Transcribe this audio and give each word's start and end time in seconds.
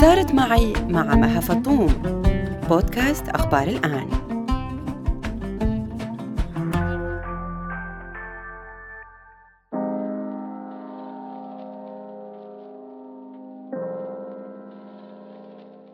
صارت 0.00 0.34
معي 0.34 0.72
مع 0.88 1.14
مها 1.14 1.40
فطوم 1.40 1.86
بودكاست 2.68 3.28
أخبار 3.28 3.68
الآن. 3.68 4.08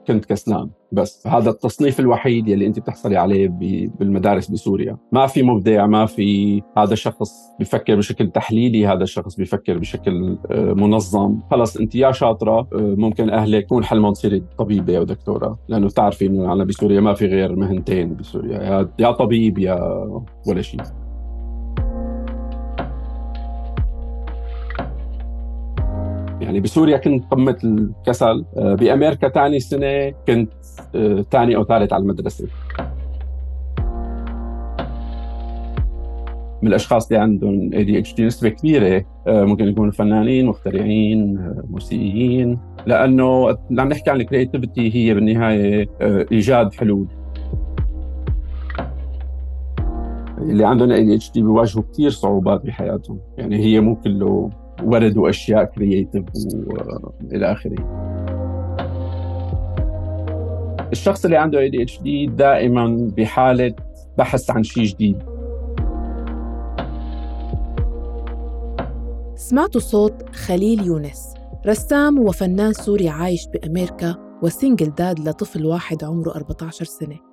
كنت 0.07 0.25
كسلان. 0.25 0.71
بس. 0.97 1.27
هذا 1.27 1.51
التصنيف 1.51 2.01
الوحيد 2.01 2.49
يلي 2.49 2.67
انت 2.67 2.79
بتحصلي 2.79 3.17
عليه 3.17 3.49
بالمدارس 3.99 4.51
بسوريا. 4.51 4.97
ما 5.13 5.27
في 5.27 5.43
مبدع 5.43 5.87
ما 5.87 6.07
في 6.07 6.63
هذا 6.79 6.93
الشخص 6.93 7.31
بفكر 7.61 7.97
بشكل 7.97 8.31
تحليلي 8.31 8.87
هذا 8.87 9.03
الشخص 9.03 9.37
بفكر 9.37 9.79
بشكل 9.79 10.39
آه، 10.51 10.73
منظم. 10.73 11.41
خلص 11.51 11.77
انت 11.77 11.95
يا 11.95 12.13
شاطرة 12.13 12.59
آه، 12.61 12.67
ممكن 12.73 13.31
أهلك 13.31 13.63
يكون 13.65 13.85
حلمهم 13.85 14.13
تصيري 14.13 14.43
طبيبة 14.59 14.99
أو 14.99 15.05
دكتورة 15.05 15.59
لأنه 15.69 15.87
بتعرفي 15.87 16.27
إنه 16.27 16.53
أنا 16.53 16.65
بسوريا 16.65 17.01
ما 17.01 17.15
في 17.15 17.27
غير 17.27 17.57
مهنتين 17.57 18.15
بسوريا. 18.15 18.89
يا 18.99 19.11
طبيب 19.11 19.59
يا 19.59 19.77
ولا 20.47 20.63
شيء. 20.63 20.81
يعني 26.41 26.61
بسوريا 26.61 26.97
كنت 26.97 27.25
قمة 27.31 27.57
الكسل 27.65 28.45
آه، 28.57 28.75
بأمريكا 28.75 29.29
ثاني 29.29 29.61
سنة 29.61 30.11
كنت 30.27 30.53
ثاني 31.31 31.55
آه، 31.55 31.59
أو 31.59 31.65
ثالث 31.65 31.93
على 31.93 32.03
المدرسة. 32.03 32.49
من 36.63 36.69
الأشخاص 36.69 37.07
اللي 37.07 37.23
عندهم 37.23 37.71
ADHD 37.75 38.25
نسبة 38.27 38.49
كبيرة 38.49 39.05
آه، 39.27 39.45
ممكن 39.45 39.69
يكونوا 39.69 39.93
فنانين 39.93 40.47
مخترعين 40.47 41.53
موسيقيين. 41.71 42.59
لأنه 42.87 43.49
عم 43.79 43.89
نحكي 43.89 44.11
عن 44.11 44.21
ال 44.21 44.28
creativity 44.28 44.95
هي 44.95 45.15
بالنهاية 45.15 45.89
إيجاد 46.33 46.75
حلول. 46.75 47.07
اللي 50.39 50.65
عندهم 50.65 50.91
ADHD 50.91 51.43
بيواجهوا 51.43 51.85
كثير 51.93 52.11
صعوبات 52.11 52.67
بحياتهم. 52.67 53.19
يعني 53.39 53.57
هي 53.57 53.81
مو 53.81 53.97
كله 53.97 54.51
ورود 54.83 55.29
وأشياء 55.29 55.65
creative 55.65 56.25
وإلى 57.31 57.53
آخره. 57.53 58.07
الشخص 60.93 61.25
اللي 61.25 61.37
عنده 61.37 61.59
ADHD 61.59 62.27
دائما 62.27 63.11
بحالة 63.17 63.75
بحث 64.19 64.51
عن 64.51 64.63
شيء 64.63 64.85
جديد. 64.85 65.19
سمعتوا 69.35 69.81
صوت 69.81 70.29
خليل 70.35 70.87
يونس 70.87 71.35
رسام 71.67 72.19
وفنان 72.19 72.73
سوري 72.73 73.09
عايش 73.09 73.49
بأمريكا 73.49 74.15
وسنجل 74.43 74.91
داد 74.91 75.29
لطفل 75.29 75.67
واحد 75.67 76.05
عمره 76.05 76.31
14 76.31 76.85
سنة. 76.85 77.26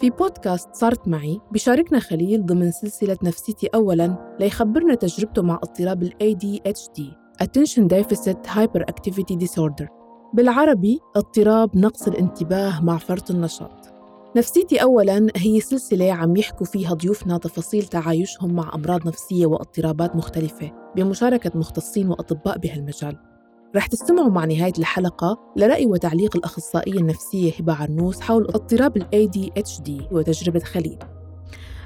في 0.00 0.10
بودكاست 0.10 0.68
صارت 0.74 1.08
معي 1.08 1.40
بشاركنا 1.52 1.98
خليل 1.98 2.46
ضمن 2.46 2.70
سلسلة 2.70 3.16
نفسيتي 3.22 3.66
أولاً 3.66 4.36
ليخبرنا 4.40 4.94
تجربته 4.94 5.42
مع 5.42 5.60
اضطراب 5.62 6.02
ال 6.02 6.12
ADHD 6.22 7.02
Attention 7.42 7.82
Deficit 7.82 8.50
Hyperactivity 8.56 9.36
Disorder. 9.46 9.86
بالعربي 10.34 11.00
اضطراب 11.16 11.76
نقص 11.76 12.08
الانتباه 12.08 12.84
مع 12.84 12.98
فرط 12.98 13.30
النشاط. 13.30 13.88
نفسيتي 14.36 14.82
أولاً 14.82 15.28
هي 15.36 15.60
سلسلة 15.60 16.12
عم 16.12 16.36
يحكوا 16.36 16.66
فيها 16.66 16.94
ضيوفنا 16.94 17.38
تفاصيل 17.38 17.84
تعايشهم 17.84 18.54
مع 18.54 18.74
أمراض 18.74 19.06
نفسية 19.06 19.46
واضطرابات 19.46 20.16
مختلفة 20.16 20.72
بمشاركة 20.96 21.50
مختصين 21.54 22.08
وأطباء 22.08 22.58
بهالمجال. 22.58 23.27
رح 23.76 23.86
تستمعوا 23.86 24.30
مع 24.30 24.44
نهاية 24.44 24.72
الحلقة 24.78 25.38
لرأي 25.56 25.86
وتعليق 25.86 26.36
الأخصائية 26.36 26.98
النفسية 27.00 27.52
هبة 27.60 27.74
عرنوس 27.74 28.20
حول 28.20 28.44
اضطراب 28.44 28.96
ال 28.96 29.02
ADHD 29.02 30.12
وتجربة 30.12 30.60
خليل. 30.60 30.98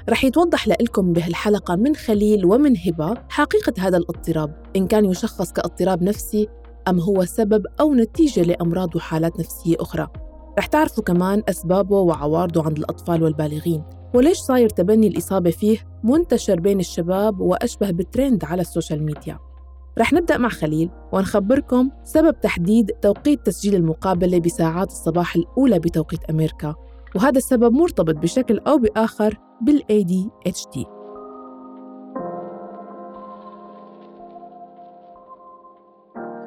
رح 0.09 0.23
يتوضح 0.23 0.67
لكم 0.67 1.13
بهالحلقة 1.13 1.75
من 1.75 1.95
خليل 1.95 2.45
ومن 2.45 2.77
هبة 2.77 3.13
حقيقة 3.29 3.73
هذا 3.79 3.97
الاضطراب 3.97 4.63
إن 4.75 4.87
كان 4.87 5.05
يشخص 5.05 5.51
كاضطراب 5.51 6.03
نفسي 6.03 6.47
أم 6.87 6.99
هو 6.99 7.25
سبب 7.25 7.65
أو 7.79 7.93
نتيجة 7.93 8.41
لأمراض 8.41 8.95
وحالات 8.95 9.39
نفسية 9.39 9.75
أخرى. 9.79 10.07
رح 10.59 10.65
تعرفوا 10.65 11.03
كمان 11.03 11.43
أسبابه 11.49 11.99
وعوارضه 11.99 12.63
عند 12.63 12.77
الأطفال 12.77 13.23
والبالغين 13.23 13.83
وليش 14.13 14.37
صاير 14.37 14.69
تبني 14.69 15.07
الإصابة 15.07 15.51
فيه 15.51 15.77
منتشر 16.03 16.59
بين 16.59 16.79
الشباب 16.79 17.39
وأشبه 17.39 17.91
بترند 17.91 18.45
على 18.45 18.61
ال 18.61 18.67
social 18.67 19.03
media. 19.03 19.39
رح 19.97 20.13
نبدأ 20.13 20.37
مع 20.37 20.49
خليل 20.49 20.89
ونخبركم 21.11 21.89
سبب 22.03 22.39
تحديد 22.41 22.91
توقيت 23.01 23.45
تسجيل 23.45 23.75
المقابلة 23.75 24.39
بساعات 24.39 24.87
الصباح 24.87 25.35
الأولى 25.35 25.79
بتوقيت 25.79 26.23
أمريكا. 26.29 26.75
وهذا 27.15 27.37
السبب 27.37 27.73
مرتبط 27.73 28.15
بشكل 28.15 28.59
أو 28.59 28.77
بآخر 28.77 29.37
بال 29.61 29.81
ADHD 29.91 31.02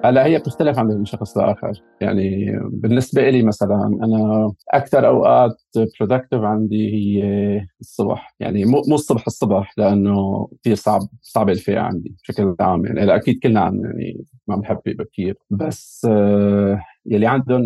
هلا 0.06 0.26
هي 0.26 0.38
بتختلف 0.38 0.78
عن 0.78 1.04
شخص 1.04 1.36
لاخر 1.38 1.72
يعني 2.00 2.52
بالنسبة 2.70 3.30
لي 3.30 3.42
مثلا 3.42 3.98
أنا 4.04 4.52
أكثر 4.70 5.06
أوقات 5.06 5.56
برودكتيف 6.00 6.40
عندي 6.40 6.94
هي 6.94 7.66
الصبح. 7.80 8.34
يعني 8.40 8.64
مو 8.64 8.82
مو 8.88 8.94
الصبح 8.94 9.24
الصبح 9.26 9.74
لأنه 9.78 10.48
كثير 10.60 10.74
صعب 10.74 11.00
صعب 11.22 11.48
الفئة 11.50 11.80
عندي 11.80 12.14
بشكل 12.22 12.56
عام. 12.60 12.86
يعني 12.86 13.14
أكيد 13.16 13.38
كلنا 13.42 13.60
عن 13.60 13.80
يعني 13.84 14.24
ما 14.48 14.56
بنحب 14.56 14.80
بكير 14.86 15.34
بس 15.50 16.06
آه، 16.10 16.80
يلي 17.06 17.26
عندهم 17.26 17.62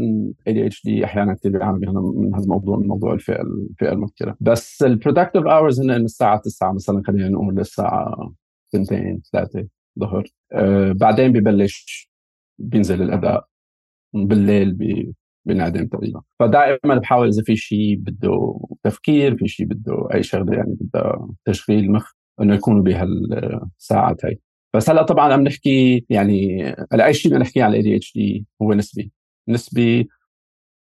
ADHD 0.47 1.04
أحيانا 1.05 1.34
كثير 1.34 1.53
بيعانوا 1.53 2.12
من 2.17 2.34
هذا 2.34 2.45
الموضوع 2.45 2.77
من 2.77 2.87
موضوع 2.89 3.12
الفيقة 3.12 3.43
الفيقة 3.71 3.93
المبكرة. 3.93 4.37
بس 4.41 4.83
ال 4.82 4.88
productive 4.88 5.47
hours 5.47 5.81
هن 5.81 5.87
من 5.87 6.05
الساعة 6.05 6.41
9 6.45 6.72
مثلا 6.72 7.03
خلينا 7.07 7.28
نقول 7.28 7.55
للساعه 7.55 8.33
2 8.75 9.21
3 9.33 9.67
ظهر. 9.99 10.25
آه 10.53 10.93
بعدين 10.93 11.33
ببلش 11.33 12.09
بينزل 12.60 13.03
الأداء 13.03 13.47
بالليل 14.15 14.76
بينعدم 15.44 15.87
تقريبا. 15.87 16.22
فدائما 16.38 16.94
بحاول 16.94 17.28
إذا 17.28 17.43
في 17.43 17.56
شيء 17.56 17.97
بده 17.97 18.60
تفكير 18.82 19.37
في 19.37 19.48
شيء 19.48 19.66
بده 19.66 20.09
أي 20.15 20.22
شغلة 20.22 20.56
يعني 20.56 20.76
بدها 20.81 21.28
تشغيل 21.44 21.93
مخ 21.93 22.12
إنه 22.41 22.54
يكونوا 22.54 22.82
بهالساعات 22.82 24.25
هي 24.25 24.37
بس 24.75 24.91
هلأ 24.91 25.03
طبعا 25.03 25.32
عم 25.32 25.41
نحكي 25.43 26.06
يعني 26.10 26.65
هلأ 26.93 27.06
أي 27.06 27.15
شيء 27.15 27.31
بدنا 27.31 27.43
نحكي 27.44 27.62
عن 27.62 27.75
ال 27.75 27.97
ADHD 27.97 28.47
هو 28.62 28.75
نسبي. 28.75 29.12
نسبي 29.48 30.09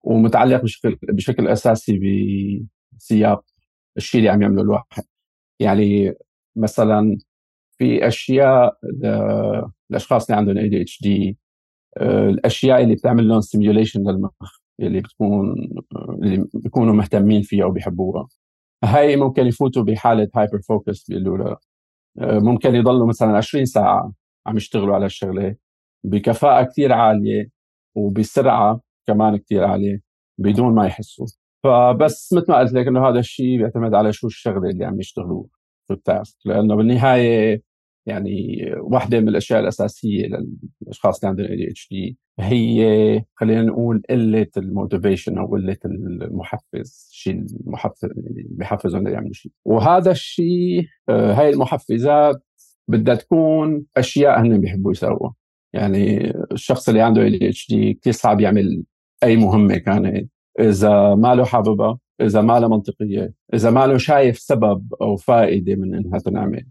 ومتعلق 0.04 0.62
بشكل 0.64 0.98
بشكل 1.04 1.48
أساسي 1.48 2.00
بسياق 2.98 3.46
الشيء 3.98 4.20
اللي 4.20 4.30
عم 4.30 4.42
يعمله 4.42 4.62
الواحد. 4.62 5.04
يعني 5.60 6.14
مثلا 6.56 7.18
في 7.78 8.08
أشياء 8.08 8.78
الاشخاص 9.92 10.26
اللي 10.30 10.38
عندهم 10.38 10.58
ADHD 10.58 11.38
الأشياء 12.02 12.84
اللي 12.84 12.96
بتعمل 12.96 13.28
لهم 13.28 13.42
stimulation 13.42 14.10
للمخ 14.10 14.32
اللي 14.80 15.02
بتكون 15.02 15.56
اللي 16.24 16.46
بيكونوا 16.54 16.94
مهتمين 16.94 17.42
فيها 17.42 17.66
وبيحبوها. 17.66 18.28
هاي 18.84 19.16
ممكن 19.16 19.48
يفوتوا 19.48 19.84
بحالة 19.84 20.30
hyper 20.36 20.62
focus 20.62 21.06
بيقولوا 21.12 21.38
لها 21.38 21.58
ممكن 22.40 22.76
يضلوا 22.76 23.08
مثلا 23.08 23.38
20 23.38 23.66
ساعة 23.66 24.14
عم 24.48 24.58
يشتغلوا 24.58 24.96
على 24.96 25.06
الشغلة 25.06 25.56
بكفاءة 26.04 26.64
كثير 26.64 26.94
عالية 26.94 27.50
وبسرعة 27.96 28.82
كمان 29.08 29.38
كثير 29.38 29.64
عالية 29.64 30.02
بدون 30.38 30.76
ما 30.76 30.86
يحسوا. 30.86 31.26
فبس 31.64 32.34
مثل 32.34 32.46
ما 32.52 32.60
قلت 32.60 32.74
لك 32.74 32.88
إنه 32.88 33.08
هذا 33.10 33.20
الشيء 33.20 33.58
بيعتمد 33.58 33.94
على 33.94 34.14
شو 34.14 34.28
الشغلة 34.28 34.70
اللي 34.70 34.86
عم 34.86 35.00
يشتغلوه 35.00 35.48
في 35.88 35.94
ال 35.94 36.03
task 36.03 36.38
لأنه 36.46 36.76
بالنهاية 36.76 37.62
يعني 38.06 38.66
واحدة 38.78 39.20
من 39.20 39.30
الأشياء 39.30 39.60
الأساسية 39.60 40.28
للأشخاص 40.82 41.24
اللي 41.24 41.30
عندهم 41.30 41.48
ADHD 41.48 42.18
هي 42.40 43.24
خلينا 43.36 43.62
نقول 43.62 44.02
قلة 44.10 44.48
ال 44.58 44.65
motivation 44.65 45.38
أو 45.38 45.48
قلة 45.48 45.78
المحفز 45.86 47.10
الشيء 47.12 47.46
المحفز 47.66 48.06
اللي 48.06 48.46
بحفزهم 48.50 49.08
ليعملوا 49.08 49.34
شيء 49.34 49.52
وهذا 49.66 50.12
الشيء 50.12 50.86
آه، 51.10 51.34
هاي 51.34 51.50
المحفزات 51.50 52.44
بدها 52.88 53.16
تكون 53.16 53.86
أشياء 53.98 54.42
هن 54.42 54.62
بيحبوا 54.62 54.92
يسووها. 54.92 55.34
يعني 55.74 56.34
الشخص 56.52 56.90
اللي 56.90 57.02
عنده 57.02 57.22
اي 57.22 57.50
اتش 57.50 57.68
دي 57.70 57.94
كثير 57.94 58.14
صعب 58.14 58.40
يعمل 58.42 58.84
أي 59.24 59.36
مهمة 59.38 59.78
كانت. 59.78 60.30
إذا 60.60 61.16
ما 61.16 61.36
له 61.36 61.46
حاببها 61.46 62.00
إذا 62.22 62.42
ما 62.42 62.60
له 62.60 62.68
منطقية 62.68 63.34
إذا 63.54 63.72
ما 63.72 63.88
له 63.88 63.98
شايف 63.98 64.40
سبب 64.40 64.94
أو 65.02 65.16
فائدة 65.16 65.76
من 65.76 65.96
إنها 65.96 66.20
تنعمل. 66.20 66.66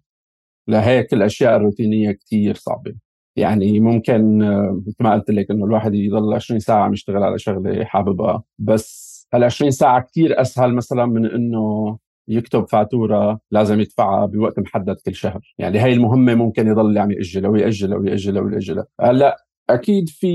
لهيك 0.68 1.12
الأشياء 1.12 1.56
الروتينية 1.56 2.12
كثير 2.12 2.54
صعبة. 2.54 2.94
يعني 3.36 3.80
ممكن 3.80 4.38
مثل 4.86 4.96
ما 5.00 5.12
قلت 5.12 5.30
لك 5.30 5.50
إنه 5.50 5.64
الواحد 5.64 5.94
يضل 5.94 6.34
20 6.34 6.60
ساعة 6.60 6.84
عم 6.84 6.92
يشتغل 6.92 7.22
على 7.22 7.38
شغلة 7.38 7.84
حاببها 7.84 8.42
بس 8.58 9.12
هال 9.34 9.44
20 9.44 9.70
ساعة 9.70 10.02
كثير 10.02 10.40
أسهل 10.40 10.74
مثلا 10.74 11.06
من 11.06 11.26
إنه 11.26 11.98
يكتب 12.28 12.68
فاتورة 12.68 13.40
لازم 13.50 13.80
يدفعها 13.80 14.26
بوقت 14.26 14.58
محدد 14.58 14.96
كل 15.06 15.14
شهر. 15.14 15.54
يعني 15.58 15.80
هي 15.80 15.92
المهمة 15.92 16.34
ممكن 16.34 16.66
يضل 16.66 16.98
عم 16.98 17.10
يأجلها 17.10 17.50
ويأجلها 17.50 17.98
ويأجلها 17.98 18.42
ويأجلها. 18.42 18.86
هلأ 19.00 19.36
أكيد 19.70 20.08
في 20.08 20.26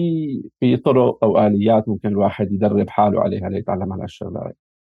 في 0.60 0.78
طرق 0.78 1.24
أو 1.24 1.48
آليات 1.48 1.90
ممكن 1.90 2.10
الواحد 2.10 2.52
يدرب 2.52 2.90
حاله 2.90 3.22
عليها 3.22 3.50
ليتعلم 3.50 3.94
على 3.94 4.08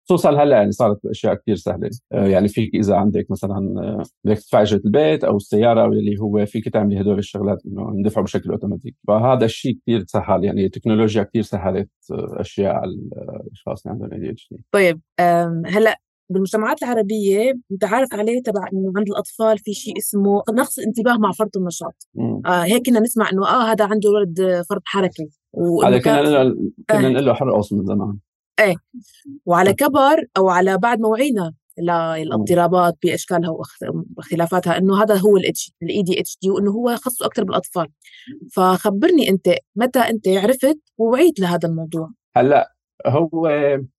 خصوصا 0.05 0.43
هلا 0.43 0.57
يعني 0.57 0.71
صارت 0.71 1.05
الاشياء 1.05 1.33
كثير 1.33 1.55
سهلة. 1.55 1.89
آه، 2.11 2.27
يعني 2.27 2.47
فيك 2.47 2.75
إذا 2.75 2.95
عندك 2.95 3.31
مثلا 3.31 3.57
آه، 3.77 4.03
بدك 4.23 4.37
تدفع 4.37 4.61
إجرة 4.61 4.81
البيت 4.85 5.23
أو 5.23 5.35
السيارة 5.35 5.85
اللي 5.85 6.15
هو 6.19 6.45
فيك 6.45 6.69
تعملي 6.69 7.01
هدول 7.01 7.19
الشغلات 7.19 7.65
إنه 7.65 7.91
يندفعوا 7.95 8.25
بشكل 8.25 8.51
أوتوماتيك. 8.51 8.95
فهذا 9.07 9.45
الشيء 9.45 9.77
كثير 9.81 10.03
سهل. 10.07 10.43
يعني 10.43 10.65
التكنولوجيا 10.65 11.23
كثير 11.23 11.41
سهلت 11.41 11.89
آه، 12.11 12.41
أشياء 12.41 12.73
على 12.73 12.91
الأشخاص 13.45 13.87
اللي 13.87 14.03
عندهم 14.03 14.23
ADHD. 14.23 14.63
طيب 14.71 15.01
هلا 15.65 15.99
بالمجتمعات 16.29 16.83
العربية 16.83 17.53
متعارف 17.71 18.13
عليه 18.13 18.41
تبع 18.41 18.67
إنه 18.73 18.93
عند 18.97 19.09
الأطفال 19.09 19.57
في 19.57 19.73
شيء 19.73 19.97
اسمه 19.97 20.41
نقص 20.53 20.79
انتباه 20.79 21.17
مع 21.17 21.31
فرط 21.31 21.57
النشاط. 21.57 22.07
آه 22.45 22.63
هيك 22.63 22.85
كنا 22.85 22.99
نسمع 22.99 23.29
إنه 23.33 23.47
آه 23.47 23.71
هذا 23.71 23.85
عنده 23.85 24.09
ولد 24.09 24.63
فرط 24.69 24.81
حركة. 24.85 25.27
هذا 25.85 25.97
كنا 25.97 26.55
كنا 26.89 27.09
نقول 27.09 27.25
له 27.25 27.33
حرقص 27.33 27.73
من 27.73 27.85
زمان. 27.85 28.17
إيه. 28.61 28.75
وعلى 29.45 29.73
كبر 29.73 30.25
أو 30.37 30.49
على 30.49 30.77
بعد 30.77 30.99
ما 30.99 31.07
وعينا 31.07 31.53
للاضطرابات 31.79 32.97
بأشكالها 33.03 33.49
واختلافاتها 34.17 34.77
إنه 34.77 35.03
هذا 35.03 35.15
هو 35.15 35.37
ال 35.37 36.03
ADHD 36.03 36.49
وإنه 36.49 36.71
هو 36.71 36.95
خصه 36.95 37.25
أكثر 37.25 37.43
بالأطفال. 37.43 37.87
فخبرني 38.53 39.29
أنت 39.29 39.49
متى 39.75 39.99
أنت 39.99 40.27
عرفت 40.27 40.79
ووعيت 40.97 41.39
لهذا 41.39 41.69
الموضوع؟ 41.69 42.11
هلأ 42.35 42.75
هو 43.07 43.47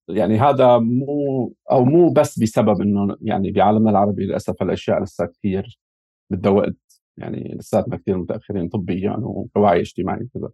يعني 0.08 0.38
هذا 0.38 0.78
مو 0.78 1.54
أو 1.70 1.84
مو 1.84 2.12
بس 2.12 2.38
بسبب 2.38 2.80
إنه 2.80 3.16
يعني 3.20 3.50
بعالمنا 3.50 3.90
العربي 3.90 4.24
للأسف 4.24 4.62
الأشياء 4.62 5.02
لسه 5.02 5.26
كثير 5.26 5.78
بدها 6.30 6.52
وقت 6.52 6.76
يعني 7.16 7.56
لساتنا 7.58 7.96
كثير 7.96 8.18
متأخرين 8.18 8.68
طبيا 8.68 9.16
وكوعي 9.22 9.80
اجتماعي 9.80 10.28
وكذا. 10.34 10.50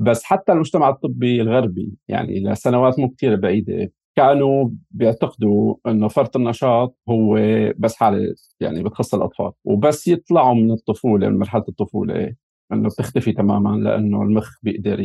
بس 0.00 0.24
حتى 0.24 0.52
المجتمع 0.52 0.88
الطبي 0.88 1.40
الغربي 1.42 1.92
يعني 2.08 2.40
لسنوات 2.40 2.98
مو 2.98 3.10
كثير 3.10 3.36
بعيدة 3.36 3.92
كانوا 4.16 4.70
بيعتقدوا 4.90 5.74
إنه 5.86 6.08
فرط 6.08 6.36
النشاط 6.36 6.96
هو 7.08 7.38
بس 7.78 7.96
حالة 7.96 8.34
يعني 8.60 8.82
بتخص 8.82 9.14
الأطفال 9.14 9.52
وبس 9.64 10.08
يطلعوا 10.08 10.54
من 10.54 10.70
الطفولة 10.72 11.28
من 11.28 11.38
مرحلة 11.38 11.64
الطفولة 11.68 12.34
إنه 12.72 12.88
بتختفي 12.88 13.32
تماما 13.32 13.76
لأنه 13.76 14.22
المخ 14.22 14.56
بيقدر 14.62 15.00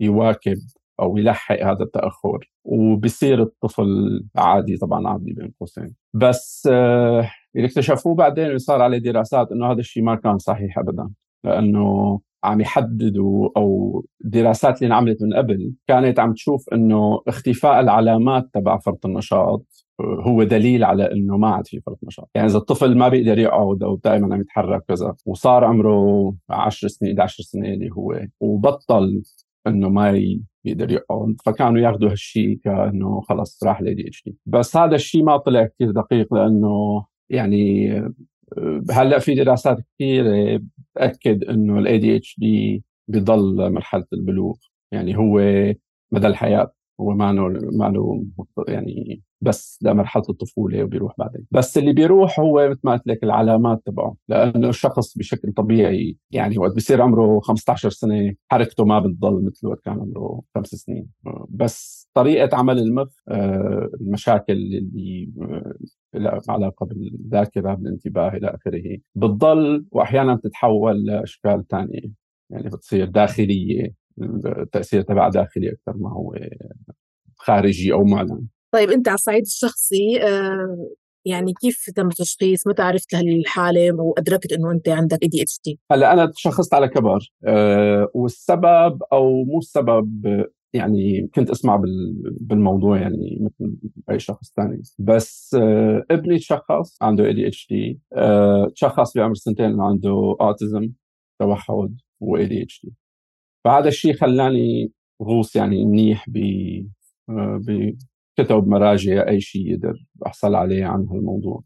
يواكب 0.00 0.56
أو 1.00 1.16
يلحق 1.16 1.62
هذا 1.62 1.82
التأخر 1.82 2.50
وبصير 2.64 3.42
الطفل 3.42 4.24
عادي 4.36 4.76
طبعا 4.76 5.08
عادي 5.08 5.32
بين 5.32 5.54
قوسين. 5.60 5.94
بس 6.14 6.68
آه 6.72 7.30
اللي 7.56 7.66
اكتشفوه 7.66 8.14
بعدين 8.14 8.58
صار 8.58 8.82
عليه 8.82 8.98
دراسات 8.98 9.52
إنه 9.52 9.72
هذا 9.72 9.80
الشيء 9.80 10.02
ما 10.02 10.14
كان 10.14 10.38
صحيح 10.38 10.78
ابدا 10.78 11.10
لأنه 11.44 12.20
عم 12.44 12.60
يحددوا 12.60 13.48
أو 13.56 14.04
الدراسات 14.24 14.82
اللي 14.82 14.86
انعملت 14.86 15.22
من 15.22 15.34
قبل 15.34 15.72
كانت 15.88 16.18
عم 16.20 16.32
تشوف 16.32 16.68
إنه 16.72 17.20
اختفاء 17.28 17.80
العلامات 17.80 18.50
تبع 18.54 18.78
فرط 18.78 19.06
النشاط 19.06 19.86
هو 20.00 20.42
دليل 20.42 20.84
على 20.84 21.12
إنه 21.12 21.36
ما 21.36 21.48
عاد 21.48 21.66
في 21.66 21.80
فرط 21.80 21.98
نشاط، 22.04 22.30
يعني 22.34 22.48
إذا 22.48 22.58
الطفل 22.58 22.98
ما 22.98 23.08
بيقدر 23.08 23.38
يقعد 23.38 23.82
أو 23.82 23.96
دائما 24.04 24.34
عم 24.34 24.40
يتحرك 24.40 24.84
كذا 24.88 25.14
وصار 25.26 25.64
عمره 25.64 26.34
10 26.50 26.88
سنين 26.88 27.12
11 27.12 27.42
سنه 27.42 27.68
اللي 27.68 27.90
هو 27.92 28.20
وبطل 28.40 29.22
إنه 29.66 29.88
ما 29.88 30.10
يقدر 30.64 30.90
يقعد 30.92 31.36
فكانوا 31.44 31.80
ياخذوا 31.80 32.10
هالشيء 32.10 32.58
كأنه 32.64 33.20
خلص 33.20 33.64
راح 33.64 33.82
ل 33.82 33.88
اتش 33.88 34.22
دي 34.26 34.36
بس 34.46 34.76
هذا 34.76 34.94
الشيء 34.94 35.24
ما 35.24 35.36
طلع 35.36 35.66
كثير 35.66 35.90
دقيق 35.90 36.34
لأنه 36.34 37.04
يعني 37.30 37.90
هلأ 38.90 39.18
في 39.18 39.34
دراسات 39.34 39.78
كثيره 39.94 40.60
بتاكد 40.94 41.44
إنه 41.44 41.78
ال 41.78 41.98
ADHD 41.98 42.84
بضل 43.08 43.72
مرحلة 43.72 44.04
البلوغ. 44.12 44.56
يعني 44.92 45.16
هو 45.16 45.40
مدى 46.12 46.26
الحياة 46.26 46.72
هو 47.00 47.10
ما 47.10 47.32
ما 47.72 48.14
يعني 48.68 49.22
بس 49.40 49.78
لمرحلة 49.82 50.22
الطفولة 50.30 50.84
وبيروح 50.84 51.14
بعدين. 51.18 51.46
بس 51.50 51.78
اللي 51.78 51.92
بيروح 51.92 52.40
هو 52.40 52.68
مثل 52.70 52.80
ما 52.84 52.92
قلت 52.92 53.06
لك 53.06 53.24
العلامات 53.24 53.82
تبعه. 53.86 54.16
لأنه 54.28 54.68
الشخص 54.68 55.18
بشكل 55.18 55.52
طبيعي 55.52 56.16
يعني 56.30 56.58
وقت 56.58 56.74
بيصير 56.74 57.02
عمره 57.02 57.40
15 57.40 57.90
سنة 57.90 58.34
حركته 58.50 58.84
ما 58.84 58.98
بتضل 58.98 59.44
مثل 59.44 59.66
وقت 59.66 59.80
كان 59.84 59.94
عمره 60.00 60.42
خمس 60.54 60.68
سنين. 60.68 61.08
بس 61.48 62.08
طريقة 62.14 62.56
عمل 62.56 62.78
المخ 62.78 63.08
آه، 63.28 63.90
المشاكل 64.00 64.52
اللي 64.52 65.30
آه، 65.42 65.74
علاقة 66.48 66.86
بالذاكرة 66.86 67.74
بالانتباه 67.74 68.28
إلى 68.28 68.48
آخره 68.48 68.98
بتضل 69.14 69.86
واحيانا 69.90 70.34
بتتحول 70.34 71.04
لأشكال 71.04 71.64
ثانية 71.70 72.12
يعني 72.50 72.68
بتصير 72.68 73.04
داخلية 73.04 73.94
التاثير 74.46 75.02
تبع 75.02 75.28
داخلي 75.28 75.72
أكثر 75.72 75.96
ما 75.96 76.12
هو 76.12 76.34
خارجي 77.36 77.92
أو 77.92 78.04
معلن 78.04 78.46
طيب 78.72 78.90
أنت 78.90 79.08
على 79.08 79.14
الصعيد 79.14 79.42
الشخصي 79.42 80.22
آه، 80.22 80.88
يعني 81.24 81.52
كيف 81.60 81.90
تم 81.96 82.06
التشخيص؟ 82.06 82.66
متى 82.66 82.82
عرفت 82.82 83.14
هالحاله 83.14 83.92
وأدركت 83.92 84.52
إنه 84.52 84.70
أنت 84.70 84.88
عندك 84.88 85.22
اي 85.22 85.28
دي 85.28 85.42
اتش 85.42 85.60
دي؟ 85.64 85.80
هلأ 85.92 86.12
أنا 86.12 86.26
تشخصت 86.26 86.74
على 86.74 86.88
كبر 86.88 87.32
أه 87.44 88.08
والسبب 88.14 89.02
أو 89.12 89.44
مو 89.44 89.58
السبب 89.58 90.26
يعني 90.72 91.28
كنت 91.34 91.50
أسمع 91.50 91.82
بالموضوع 92.40 93.00
يعني 93.00 93.38
مثل 93.40 93.76
أي 94.10 94.18
شخص 94.18 94.52
ثاني. 94.56 94.82
بس 94.98 95.54
أه 95.54 96.04
ابني 96.10 96.38
تشخص 96.38 97.02
عنده 97.02 97.26
ADHD 97.26 98.00
تشخص 98.74 99.16
بعمر 99.16 99.34
سنتين 99.34 99.64
انه 99.66 99.84
عنده 99.84 100.36
autism 100.40 100.92
توحد 101.40 101.96
و 102.20 102.46
ADHD 102.46 102.92
فهذا 103.64 103.88
الشيء 103.88 104.14
خلاني 104.14 104.92
غوص 105.22 105.56
يعني 105.56 105.84
منيح 105.84 106.30
ب 106.30 106.36
آه، 107.30 107.60
بكتب 107.66 108.68
مراجع 108.68 109.28
أي 109.28 109.40
شيء 109.40 109.72
يقدر 109.72 109.94
أحصل 110.26 110.54
عليه 110.54 110.84
عن 110.86 111.06
هالموضوع. 111.08 111.62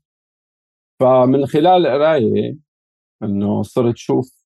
فمن 1.01 1.47
خلال 1.47 1.87
القرايه 1.87 2.57
إنه 3.23 3.63
صرت 3.63 3.97
شوف 3.97 4.45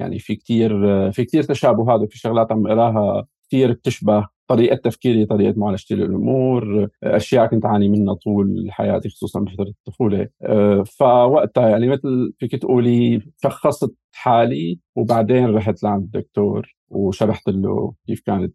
يعني 0.00 0.18
في 0.18 0.36
كثير 0.36 0.70
في 1.12 1.24
كثير 1.24 1.42
تشابهات 1.42 2.00
وفي 2.00 2.18
شغلات 2.18 2.52
عم 2.52 2.66
أقراها 2.66 3.26
كثير 3.48 3.72
بتشبه 3.72 4.28
طريقة 4.48 4.76
تفكيري 4.76 5.26
طريقة 5.26 5.54
معالجتي 5.58 5.94
للأمور 5.94 6.88
أشياء 7.04 7.46
كنت 7.46 7.64
أعاني 7.64 7.88
منها 7.88 8.14
طول 8.14 8.66
حياتي 8.70 9.08
خصوصا 9.08 9.40
بفترة 9.40 9.64
الطفولة. 9.68 10.28
آه، 10.42 10.82
فوقتها 10.82 11.68
يعني 11.68 11.88
مثل 11.88 12.32
فيك 12.38 12.56
تقولي 12.56 13.20
شخصت 13.42 13.94
حالي 14.12 14.78
وبعدين 14.96 15.46
رحت 15.54 15.82
لعند 15.82 16.02
الدكتور 16.04 16.74
وشرحت 16.90 17.48
له 17.48 17.94
كيف 18.06 18.20
كانت 18.26 18.54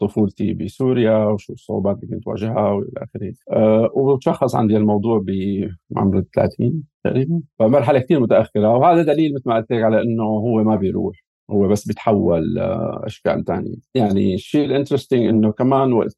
طفولتي 0.00 0.54
بسوريا 0.54 1.24
وشو 1.26 1.52
الصعوبات 1.52 1.96
اللي 2.02 2.16
كنت 2.16 2.26
واجهها 2.26 2.70
وإلى 2.70 2.90
آخره. 2.96 3.32
أه 3.52 3.90
وتشخص 3.94 4.54
عندي 4.54 4.76
الموضوع 4.76 5.24
بعمر 5.90 6.22
30 6.34 6.82
تقريبا. 7.04 7.40
فمرحلة 7.58 7.98
كثير 7.98 8.20
متأخرة 8.20 8.76
وهذا 8.76 9.02
دليل 9.02 9.34
مثل 9.34 9.42
ما 9.46 9.56
قلت 9.56 9.72
لك 9.72 9.82
على 9.82 10.02
إنه 10.02 10.24
هو 10.24 10.62
ما 10.64 10.76
بيروح. 10.76 11.16
هو 11.50 11.68
بس 11.68 11.86
بيتحول 11.86 12.58
أشكال 13.04 13.44
ثانية 13.44 13.74
يعني 13.94 14.34
الشيء 14.34 14.64
ال 14.64 14.69
interesting 14.69 15.26
إنه 15.26 15.52
كمان 15.52 15.92
وقت 15.92 16.16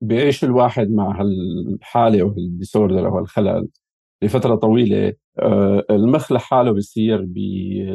بيعيش 0.00 0.44
الواحد 0.44 0.90
مع 0.90 1.20
هالحالة 1.20 2.22
أو 2.22 2.28
ال 2.38 2.46
disorder 2.46 3.08
أو 3.08 3.18
الخلل 3.18 3.68
لفترة 4.22 4.54
طويلة 4.54 5.14
آه، 5.38 5.84
المخ 5.90 6.32
لحاله 6.32 6.72
بيصير 6.72 7.24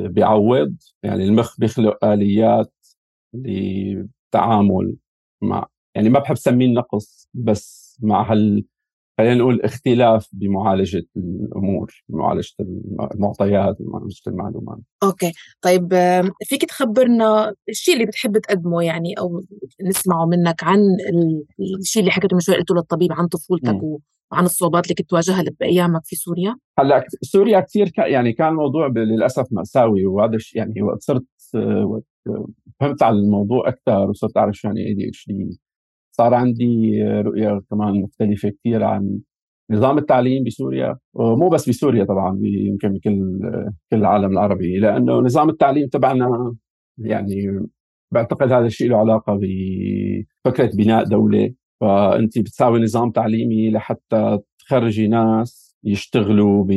بيعوض. 0.07 0.75
يعني 1.03 1.25
المخ 1.25 1.59
بيخلق 1.59 2.05
آليات 2.05 2.73
للتعامل 3.33 4.95
مع 5.41 5.67
يعني 5.95 6.09
ما 6.09 6.19
بحب 6.19 6.35
سميه 6.35 6.65
النقص 6.65 7.29
بس 7.33 7.97
مع 8.03 8.31
هال 8.31 8.65
خلينا 9.17 9.35
نقول 9.35 9.61
اختلاف 9.61 10.29
بمعالجة 10.33 11.03
الأمور 11.17 12.03
معالجه 12.09 12.53
المعطيات 13.13 13.77
معالجه 13.79 14.21
المعلومات. 14.27 14.79
okay. 15.03 15.31
طيب 15.61 15.93
فيك 16.45 16.65
تخبرنا 16.65 17.53
الشيء 17.69 17.93
اللي 17.93 18.05
بتحب 18.05 18.37
تقدمه 18.37 18.83
يعني 18.83 19.13
أو 19.19 19.41
نسمعه 19.81 20.25
منك 20.25 20.63
عن 20.63 20.79
الشيء 21.79 21.99
اللي 21.99 22.11
حكيته 22.11 22.33
من 22.33 22.39
شوي 22.39 22.55
قلته 22.55 22.75
للطبيب 22.75 23.13
عن 23.13 23.27
طفولتك 23.27 23.73
م. 23.73 23.97
وعن 24.31 24.45
الصعوبات 24.45 24.83
اللي 24.83 24.95
كنت 24.95 25.09
تواجهها 25.09 25.43
بايامك 25.59 26.01
في 26.05 26.15
سوريا؟ 26.15 26.55
هلأ 26.79 27.05
سوريا 27.21 27.59
كثير 27.59 27.91
يعني 27.97 28.33
كان 28.33 28.47
الموضوع 28.47 28.87
للأسف 28.87 29.45
مأساوي 29.51 30.05
وهذا 30.05 30.35
الشيء 30.35 30.57
يعني 30.57 30.81
وقت 30.81 31.01
صرت 31.01 31.25
وقت 31.85 32.03
فهمت 32.79 33.03
على 33.03 33.15
الموضوع 33.15 33.67
أكثر 33.69 34.09
وصرت 34.09 34.37
أعرف 34.37 34.55
شو 34.55 34.67
يعني 34.67 34.87
ADHD 34.87 35.59
صار 36.17 36.33
عندي 36.33 37.03
رؤية 37.03 37.61
كمان 37.69 38.01
مختلفة 38.01 38.49
كثير 38.49 38.83
عن 38.83 39.19
نظام 39.71 39.97
التعليم 39.97 40.43
بسوريا 40.43 40.97
ومو 41.13 41.49
بس 41.49 41.69
بسوريا 41.69 42.03
طبعا 42.03 42.39
يمكن 42.43 42.93
بكل 42.93 43.39
كل 43.91 43.97
العالم 43.97 44.31
العربي 44.31 44.77
لأنه 44.77 45.13
نظام 45.13 45.49
التعليم 45.49 45.87
تبعنا 45.87 46.55
يعني 46.97 47.67
بعتقد 48.11 48.51
هذا 48.51 48.65
الشيء 48.65 48.89
له 48.89 48.97
علاقة 48.97 49.39
بفكرة 49.41 50.71
بناء 50.75 51.03
دولة. 51.03 51.53
فأنت 51.81 52.39
بتساوي 52.39 52.79
نظام 52.79 53.11
تعليمي 53.11 53.71
لحتى 53.71 54.39
تخرجي 54.59 55.07
ناس 55.07 55.77
يشتغلوا 55.83 56.63
ب 56.63 56.71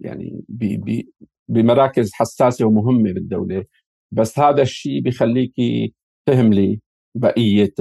يعني 0.00 0.44
ب 0.48 1.02
بمراكز 1.48 2.10
حساسة 2.14 2.66
ومهمة 2.66 3.12
بالدولة. 3.12 3.64
بس 4.12 4.38
هذا 4.38 4.62
الشيء 4.62 5.00
بيخليكي 5.02 5.94
تهملي 6.26 6.80
بقية 7.16 7.74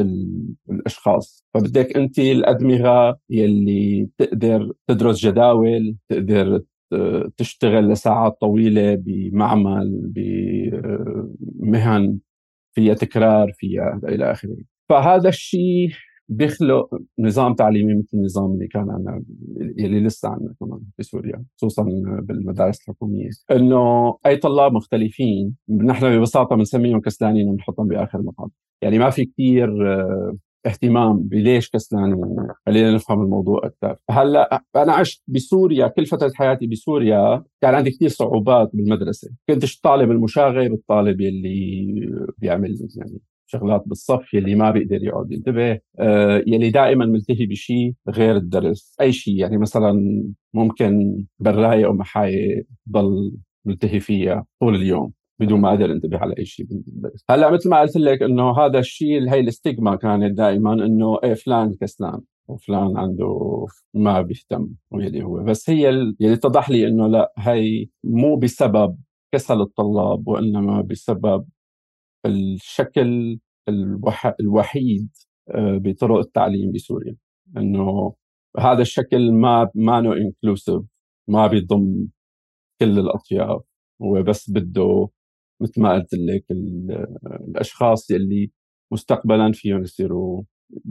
الأشخاص. 0.69 1.45
فبدك 1.53 1.97
انت 1.97 2.19
الأدمغة 2.19 3.19
يلي 3.29 4.09
تقدر 4.17 4.73
تدرس 4.87 5.25
جداول 5.25 5.95
تقدر 6.09 6.61
تشتغل 7.37 7.89
لساعات 7.89 8.37
طويلة 8.41 8.95
بمعمل 8.95 10.11
بمهن 11.59 12.19
فيها 12.75 12.93
تكرار 12.93 13.51
فيها 13.57 13.99
إلى 14.03 14.31
آخره. 14.31 14.57
فهذا 14.89 15.29
الشيء 15.29 15.89
بيخلق 16.29 16.89
نظام 17.19 17.53
تعليمي 17.53 17.93
مثل 17.93 18.09
النظام 18.13 18.53
اللي 18.53 18.67
كان 18.67 18.89
عندنا 18.89 19.23
يلي 19.77 19.99
لسه 19.99 20.29
عندنا 20.29 20.53
كمان 20.59 20.79
بسوريا 20.99 21.43
خصوصا 21.57 21.83
بالمدارس 22.21 22.81
الحكومية. 22.81 23.29
إنه 23.51 24.17
أي 24.25 24.37
طلاب 24.37 24.73
مختلفين 24.73 25.55
نحن 25.69 26.17
ببساطة 26.17 26.55
بنسميهم 26.55 27.01
كسلانين 27.01 27.47
وبنحطهم 27.49 27.87
بآخر 27.87 28.19
المقعد 28.19 28.49
يعني 28.81 28.99
ما 28.99 29.09
في 29.09 29.25
كثير 29.25 29.93
آه، 29.93 30.37
اهتمام 30.65 31.19
بليش 31.19 31.69
كسلان 31.69 32.15
خلينا 32.65 32.91
نفهم 32.91 33.21
الموضوع 33.21 33.61
أكثر. 33.63 33.97
هلأ 34.09 34.63
أنا 34.75 34.93
عشت 34.93 35.23
بسوريا 35.27 35.87
كل 35.87 36.05
فترة 36.05 36.31
حياتي 36.35 36.67
بسوريا 36.67 37.43
كان 37.61 37.75
عندي 37.75 37.91
كثير 37.91 38.09
صعوبات 38.09 38.69
بالمدرسة. 38.73 39.29
كنتش 39.49 39.75
الطالب 39.75 40.11
المشاغب 40.11 40.73
الطالب 40.73 41.21
اللي 41.21 41.95
بيعمل 42.37 42.77
يعني 42.95 43.19
شغلات 43.47 43.83
بالصف 43.87 44.33
يلي 44.33 44.55
ما 44.55 44.71
بيقدر 44.71 45.03
يقعد 45.03 45.31
ينتبه 45.31 45.79
آه 45.99 46.43
يلي 46.47 46.69
دائما 46.69 47.05
ملتهي 47.05 47.45
بشيء 47.45 47.93
غير 48.09 48.35
الدرس. 48.35 48.95
أي 49.01 49.11
شيء 49.11 49.35
يعني 49.35 49.57
مثلا 49.57 50.23
ممكن 50.53 51.23
براية 51.39 51.85
أو 51.85 51.93
محاية 51.93 52.63
ضل 52.89 53.37
ملتهي 53.65 53.99
فيها 53.99 54.45
طول 54.59 54.75
اليوم. 54.75 55.13
بدون 55.39 55.61
ما 55.61 55.69
أقدر 55.69 55.91
انتبه 55.91 56.17
على 56.17 56.35
اي 56.37 56.45
شيء. 56.45 56.65
هلأ 57.29 57.51
مثل 57.51 57.69
ما 57.69 57.79
قلت 57.81 57.97
لك 57.97 58.23
إنه 58.23 58.59
هذا 58.59 58.79
الشيء 58.79 59.29
هي 59.29 59.39
الاستيغما 59.39 59.95
كانت 59.95 60.37
دائما 60.37 60.73
إنه 60.73 61.19
إيه 61.23 61.33
فلان 61.33 61.73
كسلان 61.81 62.21
وفلان 62.47 62.97
عنده 62.97 63.65
ما 63.93 64.21
بيهتم 64.21 64.67
واللي 64.91 65.23
هو. 65.23 65.43
بس 65.43 65.69
هي 65.69 65.89
اللي 65.89 66.33
اتضح 66.33 66.69
لي 66.69 66.87
إنه 66.87 67.07
لأ 67.07 67.33
هي 67.37 67.85
مو 68.03 68.35
بسبب 68.35 68.97
كسل 69.33 69.61
الطلاب 69.61 70.27
وإنما 70.27 70.81
بسبب 70.81 71.45
الشكل 72.25 73.39
الوحيد 74.39 75.09
آه، 75.49 75.77
بطرق 75.77 76.17
التعليم 76.17 76.71
بسوريا. 76.71 77.15
إنه 77.57 78.13
هذا 78.59 78.81
الشكل 78.81 79.31
ما 79.31 79.69
ما 79.75 79.99
انكلوسيف 79.99 80.81
ما 81.27 81.47
بيضم 81.47 82.07
كل 82.81 82.99
الأطياف 82.99 83.61
هو 84.01 84.23
بس 84.23 84.49
بده 84.51 85.09
مثل 85.61 85.81
ما 85.81 85.93
قلت 85.93 86.13
لك 86.13 86.45
الأشخاص 87.47 88.11
يلي 88.11 88.51
مستقبلا 88.91 89.51
فيهم 89.51 89.81
يصيروا 89.81 90.43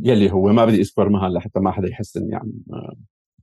يلي 0.03 0.33
هو 0.33 0.53
ما 0.53 0.65
بدي 0.65 0.81
أذكر 0.81 1.09
مهل 1.09 1.35
لحتى 1.35 1.61
ما 1.61 1.71
حدا 1.71 1.89
يحس 1.89 2.17
اني 2.17 2.35
عم 2.35 2.53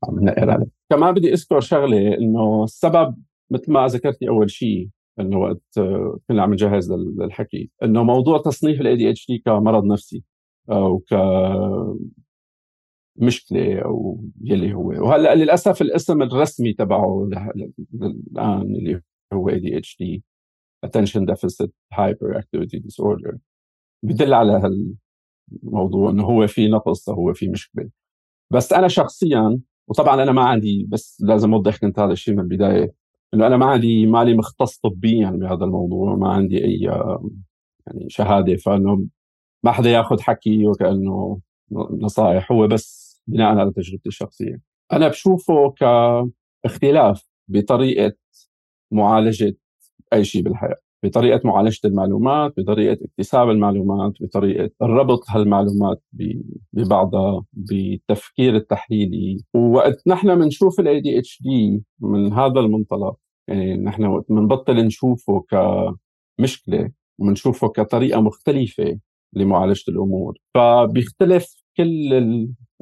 عم 0.03 0.19
نقر 0.25 0.49
عليه 0.49 0.65
كمان 0.89 1.13
بدي 1.13 1.33
أذكر 1.33 1.59
شغلة 1.59 2.17
إنه 2.17 2.63
السبب 2.63 3.15
مثل 3.51 3.71
ما 3.71 3.87
ذكرتي 3.87 4.29
أول 4.29 4.49
شيء 4.51 4.89
إنه 5.19 5.37
وقت 5.39 5.79
كنا 6.27 6.43
عم 6.43 6.53
نجهز 6.53 6.91
للحكي 6.91 7.69
إنه 7.83 8.03
موضوع 8.03 8.41
تصنيف 8.41 8.81
ال 8.81 8.95
ADHD 8.95 9.37
كمرض 9.45 9.85
نفسي 9.85 10.23
أو 10.71 10.99
ك 10.99 11.13
مشكله 13.15 13.79
أو 13.79 14.23
يلي 14.41 14.73
هو. 14.73 14.87
وهلأ 14.89 15.35
للأسف 15.35 15.81
الاسم 15.81 16.21
الرسمي 16.21 16.73
تبعه 16.73 17.29
الآن 18.31 18.61
اللي 18.75 19.01
هو 19.33 19.49
اي 19.49 19.59
دي 19.59 19.77
اتش 19.77 19.97
دي 19.99 20.23
attention 20.85 21.25
deficit 21.25 21.69
hyperactivity 21.93 22.79
disorder. 22.79 23.37
بدل 24.03 24.33
على 24.33 24.61
هالموضوع 25.63 26.09
إنه 26.09 26.23
هو 26.23 26.47
في 26.47 26.67
نقص 26.67 27.09
هو 27.09 27.33
في 27.33 27.49
مشكلة. 27.49 27.89
بس 28.51 28.73
أنا 28.73 28.87
شخصيا 28.87 29.59
وطبعا 29.87 30.23
أنا 30.23 30.31
ما 30.31 30.43
عندي 30.43 30.85
بس 30.89 31.21
لازم 31.21 31.53
أوضح 31.53 31.77
كنت 31.77 31.99
هذا 31.99 32.11
الشيء 32.11 32.33
من 32.33 32.39
البداية 32.39 32.93
إنه 33.33 33.47
أنا 33.47 33.57
ما 33.57 33.65
عندي 33.65 34.05
مالي 34.05 34.35
مختص 34.35 34.79
طبيا 34.79 35.29
بهذا 35.29 35.65
الموضوع 35.65 36.15
ما 36.15 36.29
عندي 36.29 36.65
أي 36.65 36.79
يعني 37.87 38.09
شهادة 38.09 38.55
فإنه 38.55 39.05
ما 39.63 39.71
حدا 39.71 39.89
يأخذ 39.89 40.21
حكي 40.21 40.67
وكأنه 40.67 41.39
نصائح 41.91 42.51
هو 42.51 42.67
بس 42.67 43.11
بناء 43.27 43.57
على 43.57 43.71
تجربتي 43.71 44.09
الشخصية. 44.09 44.61
أنا 44.91 45.07
بشوفه 45.07 45.69
كاختلاف 45.71 47.27
بطريقة 47.47 48.13
معالجة 48.91 49.57
أي 50.13 50.23
شيء 50.23 50.41
بالحياة 50.43 50.75
بطريقة 51.03 51.41
معالجة 51.43 51.79
المعلومات 51.87 52.53
بطريقة 52.57 52.97
اكتساب 53.05 53.49
المعلومات 53.49 54.13
بطريقة 54.21 54.69
ربط 54.81 55.23
هالمعلومات 55.29 56.03
ببعضها 56.73 57.43
بالتفكير 57.53 58.55
التحليلي. 58.55 59.37
ووقت 59.53 60.07
نحن 60.07 60.35
بنشوف 60.39 60.79
ال 60.79 61.01
ADHD 61.01 61.83
من 61.99 62.33
هذا 62.33 62.59
المنطلق 62.59 63.17
يعني 63.47 63.77
نحن 63.77 64.05
وقت 64.05 64.25
بنبطل 64.29 64.85
نشوفه 64.85 65.45
كمشكلة 66.39 66.91
وبنشوفه 67.19 67.67
كطريقة 67.67 68.21
مختلفة 68.21 68.99
لمعالجة 69.33 69.83
الأمور. 69.89 70.37
فبيختلف 70.55 71.63
كل 71.77 72.13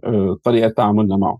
آه، 0.03 0.38
طريقة 0.43 0.69
تعاملنا 0.69 1.17
معه. 1.17 1.39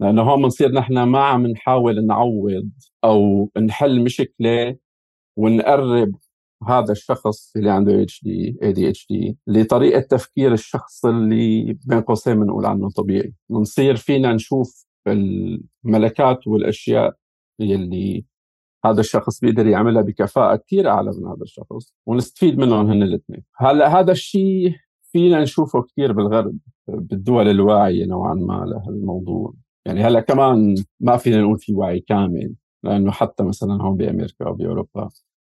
لأنه 0.00 0.22
هون 0.22 0.42
بنصير 0.42 0.72
نحن 0.72 1.02
ما 1.02 1.20
عم 1.24 1.46
نحاول 1.46 2.06
نعوض 2.06 2.70
أو 3.04 3.50
نحل 3.58 4.04
مشكلة 4.04 4.76
ونقرب 5.36 6.14
هذا 6.68 6.92
الشخص 6.92 7.56
اللي 7.56 7.70
عنده 7.70 8.02
اتش 8.02 8.24
دي 8.24 8.58
اي 8.62 8.72
دي 8.72 8.88
اتش 8.88 9.06
دي 9.10 9.38
لطريقة 9.46 10.00
تفكير 10.00 10.52
الشخص 10.52 11.04
اللي 11.04 11.78
بين 11.86 12.00
قوسين 12.00 12.40
بنقول 12.40 12.66
عنه 12.66 12.90
طبيعي. 12.90 13.34
بنصير 13.50 13.96
فينا 13.96 14.32
نشوف 14.32 14.86
الملكات 15.06 16.46
والأشياء 16.46 17.14
اللي 17.60 18.24
هذا 18.84 19.00
الشخص 19.00 19.40
بيقدر 19.40 19.66
يعملها 19.66 20.02
بكفاءة 20.02 20.56
كثير 20.56 20.88
أعلى 20.88 21.10
من 21.18 21.26
هذا 21.26 21.42
الشخص 21.42 21.94
ونستفيد 22.06 22.58
منهم 22.58 22.90
هن 22.90 23.02
الاثنين. 23.02 23.42
هلأ 23.56 24.00
هذا 24.00 24.12
الشيء 24.12 24.72
فينا 25.12 25.42
نشوفه 25.42 25.82
كثير 25.82 26.12
بالغرب 26.12 26.58
بالدول 26.88 27.48
الواعية 27.48 28.06
نوعا 28.06 28.34
ما 28.34 28.64
لهالموضوع. 28.66 29.54
يعني 29.86 30.02
هلأ 30.02 30.20
كمان 30.20 30.74
ما 31.00 31.16
فينا 31.16 31.42
نقول 31.42 31.58
في 31.58 31.74
وعي 31.74 32.00
كامل. 32.00 32.54
لأنه 32.84 33.10
حتى 33.10 33.44
مثلا 33.44 33.82
هون 33.82 33.96
بأمريكا 33.96 34.46
أو 34.46 34.54
بأوروبا 34.54 35.08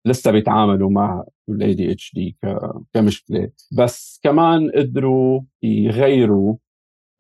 لسه 0.08 0.32
بيتعاملوا 0.32 0.90
مع 0.92 1.24
ال 1.50 1.74
ADHD 1.74 2.38
كمشكلة. 2.94 3.52
بس 3.78 4.20
كمان 4.24 4.72
قدروا 4.72 5.42
يغيروا 5.64 6.56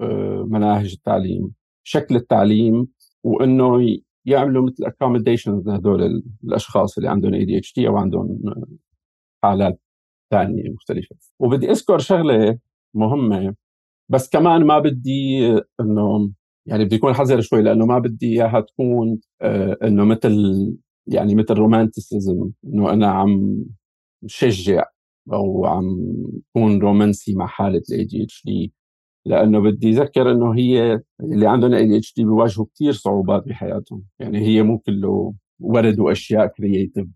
آه، 0.02 0.46
مناهج 0.50 0.92
التعليم 0.94 1.54
شكل 1.84 2.16
التعليم 2.16 2.88
وإنه 3.24 3.98
يعملوا 4.26 4.66
مثل 4.66 4.86
accommodations 4.86 5.68
لهدول 5.68 6.24
الأشخاص 6.44 6.98
اللي 6.98 7.10
عندهم 7.10 7.34
ADHD 7.34 7.88
أو 7.88 7.98
عندهم 7.98 8.42
حالات 9.44 9.82
ثانية 10.32 10.70
مختلفة. 10.70 11.16
وبدي 11.40 11.72
أذكر 11.72 11.98
شغلة 12.00 12.60
مهمة 12.96 13.56
بس 14.10 14.30
كمان 14.30 14.64
ما 14.66 14.80
بدي 14.80 15.48
إنه 15.80 16.32
يعني 16.66 16.86
بدي 16.86 16.96
اكون 16.96 17.14
حذر 17.14 17.42
شوي 17.42 17.62
لأنه 17.62 17.86
ما 17.86 18.00
بدي 18.00 18.28
إياها 18.28 18.62
تكون 18.62 19.20
آه 19.42 19.78
إنه 19.84 20.06
مثل 20.06 20.34
يعني 21.08 21.36
مثل 21.36 21.54
romanticism 21.54 22.50
إنه 22.66 22.94
أنا 22.94 23.08
عم 23.08 23.66
شجع 24.28 24.84
أو 25.34 25.66
عم 25.66 26.14
كون 26.54 26.82
رومانسي 26.82 27.36
مع 27.36 27.48
حالة 27.48 27.82
ال 27.90 28.04
ADHD 28.06 28.74
لأنه 29.26 29.60
بدي 29.60 29.90
أذكر 29.90 30.32
إنه 30.32 30.56
هي 30.56 31.02
اللي 31.22 31.48
عندهم 31.48 31.74
ADHD 31.74 32.24
بيواجهوا 32.24 32.66
كثير 32.76 32.94
صعوبات 32.94 33.44
بحياتهم. 33.48 34.04
يعني 34.20 34.40
هي 34.40 34.64
مو 34.64 34.80
كله 34.80 35.34
ورد 35.60 36.00
وأشياء 36.00 36.48
creative 36.48 37.08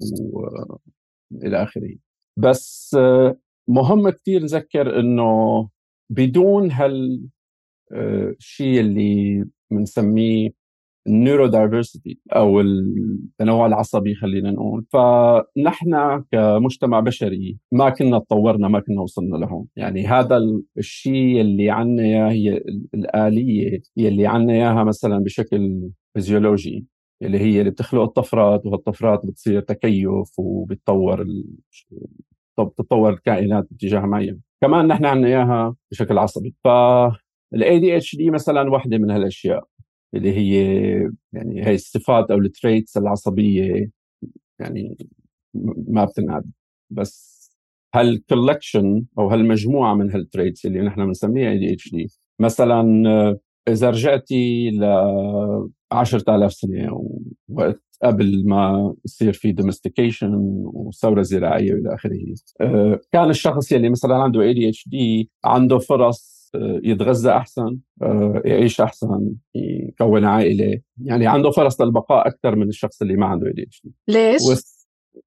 والى 1.31 1.63
آخره. 1.63 1.95
بس 2.37 2.95
آه، 2.99 3.37
مهم 3.67 4.09
كثير 4.09 4.41
نذكر 4.41 4.99
إنه 4.99 5.69
بدون 6.09 6.71
هال 6.71 7.27
الشيء 7.91 8.79
اللي 8.79 9.45
بنسميه 9.71 10.49
ال 11.07 11.47
neurodiversity 11.47 12.19
أو 12.35 12.61
التنوع 12.61 13.65
العصبي 13.65 14.15
خلينا 14.15 14.51
نقول. 14.51 14.85
فنحن 14.93 16.23
كمجتمع 16.31 16.99
بشري 16.99 17.57
ما 17.71 17.89
كنا 17.89 18.19
تطورنا 18.19 18.67
ما 18.67 18.79
كنا 18.79 19.01
وصلنا 19.01 19.37
لهون. 19.37 19.67
يعني 19.75 20.07
هذا 20.07 20.41
الشيء 20.77 21.41
اللي 21.41 21.69
عنا 21.71 22.03
إياه 22.03 22.29
هي 22.31 22.57
الآلية 22.93 23.81
اللي 23.97 24.27
عنا 24.27 24.53
إياها 24.53 24.83
مثلا 24.83 25.19
بشكل 25.19 25.89
فيزيولوجي 26.13 26.85
اللي 27.21 27.39
هي 27.39 27.59
اللي 27.59 27.71
بتخلق 27.71 28.01
الطفرات 28.01 28.65
وهالطفرات 28.65 29.25
بتصير 29.25 29.61
تكيف 29.61 30.39
وبتطور 30.39 31.25
بتتطور 32.59 33.13
الكائنات 33.13 33.67
باتجاه 33.71 33.99
معين. 33.99 34.41
كمان 34.61 34.87
نحن 34.87 35.05
عنا 35.05 35.27
إياها 35.27 35.75
بشكل 35.91 36.17
عصبي. 36.17 36.55
ف 36.63 36.67
ال 37.53 37.79
ADHD 37.79 38.31
مثلا 38.31 38.69
واحدة 38.71 38.97
من 38.97 39.11
هالأشياء 39.11 39.67
اللي 40.13 40.33
هي 40.33 40.53
يعني 41.33 41.67
هي 41.67 41.73
الصفات 41.73 42.31
أو 42.31 42.37
ال 42.37 42.46
traits 42.46 42.97
العصبية 42.97 43.89
يعني 44.59 44.97
ما 45.87 46.05
بتنعد. 46.05 46.51
بس 46.89 47.39
هال 47.95 48.14
collection 48.14 49.05
أو 49.19 49.29
هالمجموعة 49.29 49.93
من 49.95 50.11
هال 50.11 50.25
traits 50.25 50.65
اللي 50.65 50.81
نحن 50.81 51.05
بنسميها 51.05 51.51
ADHD 51.51 52.07
مثلا 52.39 53.03
إذا 53.67 53.89
رجعتي 53.89 54.69
ل 54.69 54.83
10000 55.91 56.53
سنة 56.53 57.09
وقت 57.49 57.83
قبل 58.03 58.43
ما 58.47 58.95
يصير 59.05 59.33
في 59.33 59.51
domestication 59.51 60.33
وثورة 60.73 61.21
زراعية 61.21 61.73
وإلى 61.73 61.95
آخره 61.95 62.17
آه، 62.61 62.99
كان 63.11 63.29
الشخص 63.29 63.71
يلي 63.71 63.89
مثلا 63.89 64.15
عنده 64.15 64.41
ADHD 64.41 65.31
عنده 65.45 65.77
فرص 65.79 66.38
يتغذى 66.83 67.29
أحسن 67.29 67.77
يعيش 68.45 68.81
أحسن 68.81 69.35
يكون 69.55 70.25
عائلة. 70.25 70.81
يعني 71.03 71.27
عنده 71.27 71.51
فرص 71.51 71.81
للبقاء 71.81 72.27
أكثر 72.27 72.55
من 72.55 72.67
الشخص 72.67 73.01
اللي 73.01 73.15
ما 73.15 73.25
عنده 73.25 73.51
ADHD 73.51 73.61
ليش؟ 73.61 74.41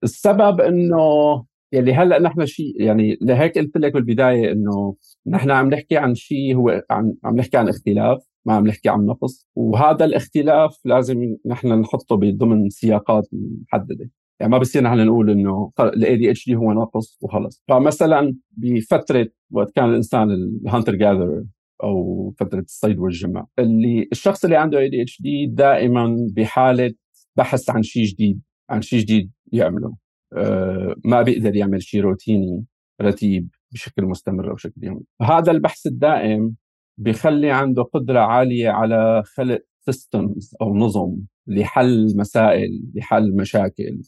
السبب 0.02 0.61
إنه 0.61 1.45
يلي 1.73 1.93
هلأ 1.93 2.19
نحن 2.19 2.47
شيء 2.47 2.83
يعني 2.83 3.19
لهيك 3.21 3.59
قلت 3.59 3.76
لك 3.76 3.93
بالبداية 3.93 4.52
إنه 4.52 4.97
نحن 5.26 5.50
عم 5.50 5.69
نحكي 5.69 5.97
عن 5.97 6.14
شيء 6.14 6.57
هو 6.57 6.83
عم, 6.91 7.14
عم 7.25 7.37
نحكي 7.37 7.57
عن 7.57 7.69
اختلاف 7.69 8.26
ما 8.45 8.55
عم 8.55 8.67
نحكي 8.67 8.88
عن 8.88 9.07
نقص. 9.07 9.47
وهذا 9.55 10.05
الاختلاف 10.05 10.81
لازم 10.85 11.37
نحن 11.47 11.81
نحطه 11.81 12.17
ضمن 12.17 12.71
سياقات 12.71 13.29
محددة. 13.33 14.11
يعني 14.42 14.52
ما 14.52 14.58
بصير 14.58 14.82
نحن 14.82 15.06
نقول 15.06 15.30
إنه 15.30 15.72
ال 15.80 16.16
ADHD 16.16 16.56
هو 16.56 16.72
ناقص 16.72 17.18
وخلص. 17.22 17.62
فمثلا 17.68 18.37
بفترة 18.50 19.28
وقت 19.50 19.70
كان 19.70 19.90
الإنسان 19.90 20.30
ال 20.30 20.40
hunter 20.40 20.94
gatherer 20.94 21.44
أو 21.82 22.30
فترة 22.38 22.61
الصيد 22.61 22.99
والجمع 22.99 23.46
اللي 23.58 24.08
الشخص 24.12 24.44
اللي 24.44 24.56
عنده 24.56 24.78
ADHD 24.78 25.47
دائما 25.46 26.16
بحالة 26.37 26.94
بحث 27.37 27.70
عن 27.70 27.82
شيء 27.82 28.04
جديد 28.04 28.40
عن 28.70 28.82
شيء 28.82 29.00
جديد 29.00 29.30
يعمله. 29.52 29.96
آه، 30.37 30.94
ما 31.04 31.22
بيقدر 31.22 31.56
يعمل 31.56 31.82
شيء 31.82 32.00
روتيني 32.00 32.64
رتيب 33.02 33.49
بشكل 33.72 34.04
مستمر 34.04 34.50
أو 34.50 34.54
بشكل 34.54 34.84
يومي. 34.84 35.02
هذا 35.22 35.52
البحث 35.52 35.87
الدائم 35.87 36.54
بيخلي 36.99 37.50
عنده 37.50 37.82
قدرة 37.82 38.20
عالية 38.20 38.70
على 38.70 39.22
خلق 39.37 39.61
systems 39.80 40.54
أو 40.62 40.76
نظم 40.76 41.16
لحل 41.46 42.16
مسائل 42.16 42.82
لحل 42.94 43.37
مشاكل. 43.37 44.02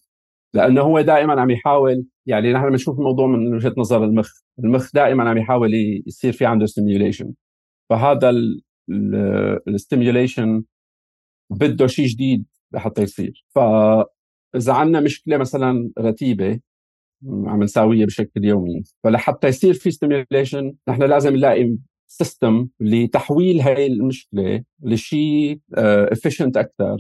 لأنه 0.55 0.81
هو 0.81 1.01
دائما 1.01 1.41
عم 1.41 1.51
يحاول 1.51 2.05
يعني 2.27 2.53
نحن 2.53 2.71
بنشوف 2.71 2.99
الموضوع 2.99 3.27
من 3.27 3.55
وجهة 3.55 3.75
نظر 3.79 4.05
المخ 4.05 4.31
المخ 4.59 4.91
دائما 4.95 5.31
عم 5.31 5.39
يحاول 5.39 5.75
يصير 6.07 6.33
في 6.33 6.47
عنده 6.47 6.67
stimulation 6.67 7.35
فهذا 7.91 8.35
ال 9.69 9.77
stimulation 9.77 10.65
بده 11.51 11.87
شيء 11.87 12.07
جديد 12.07 12.45
لحتى 12.73 13.03
يصير. 13.03 13.45
ف 13.55 13.59
اذا 14.57 14.73
عندنا 14.73 15.01
مشكلة 15.01 15.37
مثلا 15.37 15.91
رتيبة 15.99 16.61
عم 17.27 17.63
نساويها 17.63 18.07
بشكل 18.07 18.45
يومي 18.45 18.83
فلحتى 19.05 19.49
يصير 19.49 19.75
في 19.75 19.91
stimulation 19.91 20.75
نحن 20.89 21.03
لازم 21.03 21.37
نلاقي 21.37 21.77
system 22.19 22.69
لتحويل 22.81 23.61
هاي 23.61 23.87
المشكلة 23.87 24.63
لشيء 24.83 25.59
efficient 25.75 26.57
أكثر 26.57 26.97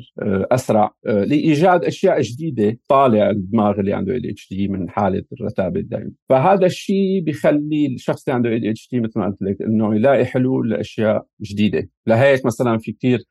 أسرع 0.53 0.95
لإيجاد 1.05 1.85
أشياء 1.85 2.21
جديدة 2.21 2.79
تطالع 2.89 3.31
الدماغ 3.31 3.81
اللي 3.81 3.93
عنده 3.93 4.17
ال 4.17 4.31
ADHD 4.31 4.69
من 4.69 4.91
حالة 4.91 5.25
الرتابة 5.33 5.81
الدائمه 5.81 6.13
فهذا 6.29 6.67
الشيء 6.67 7.21
بيخلي 7.21 7.87
الشخص 7.87 8.29
اللي 8.29 8.35
عنده 8.35 8.49
ال 8.49 8.69
ADHD 8.69 9.01
مثل 9.01 9.19
ما 9.21 9.27
قلت 9.27 9.43
لك 9.43 9.63
إنه 9.63 9.95
يلاقي 9.95 10.25
حلول 10.25 10.71
لأشياء 10.71 11.27
جديدة. 11.43 11.89
لهيك 12.07 12.47
مثلا 12.47 12.79
في 12.79 12.93
كثير 12.93 13.25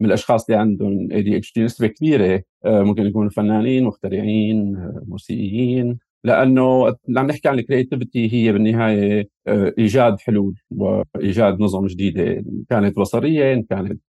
من 0.00 0.08
الأشخاص 0.08 0.50
اللي 0.50 0.60
عندهم 0.60 1.12
ADHD 1.12 1.64
نسبة 1.64 1.86
كبيرة 1.86 2.42
آه، 2.64 2.82
ممكن 2.82 3.06
يكونوا 3.06 3.30
فنانين 3.30 3.84
مخترعين 3.84 4.76
آه، 4.76 5.02
موسيقيين 5.08 5.98
لأنه 6.24 6.86
عم 7.16 7.26
نحكي 7.26 7.48
عن 7.48 7.58
ال 7.58 7.65
creativity 7.65 8.32
هي 8.32 8.52
بالنهاية 8.52 9.28
آه، 9.46 9.74
إيجاد 9.78 10.20
حلول 10.20 10.54
وإيجاد 10.70 11.60
نظم 11.60 11.86
جديدة 11.86 12.32
إن 12.32 12.64
كانت 12.70 12.98
بصرية 12.98 13.54
إن 13.54 13.62
كانت 13.62 14.00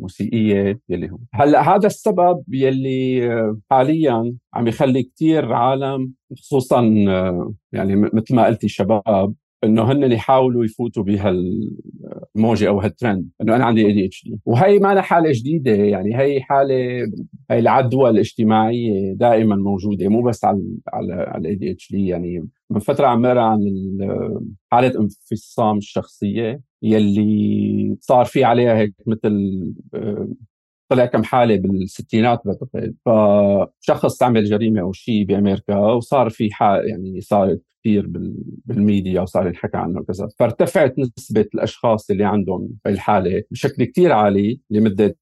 موسيقية 0.00 0.80
يلي 0.88 1.10
هو. 1.10 1.18
هلأ 1.34 1.60
هذا 1.60 1.86
السبب 1.86 2.44
يلي 2.48 3.30
حاليا 3.70 4.34
عم 4.54 4.68
يخلي 4.68 5.02
كثير 5.02 5.52
عالم 5.52 6.12
خصوصا 6.38 6.82
يعني 7.72 7.96
مثل 7.96 8.34
ما 8.34 8.46
قلتي 8.46 8.66
الشباب 8.66 9.34
إنه 9.64 9.92
هن 9.92 10.12
يحاولوا 10.12 10.64
يفوتوا 10.64 11.02
بهالموجة 11.02 12.68
أو 12.68 12.80
هالترند 12.80 13.28
إنه 13.40 13.56
أنا 13.56 13.64
عندي 13.64 13.86
ADHD 13.86 14.40
وهي 14.44 14.78
ما 14.78 15.00
حالة 15.00 15.32
جديدة 15.32 15.72
يعني 15.72 16.16
هي 16.18 16.40
حالة 16.42 17.06
هي 17.50 17.58
العدوى 17.58 18.10
الاجتماعية 18.10 19.14
دائما 19.14 19.56
موجودة 19.56 20.08
مو 20.08 20.22
بس 20.22 20.44
على 20.44 20.62
على 20.92 21.12
على 21.14 21.40
ال 21.40 21.54
ADHD 21.54 22.06
يعني 22.06 22.48
من 22.70 22.80
فترة 22.80 23.06
عم 23.06 23.26
عن 23.26 23.60
حالة 24.72 25.00
انفصام 25.00 25.78
الشخصية 25.78 26.60
يلي 26.82 27.96
صار 28.00 28.24
في 28.24 28.44
عليها 28.44 28.76
هيك 28.76 28.94
مثل 29.06 29.74
طلع 30.88 31.06
كم 31.06 31.22
حالة 31.24 31.56
بالستينات 31.56 32.40
بعتقد 32.44 32.94
فشخص 33.06 34.22
عمل 34.22 34.44
جريمة 34.44 34.80
أو 34.80 34.92
شيء 34.92 35.24
بأمريكا 35.24 35.76
وصار 35.76 36.30
في 36.30 36.52
حال 36.52 36.88
يعني 36.88 37.20
صارت 37.20 37.62
كثير 37.80 38.06
بالميديا 38.66 39.20
وصار 39.20 39.46
ينحكى 39.46 39.76
عنه 39.76 40.00
وكذا. 40.00 40.28
فارتفعت 40.38 40.94
نسبة 40.98 41.46
الأشخاص 41.54 42.10
اللي 42.10 42.24
عندهم 42.24 42.68
الحالة 42.86 43.42
بشكل 43.50 43.84
كثير 43.84 44.12
عالي 44.12 44.60
لمدة 44.70 45.16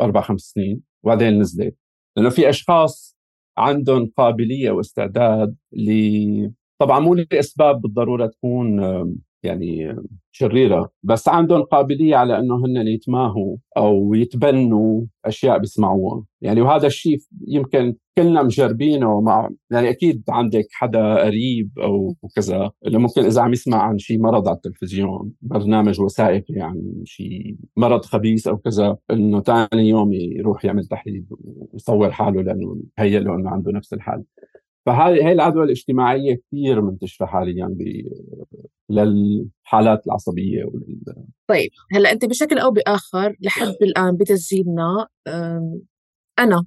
أربع 0.00 0.20
خمس 0.20 0.40
سنين. 0.40 0.80
وبعدين 1.06 1.40
نزلت. 1.40 1.76
لأنه 2.16 2.30
في 2.30 2.48
أشخاص 2.48 3.16
عندهم 3.58 4.12
قابلية 4.16 4.70
واستعداد 4.70 5.56
ل 5.72 5.90
طبعا 6.78 7.00
مو 7.00 7.14
لأسباب 7.14 7.80
بالضرورة 7.80 8.26
تكون 8.26 8.80
يعني 9.46 9.96
شريرة. 10.32 10.90
بس 11.02 11.28
عندهم 11.28 11.62
قابلية 11.62 12.16
على 12.16 12.38
إنه 12.38 12.56
هن 12.56 12.86
يتماهوا 12.86 13.56
أو 13.76 14.14
يتبنوا 14.14 15.04
أشياء 15.24 15.58
بيسمعوها. 15.58 16.24
يعني 16.40 16.60
وهذا 16.60 16.86
الشيء 16.86 17.18
يمكن 17.48 17.94
كلنا 18.18 18.42
مجربينه 18.42 19.20
مع 19.20 19.48
يعني 19.70 19.90
أكيد 19.90 20.22
عندك 20.28 20.66
حدا 20.72 21.24
قريب 21.24 21.78
أو 21.78 22.16
كذا 22.36 22.70
اللي 22.86 22.98
ممكن 22.98 23.24
إذا 23.24 23.42
عم 23.42 23.52
يسمع 23.52 23.82
عن 23.82 23.98
شيء 23.98 24.20
مرض 24.20 24.48
على 24.48 24.56
التلفزيون 24.56 25.32
برنامج 25.42 26.00
وثائقي 26.00 26.60
عن 26.60 27.02
شيء 27.04 27.56
مرض 27.76 28.04
خبيث 28.04 28.48
أو 28.48 28.56
كذا 28.56 28.96
إنه 29.10 29.40
ثاني 29.40 29.88
يوم 29.88 30.12
يروح 30.12 30.64
يعمل 30.64 30.84
تحليل 30.84 31.24
ويصور 31.72 32.10
حاله 32.10 32.42
لأنه 32.42 32.76
هيأ 32.98 33.20
له 33.20 33.34
إنه 33.34 33.50
عنده 33.50 33.72
نفس 33.72 33.92
الحال 33.92 34.24
فهذه 34.86 35.14
هي 35.28 35.32
العدوى 35.32 35.64
الاجتماعية 35.64 36.34
كثير 36.34 36.80
منتشرة 36.82 37.26
حاليا 37.26 37.76
للحالات 38.90 40.06
العصبية 40.06 40.64
ولل... 40.64 41.00
طيب 41.46 41.70
هلأ 41.92 42.12
أنت 42.12 42.24
بشكل 42.24 42.58
أو 42.58 42.70
بآخر 42.70 43.36
لحد 43.40 43.76
الآن 43.82 44.16
بتسجيلنا 44.16 45.06
أنا 46.38 46.64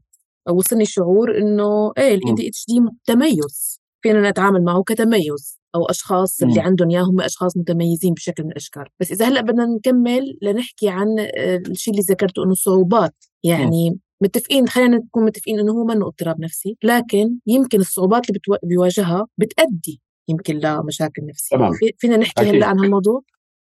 وصلني 0.49 0.85
شعور 0.85 1.37
إنه 1.37 1.91
إيه 1.97 2.15
ال 2.15 2.33
ADHD 2.33 2.81
تميز 3.05 3.79
فينا 4.01 4.29
نتعامل 4.29 4.63
معه 4.63 4.83
كتميز. 4.83 5.59
أو 5.75 5.85
أشخاص 5.85 6.43
اللي 6.43 6.59
عندهم 6.61 6.89
إياه 6.89 7.01
هم 7.01 7.21
أشخاص 7.21 7.57
متميزين 7.57 8.13
بشكل 8.13 8.43
من 8.43 8.51
الأشكال. 8.51 8.83
بس 8.99 9.11
إذا 9.11 9.27
هلأ 9.27 9.41
بدنا 9.41 9.65
نكمل 9.65 10.37
لنحكي 10.41 10.89
عن 10.89 11.19
آه، 11.19 11.57
الشيء 11.67 11.93
اللي 11.93 12.03
ذكرته 12.03 12.43
إنه 12.43 12.53
صعوبات. 12.53 13.15
يعني 13.43 13.89
م. 13.89 13.99
متفقين 14.21 14.67
خلينا 14.67 14.97
نكون 14.97 15.25
متفقين 15.25 15.59
إنه 15.59 15.71
هو 15.71 15.85
منه 15.85 16.07
اضطراب 16.07 16.41
نفسي 16.41 16.77
لكن 16.83 17.37
يمكن 17.47 17.79
الصعوبات 17.79 18.29
اللي 18.29 18.39
بيواجهها 18.63 19.27
بتأدي 19.37 20.01
يمكن 20.29 20.55
لمشاكل 20.55 21.25
نفسية. 21.25 21.55
تمام. 21.55 21.71
فينا 21.97 22.17
نحكي 22.17 22.49
هلا 22.49 22.65
عن 22.65 22.79
هالموضوع؟ 22.79 23.21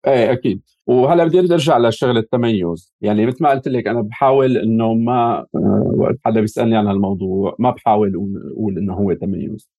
إيه 0.07 0.31
أكيد. 0.31 0.61
وهلأ 0.87 1.23
بدي 1.25 1.39
أرجع 1.39 1.77
لشغله 1.77 2.19
التميز. 2.19 2.93
يعني 3.01 3.25
مثل 3.25 3.43
ما 3.43 3.49
قلت 3.49 3.67
لك 3.67 3.87
أنا 3.87 4.01
بحاول 4.01 4.57
إنه 4.57 4.93
ما 4.93 5.45
آه، 5.55 5.91
وقت 5.97 6.15
حدا 6.25 6.41
بيسألني 6.41 6.77
عن 6.77 6.87
هالموضوع 6.87 7.55
ما 7.59 7.71
بحاول 7.71 8.11
أقول 8.53 8.77
إنه 8.77 8.93
هو 8.93 9.13
تميز. 9.13 9.69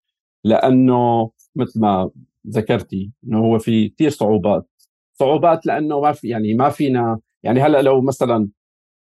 لأنه 0.45 1.31
مثل 1.57 1.81
ما 1.81 2.11
ذكرتي 2.49 3.13
إنه 3.25 3.39
هو 3.39 3.59
في 3.59 3.89
كثير 3.89 4.11
صعوبات. 4.11 4.67
صعوبات 5.13 5.67
لأنه 5.67 6.01
ما 6.01 6.13
في 6.13 6.29
يعني 6.29 6.55
ما 6.55 6.69
فينا 6.69 7.19
يعني 7.43 7.61
هلأ 7.61 7.83
لو 7.83 8.01
مثلا 8.01 8.49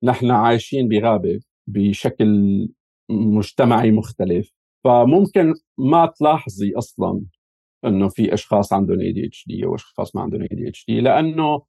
نحن 0.02 0.30
عايشين 0.30 0.88
بغابة 0.88 1.40
بشكل 1.66 2.68
مجتمعي 3.10 3.90
مختلف. 3.90 4.52
فممكن 4.84 5.54
ما 5.78 6.06
تلاحظي 6.06 6.72
أصلا 6.78 7.22
إنه 7.84 8.08
في 8.08 8.34
أشخاص 8.34 8.72
عندهم 8.72 9.00
ADHD 9.00 9.64
أو 9.64 9.74
أشخاص 9.74 10.16
ما 10.16 10.22
عندهم 10.22 10.42
ADHD 10.42 11.00
لأنه 11.00 11.62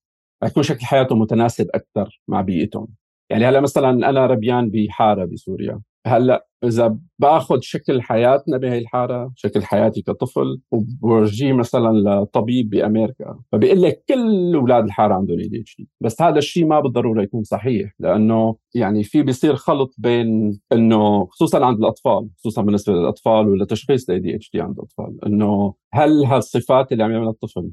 يكون 0.43 0.63
شكل 0.63 0.85
حياتهم 0.85 1.19
متناسب 1.19 1.67
أكثر 1.75 2.21
مع 2.27 2.41
بيئتهم. 2.41 2.87
يعني 3.29 3.45
هلأ 3.45 3.59
مثلا 3.61 3.89
أنا 4.09 4.25
ربيان 4.27 4.69
بحارة 4.69 5.25
بسوريا. 5.25 5.81
هلأ 6.07 6.47
إذا 6.63 6.97
بآخذ 7.19 7.59
شكل 7.61 8.01
حياتنا 8.01 8.57
بهي 8.57 8.77
الحارة 8.77 9.31
شكل 9.35 9.63
حياتي 9.63 10.01
كطفل 10.01 10.61
وبورجيه 10.71 11.53
مثلا 11.53 12.21
لطبيب 12.21 12.69
بأمريكا. 12.69 13.39
فبيقول 13.51 13.81
لك 13.81 14.03
كل 14.09 14.55
أولاد 14.55 14.83
الحارة 14.83 15.13
عندهم 15.13 15.39
AD 15.39 15.65
بس 16.01 16.21
هذا 16.21 16.37
الشيء 16.37 16.65
ما 16.65 16.79
بالضرورة 16.79 17.23
يكون 17.23 17.43
صحيح 17.43 17.93
لأنه 17.99 18.55
يعني 18.75 19.03
في 19.03 19.23
بيصير 19.23 19.55
خلط 19.55 19.95
بين 19.97 20.59
إنه 20.71 21.25
خصوصا 21.25 21.65
عند 21.65 21.77
الأطفال 21.77 22.29
خصوصا 22.37 22.61
بالنسبة 22.61 22.93
للأطفال 22.93 23.47
ولا 23.49 23.65
تشخيص 23.65 24.09
ال 24.09 24.19
ADHD 24.19 24.61
عند 24.61 24.77
الأطفال 24.77 25.25
إنه 25.25 25.73
هل 25.93 26.25
هالصفات 26.25 26.91
اللي 26.91 27.03
عم 27.03 27.11
يعملها 27.11 27.31
الطفل 27.31 27.71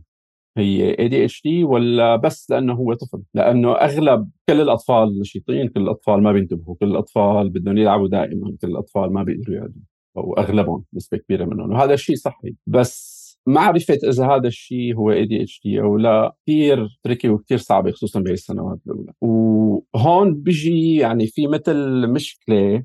هي 0.58 0.98
ADHD 0.98 1.64
ولا 1.64 2.16
بس 2.16 2.50
لأنه 2.50 2.72
هو 2.74 2.94
طفل؟ 2.94 3.22
لأنه 3.34 3.72
أغلب 3.72 4.30
كل 4.48 4.60
الأطفال 4.60 5.20
نشيطين 5.20 5.68
كل 5.68 5.80
الأطفال 5.80 6.22
ما 6.22 6.32
بينتبهوا 6.32 6.76
كل 6.80 6.86
الأطفال 6.86 7.50
بدهم 7.50 7.78
يلعبوا 7.78 8.08
دائما 8.08 8.56
كل 8.62 8.68
الأطفال 8.68 9.12
ما 9.12 9.22
بيقدروا 9.22 9.56
يقعدوا 9.56 9.82
أو 10.16 10.34
أغلبهم 10.34 10.84
نسبة 10.94 11.18
كبيرة 11.18 11.44
منهم 11.44 11.70
وهذا 11.72 11.94
الشيء 11.94 12.16
صحي. 12.16 12.54
بس 12.66 13.20
معرفة 13.46 13.98
إذا 14.04 14.26
هذا 14.26 14.46
الشيء 14.48 14.96
هو 14.96 15.10
ADHD 15.12 15.80
أو 15.80 15.96
لا. 15.96 16.36
كثير 16.46 16.98
tricky 17.02 17.28
وكثير 17.28 17.58
صعبة 17.58 17.90
خصوصا 17.92 18.20
بهي 18.20 18.32
السنوات 18.32 18.78
الأولى. 18.86 19.12
وهون 19.20 20.34
بيجي 20.42 20.96
يعني 20.96 21.26
في 21.26 21.46
مثل 21.46 22.06
مشكلة 22.08 22.84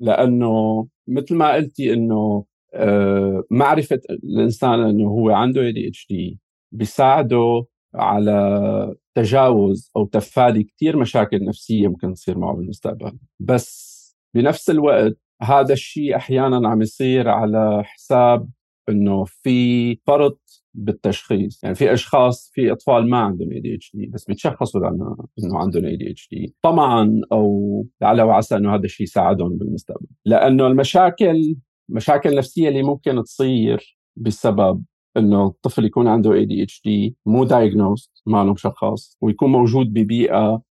لأنه 0.00 0.86
مثل 1.08 1.34
ما 1.36 1.54
قلتي 1.54 1.92
إنه 1.92 2.44
آه، 2.74 3.44
معرفة 3.50 4.00
الإنسان 4.10 4.80
إنه 4.80 5.08
هو 5.08 5.30
عنده 5.30 5.62
ADHD 5.62 6.38
بيساعده 6.74 7.66
على 7.94 8.94
تجاوز 9.14 9.90
أو 9.96 10.04
تفادي 10.06 10.64
كثير 10.64 10.96
مشاكل 10.96 11.44
نفسية 11.44 11.88
ممكن 11.88 12.14
تصير 12.14 12.38
معه 12.38 12.54
بالمستقبل. 12.56 13.18
بس 13.40 13.94
بنفس 14.34 14.70
الوقت 14.70 15.18
هذا 15.42 15.72
الشيء 15.72 16.16
أحيانا 16.16 16.68
عم 16.68 16.82
يصير 16.82 17.28
على 17.28 17.82
حساب 17.84 18.48
إنه 18.88 19.24
في 19.24 19.96
فرط 20.06 20.40
بالتشخيص. 20.74 21.64
يعني 21.64 21.74
في 21.74 21.92
أشخاص 21.92 22.50
في 22.54 22.72
أطفال 22.72 23.10
ما 23.10 23.18
عندهم 23.18 23.52
ADHD 23.52 24.06
بس 24.06 24.24
بيتشخصوا 24.24 24.80
لأنه 24.80 25.16
إنه 25.44 25.58
عندهم 25.58 25.84
ADHD 25.84 26.54
طمعا 26.62 27.20
أو 27.32 27.86
لعل 28.02 28.22
وعسى 28.22 28.56
إنه 28.56 28.74
هذا 28.74 28.84
الشيء 28.84 29.04
يساعدهم 29.04 29.58
بالمستقبل. 29.58 30.06
لأنه 30.24 30.66
المشاكل 30.66 31.56
مشاكل 31.88 32.36
نفسية 32.36 32.68
اللي 32.68 32.82
ممكن 32.82 33.22
تصير 33.22 33.98
بسبب 34.16 34.84
إنه 35.16 35.46
الطفل 35.46 35.84
يكون 35.84 36.08
عنده 36.08 36.32
ADHD 36.32 37.16
مو 37.26 37.44
diagnosed 37.44 38.10
ما 38.26 38.44
له 38.44 38.52
مشخص 38.52 39.16
ويكون 39.20 39.52
موجود 39.52 39.92
ببيئة 39.92 40.62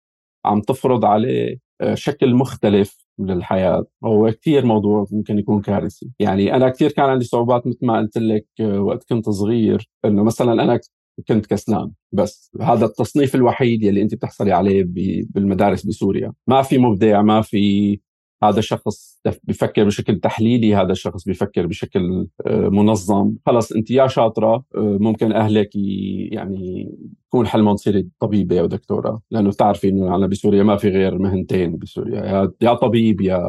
عم 0.44 0.60
تفرض 0.60 1.04
عليه 1.04 1.58
آه، 1.80 1.94
شكل 1.94 2.34
مختلف 2.34 3.06
للحياة. 3.18 3.86
هو 4.04 4.32
كثير 4.32 4.66
موضوع 4.66 5.06
ممكن 5.10 5.38
يكون 5.38 5.60
كارثي. 5.62 6.10
يعني 6.18 6.56
أنا 6.56 6.68
كثير 6.68 6.92
كان 6.92 7.04
عندي 7.04 7.24
صعوبات 7.24 7.66
مثل 7.66 7.86
ما 7.86 7.98
قلت 7.98 8.18
لك 8.18 8.46
آه، 8.60 8.80
وقت 8.80 9.04
كنت 9.08 9.28
صغير 9.28 9.90
إنه 10.04 10.22
مثلا 10.24 10.52
أنا 10.52 10.80
كنت 11.28 11.46
كسلان. 11.46 11.90
بس 12.12 12.50
هذا 12.60 12.84
التصنيف 12.86 13.34
الوحيد 13.34 13.82
يلي 13.82 14.02
انت 14.02 14.14
بتحصلي 14.14 14.52
عليه 14.52 14.84
بالمدارس 15.30 15.86
بسوريا. 15.86 16.32
ما 16.46 16.62
في 16.62 16.78
مبدع 16.78 17.22
ما 17.22 17.42
في 17.42 18.00
هذا 18.48 18.58
الشخص 18.58 19.20
بفكر 19.44 19.84
بشكل 19.84 20.20
تحليلي 20.20 20.74
هذا 20.74 20.92
الشخص 20.92 21.28
بفكر 21.28 21.66
بشكل 21.66 22.26
آه، 22.46 22.68
منظم. 22.68 23.34
خلص 23.46 23.72
أنت 23.72 23.90
يا 23.90 24.06
شاطرة 24.06 24.64
آه، 24.74 24.98
ممكن 25.00 25.32
أهلك 25.32 25.70
يعني 25.76 26.88
يكون 27.26 27.46
حلمهم 27.46 27.74
تصيري 27.74 28.08
طبيبه 28.20 28.60
أو 28.60 28.66
دكتورة 28.66 29.20
لأنه 29.30 29.50
بتعرفي 29.50 29.88
إنه 29.88 30.10
عندنا 30.10 30.26
بسوريا 30.26 30.62
ما 30.62 30.76
في 30.76 30.88
غير 30.88 31.18
مهنتين 31.18 31.76
بسوريا 31.76 32.52
يا 32.60 32.74
طبيب 32.74 33.20
يا 33.20 33.40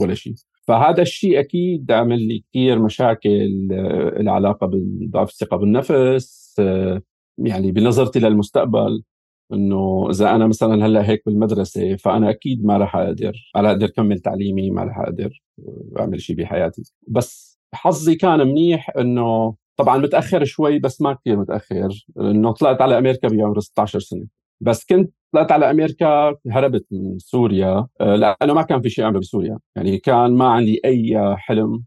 ولا 0.00 0.14
شيء. 0.14 0.34
فهذا 0.66 1.02
الشيء 1.02 1.40
أكيد 1.40 1.92
عمل 1.92 2.28
لي 2.28 2.44
كثير 2.50 2.78
مشاكل 2.78 3.68
آه، 3.72 4.20
العلاقة 4.20 4.70
بضعف 4.72 5.30
الثقة 5.30 5.56
بالنفس 5.56 6.54
يعني 7.38 7.72
بنظرتي 7.72 8.18
للمستقبل. 8.18 9.02
إنه 9.54 10.10
إذا 10.10 10.30
أنا 10.34 10.46
مثلا 10.46 10.86
هلأ 10.86 11.08
هيك 11.10 11.22
بالمدرسة 11.26 11.96
فأنا 11.96 12.30
أكيد 12.30 12.64
ما 12.64 12.76
راح 12.76 12.96
أقدر 12.96 13.32
على 13.56 13.70
أقدر 13.70 13.86
اكمل 13.86 14.18
تعليمي 14.20 14.70
ما 14.70 14.84
راح 14.84 14.98
أقدر 14.98 15.42
أعمل 16.00 16.20
شيء 16.20 16.36
بحياتي. 16.36 16.82
بس 17.08 17.58
حظي 17.74 18.14
كان 18.14 18.38
منيح 18.48 18.90
إنه 18.98 19.54
طبعا 19.76 19.98
متأخر 19.98 20.44
شوي 20.44 20.78
بس 20.78 21.00
ما 21.02 21.12
كثير 21.14 21.36
متأخر. 21.36 22.06
إنه 22.20 22.52
طلعت 22.52 22.82
على 22.82 22.98
أمريكا 22.98 23.28
بعمر 23.28 23.60
16 23.60 24.00
سنة. 24.00 24.26
بس 24.60 24.84
كنت 24.86 25.12
طلعت 25.32 25.52
على 25.52 25.70
أمريكا 25.70 26.36
هربت 26.50 26.86
من 26.92 27.18
سوريا 27.18 27.86
آه، 28.00 28.16
لأنه 28.16 28.54
ما 28.54 28.62
كان 28.62 28.80
في 28.80 28.90
شيء 28.90 29.04
أعمله 29.04 29.20
بسوريا. 29.20 29.58
يعني 29.76 29.98
كان 29.98 30.32
ما 30.32 30.48
عندي 30.48 30.80
أي 30.84 31.36
حلم 31.36 31.84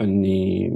إني 0.00 0.70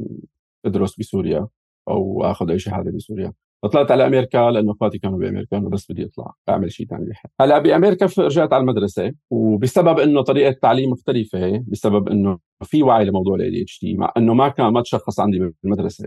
أدرس 0.67 0.99
بسوريا 0.99 1.49
أو 1.89 2.25
أخذ 2.25 2.51
أي 2.51 2.59
شهادة 2.59 2.93
بسوريا. 2.93 3.33
فطلعت 3.63 3.91
على 3.91 4.07
أمريكا 4.07 4.39
لأنه 4.51 4.73
أخواتي 4.73 4.99
كانوا 4.99 5.19
بأمريكا 5.19 5.57
إنه 5.57 5.71
بس 5.71 5.93
بدي 5.93 6.05
أطلع 6.07 6.33
أعمل 6.49 6.73
شيء 6.73 6.87
ثاني 6.87 7.07
بحياتي 7.07 7.35
هلأ 7.41 7.59
بأمريكا 7.59 8.09
رجعت 8.19 8.53
على 8.53 8.61
المدرسة 8.61 9.13
وبسبب 9.31 9.99
إنه 9.99 10.23
طريقة 10.23 10.49
التعليم 10.51 10.91
مختلفة 10.91 11.65
بسبب 11.69 12.09
إنه 12.09 12.39
في 12.65 12.83
وعي 12.83 13.05
لموضوع 13.05 13.35
ال 13.37 13.63
ADHD 13.63 13.95
مع 13.95 14.13
إنه 14.17 14.35
ما 14.35 14.49
كان 14.49 14.67
ما 14.73 14.83
تشخص 14.83 15.21
عندي 15.21 15.53
بالمدرسة. 15.63 16.07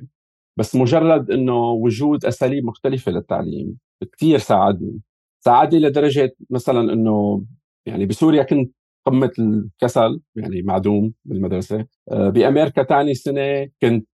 بس 0.57 0.75
مجرد 0.75 1.31
إنه 1.31 1.55
وجود 1.71 2.25
أساليب 2.25 2.65
مختلفة 2.65 3.12
للتعليم 3.12 3.77
كثير 4.13 4.38
ساعدني. 4.39 4.99
ساعدني 5.45 5.79
لدرجة 5.79 6.36
مثلا 6.49 6.93
إنه 6.93 7.43
يعني 7.86 8.05
بسوريا 8.05 8.43
كنت 8.43 8.73
قمة 9.05 9.31
الكسل 9.39 10.21
يعني 10.36 10.62
معدوم 10.62 11.13
بالمدرسة. 11.25 11.86
آه، 12.12 12.29
بأمريكا 12.29 12.83
ثاني 12.83 13.13
سنة 13.13 13.69
كنت 13.81 14.07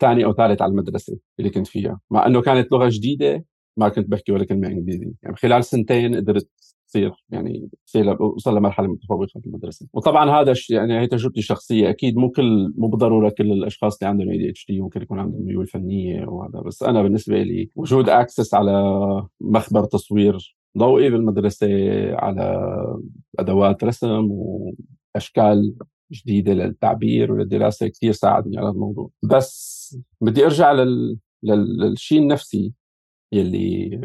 ثاني 0.00 0.24
أو 0.24 0.32
ثالث 0.32 0.62
على 0.62 0.70
المدرسة 0.70 1.18
اللي 1.38 1.50
كنت 1.50 1.66
فيها. 1.66 2.00
مع 2.10 2.26
إنه 2.26 2.40
كانت 2.40 2.72
لغة 2.72 2.88
جديدة 2.92 3.44
ما 3.76 3.88
كنت 3.88 4.08
بحكي 4.10 4.32
ولا 4.32 4.44
كلمة 4.44 4.68
انجليزي 4.68 5.12
يعني 5.22 5.36
خلال 5.36 5.64
سنتين 5.64 6.14
قدرت 6.14 6.48
تصير 6.88 7.12
يعني 7.30 7.68
تصير 7.86 8.20
اوصل 8.20 8.56
لمرحلة 8.56 8.86
متفوقة 8.88 9.40
في 9.40 9.46
المدرسة. 9.46 9.86
وطبعا 9.92 10.30
هذا 10.30 10.54
يعني 10.70 11.00
هي 11.00 11.06
تجربتي 11.06 11.40
الشخصية. 11.40 11.90
أكيد 11.90 12.16
مو 12.16 12.30
كل 12.30 12.72
مو 12.76 12.88
بالضروره 12.88 13.28
كل 13.38 13.52
الأشخاص 13.52 13.98
اللي 14.02 14.08
عندهم 14.10 14.30
ADHD 14.30 14.80
ممكن 14.80 15.02
يكون 15.02 15.18
عندهم 15.18 15.44
ميول 15.44 15.66
فنية 15.66 16.26
وهذا 16.26 16.60
بس 16.60 16.82
أنا 16.82 17.02
بالنسبة 17.02 17.42
لي 17.42 17.70
وجود 17.76 18.08
access 18.08 18.54
على 18.54 18.72
مخبر 19.40 19.84
تصوير 19.84 20.56
ضوئي 20.78 21.10
بالمدرسة 21.10 21.68
على 22.14 22.70
أدوات 23.38 23.84
رسم 23.84 24.28
وأشكال 24.30 25.74
جديدة 26.12 26.52
للتعبير 26.52 27.32
وللدراسة 27.32 27.88
كثير 27.88 28.12
ساعدني 28.12 28.58
على 28.58 28.68
الموضوع. 28.68 29.10
بس 29.22 29.98
بدي 30.20 30.44
أرجع 30.44 30.72
لل... 30.72 31.18
للشيء 31.42 32.18
النفسي 32.18 32.72
يلي 33.32 34.00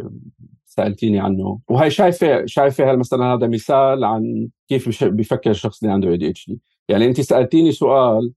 سألتيني 0.65 1.19
عنه. 1.19 1.59
وهي 1.69 1.89
شايفه 1.89 2.45
شايفة 2.45 2.95
مثلا 2.95 3.25
هذا 3.25 3.47
مثال 3.47 4.03
عن 4.03 4.49
كيف 4.67 5.03
بيفكر 5.03 5.49
الشخص 5.49 5.83
اللي 5.83 5.93
عنده 5.93 6.09
اي 6.09 6.17
دي 6.17 6.29
اتش 6.29 6.49
دي 6.49 6.59
يعني 6.89 7.05
انت 7.05 7.21
سألتيني 7.21 7.71
سؤال 7.71 8.33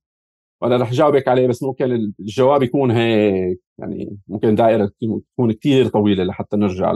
وأنا 0.62 0.76
رح 0.76 0.92
جاوبك 0.92 1.28
عليه 1.28 1.46
بس 1.46 1.62
ممكن 1.62 2.12
الجواب 2.20 2.62
يكون 2.62 2.90
هيك. 2.90 3.60
يعني 3.78 4.18
ممكن 4.28 4.54
دائرة 4.54 4.90
تكون 5.32 5.52
كثير 5.52 5.88
طويلة 5.88 6.24
لحتى 6.24 6.56
نرجع 6.56 6.92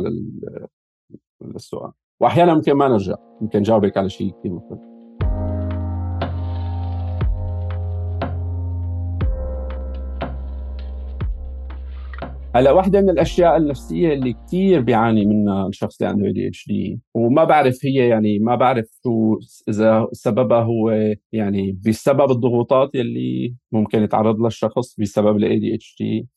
للسؤال. 1.42 1.92
واحيانا 2.20 2.54
ممكن 2.54 2.72
ما 2.72 2.88
نرجع. 2.88 3.14
ممكن 3.40 3.62
جاوبك 3.62 3.96
على 3.96 4.11
شيء 4.11 4.33
كثير 4.40 4.52
مختلف 4.52 4.88
هلا 12.59 12.73
واحدة 12.73 13.01
من 13.01 13.11
الأشياء 13.11 13.57
النفسية 13.57 14.12
اللي 14.12 14.33
كثير 14.33 14.81
بيعاني 14.81 15.27
منها 15.27 15.68
الشخص 15.68 16.03
اللي 16.03 16.12
عنده 16.12 16.27
ADHD 16.26 17.00
وما 17.14 17.44
بعرف 17.44 17.79
هي 17.85 18.09
يعني 18.09 18.38
ما 18.38 18.55
بعرف 18.55 19.01
شو 19.05 19.38
إذا 19.68 20.09
سببها 20.12 20.62
هو 20.62 20.90
يعني 21.33 21.73
بسبب 21.73 22.31
الضغوطات 22.31 22.94
يلي 22.94 23.57
ممكن 23.73 24.03
يتعرض 24.03 24.38
لها 24.38 24.47
الشخص 24.47 25.01
بسبب 25.01 25.37
ال 25.37 25.59
ADHD 25.59 26.28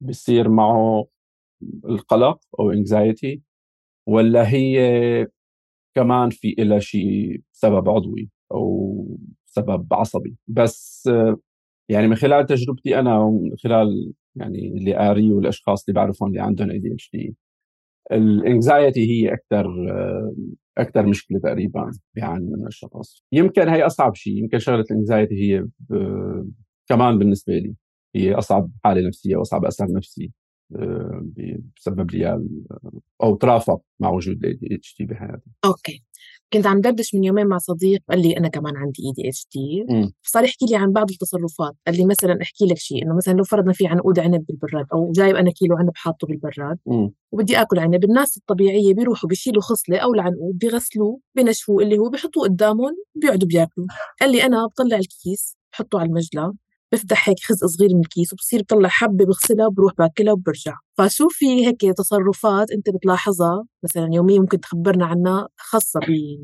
بصير 0.00 0.48
معه 0.48 1.06
القلق 1.84 2.40
أو 2.60 2.70
anxiety 2.70 3.42
ولا 4.06 4.48
هي 4.50 4.78
كمان 5.94 6.30
في 6.30 6.54
لها 6.58 6.78
شيء 6.78 7.42
سبب 7.52 7.88
عضوي 7.90 8.30
أو 8.52 9.18
سبب 9.46 9.94
عصبي. 9.94 10.36
بس 10.48 11.10
يعني 11.88 12.08
من 12.08 12.14
خلال 12.16 12.46
تجربتي 12.46 12.98
أنا 12.98 13.18
ومن 13.18 13.56
خلال 13.64 14.12
يعني 14.40 14.68
اللي 14.68 14.94
قاريه 14.94 15.32
والأشخاص 15.32 15.84
اللي 15.88 16.00
بعرفهم 16.00 16.28
اللي 16.28 16.40
عندهم 16.40 16.70
ADHD 16.70 17.36
ال 18.12 18.23
anxiety 18.23 19.00
هي 19.10 19.32
أكثر 19.34 19.66
أكثر 20.78 21.06
مشكلة 21.06 21.38
تقريبا 21.38 21.90
بيعاني 22.14 22.46
منها 22.50 22.68
الشخص 22.68 23.22
يمكن 23.32 23.68
هي 23.68 23.86
أصعب 23.86 24.14
شيء 24.14 24.32
يمكن 24.38 24.58
شغلة 24.58 24.84
ال 24.90 24.95
anxiety 24.95 25.34
هي 25.34 25.66
كمان 26.88 27.18
بالنسبة 27.18 27.52
لي 27.58 27.74
هي 28.14 28.34
أصعب 28.34 28.70
حالة 28.84 29.08
نفسية 29.08 29.36
وأصعب 29.36 29.64
أثر 29.64 29.86
نفسي 29.92 30.32
بسبب 31.76 32.10
لي 32.10 32.40
أو 33.22 33.36
ترافق 33.36 33.80
مع 34.00 34.10
وجود 34.10 34.36
ال 34.36 34.52
ADHD 34.52 35.04
بحياتي. 35.06 35.50
okay. 35.64 36.04
كنت 36.52 36.66
عم 36.66 36.80
دردش 36.80 37.14
من 37.14 37.24
يومين 37.24 37.46
مع 37.46 37.58
صديق 37.58 38.02
قال 38.10 38.22
لي 38.22 38.36
أنا 38.36 38.48
كمان 38.48 38.76
عندي 38.76 39.02
ADHD 39.06 39.86
فصار 40.22 40.44
يحكي 40.44 40.66
لي 40.66 40.76
عن 40.76 40.92
بعض 40.92 41.10
التصرفات 41.10 41.74
قال 41.86 41.96
لي 41.96 42.04
مثلا 42.06 42.38
أحكي 42.42 42.64
لك 42.66 42.78
شيء 42.78 43.02
إنه 43.04 43.16
مثلا 43.16 43.32
لو 43.32 43.44
فرضنا 43.44 43.72
في 43.72 43.86
عنقود 43.86 44.18
عنب 44.18 44.46
بالبراد 44.46 44.86
أو 44.92 45.12
جايب 45.12 45.36
أنا 45.36 45.50
كيلو 45.50 45.76
عنب 45.76 45.90
حاطه 45.94 46.26
بالبراد. 46.26 46.78
وبدي 47.32 47.60
آكل 47.60 47.78
عنب 47.78 48.04
الناس 48.04 48.36
الطبيعية 48.36 48.94
بيروحوا 48.94 49.28
بيشيلوا 49.28 49.62
خصلة 49.62 49.98
أو 49.98 50.14
العنقود 50.14 50.58
بيغسلوه 50.58 51.20
بنشفوه 51.34 51.82
اللي 51.82 51.98
هو 51.98 52.08
بيحطوه 52.08 52.42
قدامهم 52.44 52.96
بيقعدوا 53.14 53.48
بياكلوا. 53.48 53.86
قال 54.20 54.32
لي 54.32 54.42
أنا 54.44 54.66
بطلع 54.66 54.96
الكيس 54.96 55.56
بحطه 55.72 56.00
على 56.00 56.08
المجلى 56.08 56.54
بفتح 56.92 57.28
هيك 57.28 57.38
خزق 57.40 57.66
صغير 57.66 57.90
من 57.94 58.00
الكيس 58.00 58.32
وبصير 58.32 58.60
بطلع 58.62 58.88
حبة 58.88 59.24
بغسلها 59.24 59.66
وبروح 59.66 59.92
باكلها 59.98 60.32
وبرجع. 60.32 60.74
فشو 60.98 61.28
في 61.30 61.66
هيك 61.66 61.80
تصرفات 61.80 62.70
أنت 62.70 62.90
بتلاحظها؟ 62.90 63.64
مثلا 63.84 64.08
يوميا 64.12 64.40
ممكن 64.40 64.60
تخبرنا 64.60 65.06
عنها 65.06 65.48
خاصة 65.56 66.00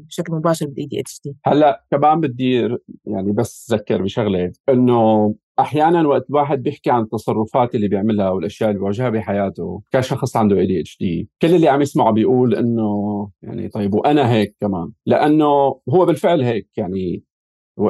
بشكل 0.08 0.32
مباشر 0.32 0.66
بال 0.66 0.86
ADHD 0.86 1.36
هلأ 1.46 1.84
كمان 1.90 2.20
بدي 2.20 2.68
يعني 3.06 3.32
بس 3.32 3.72
اذكر 3.72 4.02
بشغلة 4.02 4.52
إنه 4.68 5.34
أحيانا 5.58 6.08
وقت 6.08 6.30
الواحد 6.30 6.62
بيحكي 6.62 6.90
عن 6.90 7.02
التصرفات 7.02 7.74
اللي 7.74 7.88
بيعملها 7.88 8.30
والاشياء 8.30 8.70
اللي 8.70 8.80
بيواجهها 8.80 9.10
بحياته 9.10 9.82
كشخص 9.92 10.36
عنده 10.36 10.56
ADHD 10.58 11.28
كل 11.42 11.54
اللي 11.54 11.68
عم 11.68 11.82
يسمعه 11.82 12.12
بيقول 12.12 12.54
إنه 12.54 13.30
يعني 13.42 13.68
طيب 13.68 13.94
وأنا 13.94 14.32
هيك 14.32 14.56
كمان. 14.60 14.92
لأنه 15.06 15.46
هو 15.90 16.06
بالفعل 16.06 16.42
هيك 16.42 16.68
يعني 16.76 17.24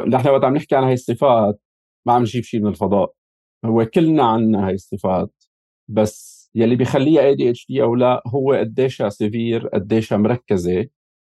نحن 0.09 0.29
وقت 0.29 0.45
عم 0.45 0.55
نحكي 0.55 0.77
عن 0.77 0.85
هاي 0.85 0.93
الصفات 0.93 1.61
ما 2.07 2.13
عم 2.13 2.23
نجيب 2.23 2.43
شيء 2.45 2.61
من 2.61 2.67
الفضاء. 2.69 3.13
هو 3.65 3.85
كلنا 3.87 4.23
عنا 4.25 4.67
هاي 4.69 4.75
الصفات 4.75 5.45
بس 5.89 6.51
يلي 6.55 6.77
بيخليها 6.77 7.23
ADHD 7.23 7.83
أو 7.83 7.95
لا 7.95 8.23
هو 8.27 8.53
قديشها 8.53 9.09
severe 9.09 9.69
قديشها 9.69 10.19
مركزة 10.19 10.87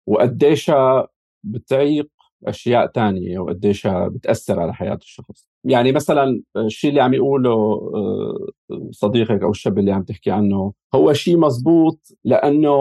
وقديشها 0.07 1.07
بتعيق 1.43 2.09
أشياء 2.47 2.87
تانية 2.87 3.39
وقديشها 3.39 4.07
بتأثر 4.07 4.59
على 4.59 4.73
حياة 4.73 4.95
الشخص. 5.01 5.47
يعني 5.63 5.91
مثلا 5.91 6.41
الشيء 6.57 6.89
اللي 6.89 7.01
عم 7.01 7.13
يقوله 7.13 7.51
آه، 7.95 8.47
صديقك 8.91 9.43
أو 9.43 9.51
الشاب 9.51 9.79
اللي 9.79 9.91
عم 9.91 10.03
تحكي 10.03 10.31
عنه 10.31 10.73
هو 10.95 11.13
شيء 11.13 11.37
مزبوط 11.37 11.99
لأنه 12.23 12.71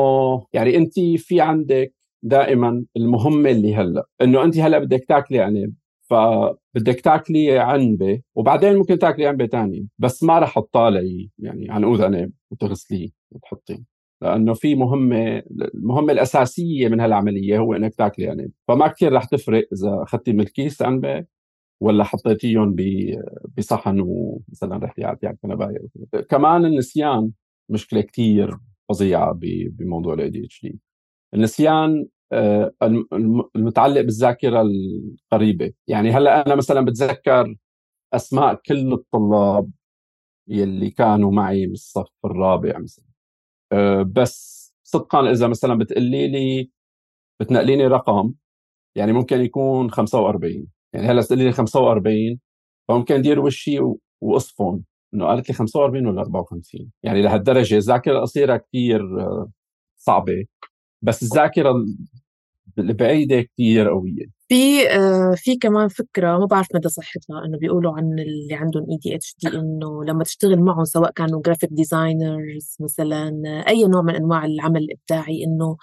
يعني 0.52 0.76
انت 0.76 0.94
في 1.16 1.40
عندك 1.40 1.94
دائما 2.22 2.85
المهمة 2.96 3.50
اللي 3.50 3.74
هلأ. 3.74 4.07
إنه 4.22 4.44
انت 4.44 4.59
هلأ 4.59 4.78
بدك 4.78 5.05
تاكلي 5.09 5.40
عنب. 5.40 5.74
فبدك 6.12 7.01
تاكلي 7.01 7.59
عنبة 7.59 8.20
وبعدين 8.35 8.77
ممكن 8.77 8.98
تاكلي 8.98 9.27
عنبة 9.27 9.46
ثانية 9.46 9.83
بس 9.98 10.22
ما 10.22 10.38
رح 10.38 10.59
تطالعي 10.59 11.31
يعني 11.38 11.70
عنقود 11.70 12.01
عنب 12.01 12.33
وتغسليه 12.51 13.09
وتحطيه 13.31 13.92
لأنه 14.22 14.55
في 14.55 14.75
مهمة 14.75 15.42
المهمة 15.75 16.12
الأساسية 16.12 16.88
من 16.88 17.01
هالعملية 17.01 17.59
هو 17.59 17.75
إنك 17.75 17.94
تاكلي 17.94 18.29
عنب. 18.29 18.51
فما 18.68 18.88
كثير 18.88 19.12
رح 19.12 19.25
تفرق 19.25 19.68
إذا 19.72 20.03
أخذتي 20.03 20.33
من 20.33 20.40
الكيس 20.40 20.83
عنبة 20.83 21.25
ولا 21.81 22.05
حطيتيهم 22.05 22.77
بصحن 23.59 24.01
ومثلا 24.01 24.77
رحتي 24.77 25.05
على 25.05 25.37
كنباية. 25.42 25.79
كمان 26.29 26.64
النسيان 26.64 27.31
مشكلة 27.68 28.01
كثير 28.01 28.57
فظيعة 28.88 29.38
بموضوع 29.68 30.14
ال 30.14 30.31
ADHD 30.31 30.81
النسيان 31.35 32.07
المتعلق 33.57 34.01
بالذاكرة 34.01 34.62
القريبة. 34.62 35.73
يعني 35.88 36.11
هلأ 36.11 36.47
أنا 36.47 36.55
مثلا 36.55 36.81
بتذكر 36.85 37.57
أسماء 38.14 38.55
كل 38.66 38.92
الطلاب 38.92 39.71
يلي 40.49 40.90
كانوا 40.90 41.33
معي 41.33 41.66
بالصف 41.66 42.09
الرابع 42.25 42.79
مثلا. 42.79 43.05
آه، 43.73 44.03
بس 44.03 44.62
صدقا 44.85 45.31
إذا 45.31 45.49
مثلا 45.49 45.75
بتقولي 45.79 46.29
لي 46.29 46.71
بتنقليني 47.40 47.87
رقم 47.87 48.35
يعني 48.97 49.12
ممكن 49.12 49.40
يكون 49.40 49.90
45 49.90 50.68
يعني 50.95 51.07
هلأ 51.07 51.23
تقولي 51.23 51.45
لي 51.45 51.53
45 51.53 52.40
فممكن 52.88 53.23
دير 53.23 53.40
وشي 53.40 53.79
وأصفن 54.21 54.83
إنه 55.14 55.27
قالت 55.27 55.49
لي 55.49 55.55
45 55.55 56.07
ولا 56.07 56.23
54 56.23 56.90
يعني 57.03 57.23
لهالدرجة 57.23 57.77
الذاكرة 57.77 58.12
القصيرة 58.18 58.57
كثير 58.57 59.21
آه، 59.21 59.51
صعبة. 59.99 60.47
بس 61.03 61.23
الذاكرة 61.23 61.75
البعيده 62.79 63.42
كثير 63.42 63.88
قوية. 63.88 64.27
في 64.48 64.88
آه 64.90 65.35
في 65.37 65.57
كمان 65.57 65.88
فكرة 65.88 66.38
ما 66.38 66.46
بعرف 66.46 66.66
مدى 66.75 66.88
صحتها 66.88 67.44
إنه 67.46 67.59
بيقولوا 67.59 67.96
عن 67.96 68.18
اللي 68.18 68.55
عندهم 68.55 68.87
ADHD 68.90 69.48
إنه 69.48 70.05
لما 70.05 70.25
تشتغل 70.25 70.61
معهم 70.61 70.85
سواء 70.85 71.11
كانوا 71.11 71.42
graphic 71.46 71.70
designers 71.72 72.76
مثلا 72.81 73.33
أي 73.68 73.85
نوع 73.85 74.03
من 74.03 74.14
أنواع 74.14 74.44
العمل 74.44 74.83
الإبداعي 74.83 75.44
إنه 75.44 75.77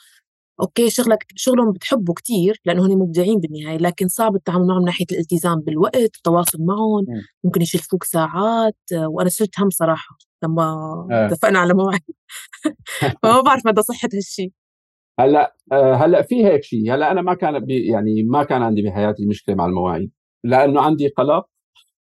okay 0.62 0.90
شغلك 0.90 1.26
شغلهم 1.36 1.72
بتحبه 1.72 2.14
كتير 2.14 2.62
لأنه 2.66 2.86
هن 2.86 2.98
مبدعين 2.98 3.40
بالنهاية 3.40 3.78
لكن 3.78 4.08
صعب 4.08 4.36
التعامل 4.36 4.68
معهم 4.68 4.80
من 4.80 4.86
ناحية 4.86 5.06
الالتزام 5.12 5.60
بالوقت 5.60 5.96
التواصل 5.96 6.58
معهم 6.62 7.06
ممكن 7.44 7.62
يشلفوك 7.62 8.04
ساعات 8.04 8.78
وأنا 8.94 9.30
شلت 9.30 9.60
هم 9.60 9.70
صراحة 9.70 10.18
لما 10.44 10.64
آه. 11.12 11.28
اتفقنا 11.28 11.60
على 11.60 11.74
موعد 11.74 12.02
فما 13.24 13.42
بعرف 13.42 13.68
مدى 13.68 13.82
صحة 13.82 14.10
هالشيء 14.14 14.52
هلا 15.20 15.56
آه، 15.72 15.94
هلا 15.94 16.22
في 16.22 16.46
هيك 16.46 16.64
شيء. 16.64 16.94
هلا 16.94 17.12
أنا 17.12 17.22
ما 17.22 17.34
كان 17.34 17.66
يعني 17.70 18.24
ما 18.24 18.44
كان 18.44 18.62
عندي 18.62 18.82
بحياتي 18.82 19.26
مشكلة 19.26 19.56
مع 19.56 19.66
المواعيد 19.66 20.12
لأنه 20.44 20.82
عندي 20.82 21.08
قلق. 21.08 21.46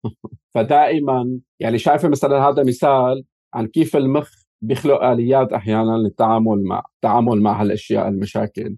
فدائما 0.56 1.40
يعني 1.60 1.78
شايفة 1.78 2.10
مثلا 2.10 2.50
هذا 2.50 2.64
مثال 2.64 3.24
عن 3.54 3.68
كيف 3.68 3.96
المخ 3.98 4.32
بيخلق 4.62 5.04
آليات 5.04 5.54
أحيانا 5.54 5.98
للتعامل 5.98 6.64
مع 6.64 6.84
التعامل 6.96 7.42
مع 7.42 7.62
هالأشياء 7.62 8.08
المشاكل. 8.08 8.78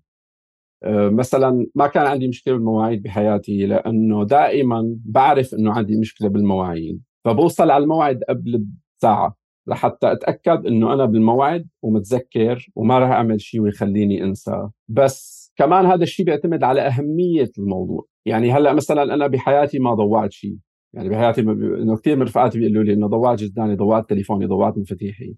آه، 0.84 1.10
مثلا 1.10 1.67
ما 1.75 1.88
كان 1.88 2.06
عندي 2.06 2.27
مشكلة 2.27 2.54
بالمواعيد 2.54 3.04
بحياتي 3.04 3.65
لأنه 3.65 4.25
دائما 4.25 4.95
بعرف 5.06 5.54
إنه 5.54 5.73
عندي 5.73 5.97
مشكلة 5.97 6.30
بالمواعيد 6.30 7.01
فبوصل 7.25 7.71
على 7.71 7.84
الموعد 7.84 8.23
قبل 8.30 8.65
ساعه 9.01 9.40
لحتى 9.67 10.12
أتأكد 10.12 10.65
إنه 10.65 10.93
أنا 10.93 11.06
بالموعد 11.06 11.67
ومتذكر 11.82 12.67
وما 12.76 13.00
راح 13.00 13.10
أعمل 13.10 13.41
شيء 13.41 13.62
ويخليني 13.62 14.24
أنسى. 14.24 14.69
بس 14.88 15.54
كمان 15.56 15.86
هذا 15.86 16.04
الشيء 16.04 16.26
بيعتمد 16.26 16.63
على 16.63 16.82
أهمية 16.82 17.52
الموضوع. 17.58 18.06
يعني 18.26 18.52
هلأ 18.52 18.74
مثلا 18.74 19.13
أنا 19.13 19.28
بحياتي 19.28 19.80
ما 19.80 19.93
ضوعت 19.93 20.32
شيء 20.32 20.58
يعني 20.93 21.10
بحياتي 21.10 21.41
إنه 21.41 21.97
كثير 21.97 22.15
من 22.15 22.21
رفقاتي 22.21 22.60
بيقولوا 22.60 22.84
لي 22.84 22.93
إنه 22.93 23.08
ضوعت 23.08 23.39
جداني 23.43 23.76
ضوعت 23.76 24.10
تليفوني 24.10 24.45
ضوعت 24.45 24.78
مفاتيحي. 24.78 25.36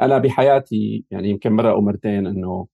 أنا 0.00 0.18
بحياتي 0.18 1.04
يعني 1.10 1.30
يمكن 1.30 1.52
مرة 1.52 1.70
أو 1.70 1.80
مرتين 1.80 2.26
إنه 2.26 2.66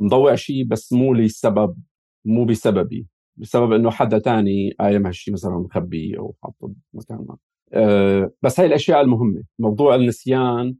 مضوع 0.00 0.34
شيء 0.34 0.64
بس 0.66 0.92
مو 0.92 1.14
لسبب 1.14 1.76
مو 2.24 2.44
بسببي. 2.44 3.06
بسبب 3.36 3.72
إنه 3.72 3.90
حدا 3.90 4.18
تاني 4.18 4.70
قايم 4.80 5.06
هالشيء 5.06 5.34
مثلا 5.34 5.58
مخبيه 5.58 6.18
أو 6.18 6.34
حاطه 6.42 6.74
بمكان 6.92 7.26
ما. 7.28 7.36
آه، 7.74 8.32
بس 8.42 8.60
هاي 8.60 8.66
الأشياء 8.66 9.00
المهمة 9.00 9.42
موضوع 9.58 9.94
النسيان 9.94 10.76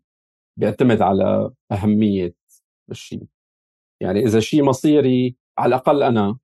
بيعتمد 0.59 1.03
على 1.03 1.51
أهمية 1.73 2.35
الشيء. 2.91 3.25
يعني 4.01 4.21
إذا 4.21 4.41
شيء 4.41 4.65
مصيري 4.65 5.37
على 5.59 5.69
الأقل 5.69 6.03
أنا 6.03 6.39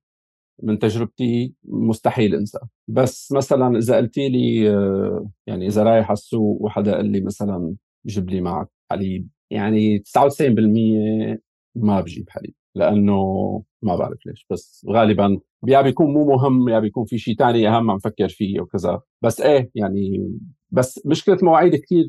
من 0.63 0.79
تجربتي 0.79 1.53
مستحيل 1.63 2.35
انسى 2.35 2.59
بس 2.87 3.31
مثلا 3.31 3.77
إذا 3.77 3.97
قلت 3.97 4.17
لي 4.17 4.69
آه، 4.69 5.29
يعني 5.47 5.67
إذا 5.67 5.83
رايح 5.83 6.05
على 6.05 6.13
السوق 6.13 6.61
وحدا 6.61 6.95
قال 6.95 7.05
لي 7.11 7.21
مثلا 7.21 7.75
جيب 8.05 8.29
لي 8.29 8.41
معك 8.41 8.69
حليب 8.91 9.29
يعني 9.51 9.99
99% 9.99 11.39
ما 11.75 12.01
بجيب 12.01 12.29
حليب. 12.29 12.53
لأنه 12.75 13.63
ما 13.81 13.95
بعرف 13.95 14.25
ليش 14.25 14.45
بس 14.49 14.85
غالبا 14.89 15.39
يا 15.67 15.81
بيكون 15.81 16.13
مو 16.13 16.25
مهم 16.25 16.69
يا 16.69 16.79
بيكون 16.79 17.05
في 17.05 17.17
شيء 17.17 17.35
ثاني 17.35 17.69
أهم 17.69 17.91
عم 17.91 17.99
فكر 17.99 18.29
فيه 18.29 18.61
وكذا 18.61 19.01
بس 19.21 19.41
إيه 19.41 19.71
يعني 19.75 20.31
بس 20.71 21.01
مشكلة 21.05 21.37
مواعيد 21.41 21.75
كثير 21.75 22.07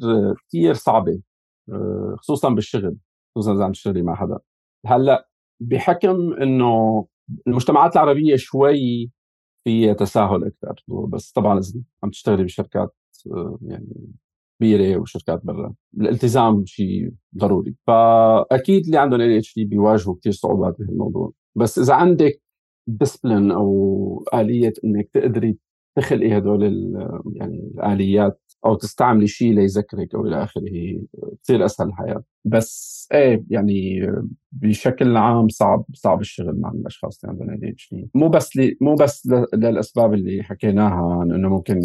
كثير 0.49 0.75
صعبة 0.75 1.21
آه، 1.73 2.17
خصوصا 2.19 2.49
بالشغل 2.49 2.97
خصوصا 3.35 3.55
إذا 3.55 3.65
عم 3.65 3.73
تشتغلي 3.73 4.03
مع 4.03 4.15
حدا. 4.15 4.39
هلأ 4.87 5.29
بحكم 5.61 6.33
إنه 6.43 7.07
المجتمعات 7.47 7.97
العربية 7.97 8.37
شوي 8.37 9.11
في 9.65 9.95
تساهل 9.95 10.45
أكثر 10.45 10.75
بس 11.09 11.33
طبعا 11.33 11.59
إذا 11.59 11.81
عم 12.03 12.11
تشتغلي 12.11 12.45
بشركات 12.45 12.95
آه، 13.33 13.59
يعني 13.63 14.13
كبيره 14.59 14.99
وشركات 15.01 15.45
برا. 15.45 15.75
الالتزام 16.01 16.65
شيء 16.67 17.13
ضروري. 17.39 17.75
فأكيد 17.87 18.85
اللي 18.85 18.99
عندهم 18.99 19.21
اي 19.21 19.39
اتش 19.39 19.55
دي 19.55 19.65
بيواجهوا 19.65 20.15
كثير 20.21 20.33
صعوبات 20.33 20.77
بهالموضوع. 20.79 21.33
بس 21.57 21.79
إذا 21.79 21.95
عندك 21.95 22.43
discipline 22.87 23.51
أو 23.53 24.25
آلية 24.35 24.73
إنك 24.85 25.09
تقدري 25.13 25.59
تخلقي 25.97 26.39
هدول 26.39 26.63
يعني 27.35 27.71
الآليات 27.75 28.41
أو 28.65 28.75
تستعملي 28.75 29.27
شيء 29.27 29.53
ليذكرك 29.53 30.15
أو 30.15 30.27
إلى 30.27 30.43
آخره 30.43 31.01
بتصير 31.33 31.65
أسهل 31.65 31.89
الحياة. 31.89 32.25
بس 32.45 33.09
إيه 33.13 33.45
يعني 33.51 34.07
بشكل 34.53 35.17
عام 35.17 35.49
صعب 35.49 35.85
صعب 35.95 36.21
الشغل 36.21 36.61
مع 36.61 36.71
الأشخاص 36.71 37.25
اللي 37.25 37.43
عندهم 37.43 37.65
A 37.65 37.77
مو 38.15 38.29
بس 38.29 38.57
لي 38.57 38.77
مو 38.81 38.95
بس 38.95 39.29
للأسباب 39.55 40.15
اللي 40.15 40.43
حكيناها 40.43 41.23
إنه 41.23 41.49
ممكن 41.49 41.81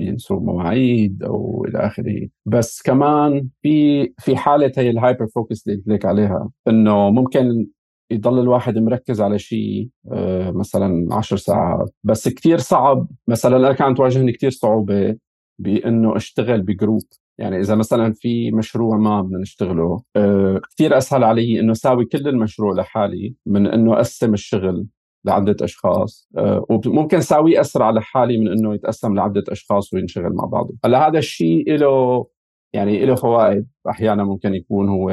ينسوا 0.00 0.40
مواعيد 0.40 1.22
أو 1.22 1.64
إلى 1.68 1.78
آخره. 1.78 2.28
بس 2.46 2.82
كمان 2.82 3.48
في 3.62 4.06
في 4.18 4.36
حالة 4.36 4.72
هي 4.76 4.90
ال 4.90 5.26
hyperfocus 5.26 5.66
اللي 5.66 5.78
قلت 5.78 5.88
لك 5.88 6.04
عليها 6.04 6.50
إنه 6.68 7.10
ممكن 7.10 7.66
يضل 8.10 8.38
الواحد 8.40 8.78
مركز 8.78 9.20
على 9.20 9.38
شيء 9.38 9.88
آه، 10.12 10.50
مثلا 10.50 11.14
عشر 11.14 11.36
ساعات. 11.36 11.94
بس 12.04 12.28
كثير 12.28 12.58
صعب. 12.58 13.08
مثلا 13.28 13.56
أنا 13.56 13.72
كانت 13.72 13.96
تواجهني 13.96 14.32
كثير 14.32 14.50
صعوبة 14.50 15.16
بأنه 15.62 16.16
أشتغل 16.16 16.62
بجروب. 16.62 17.02
يعني 17.38 17.60
إذا 17.60 17.74
مثلا 17.74 18.12
في 18.12 18.50
مشروع 18.50 18.96
ما 18.96 19.22
بدنا 19.22 19.38
نشتغله 19.38 20.02
آه، 20.16 20.60
كثير 20.70 20.98
أسهل 20.98 21.24
علي 21.24 21.60
إنه 21.60 21.72
أساوي 21.72 22.04
كل 22.04 22.28
المشروع 22.28 22.74
لحالي 22.74 23.34
من 23.46 23.66
إنه 23.66 23.94
أقسم 23.94 24.34
الشغل 24.34 24.86
لعدة 25.24 25.56
أشخاص 25.64 26.28
آه، 26.36 26.66
وممكن 26.70 27.16
اساويه 27.16 27.60
أسرع 27.60 27.90
لحالي 27.90 28.38
من 28.38 28.48
إنه 28.48 28.74
يتقسم 28.74 29.14
لعدة 29.14 29.44
أشخاص 29.48 29.94
وينشغل 29.94 30.32
مع 30.34 30.44
بعضه. 30.44 30.74
هلأ 30.84 31.08
هذا 31.08 31.18
الشيء 31.18 31.76
له 31.76 32.26
يعني 32.72 33.06
له 33.06 33.14
فوائد. 33.14 33.66
أحيانا 33.88 34.24
ممكن 34.24 34.54
يكون 34.54 34.88
هو 34.88 35.10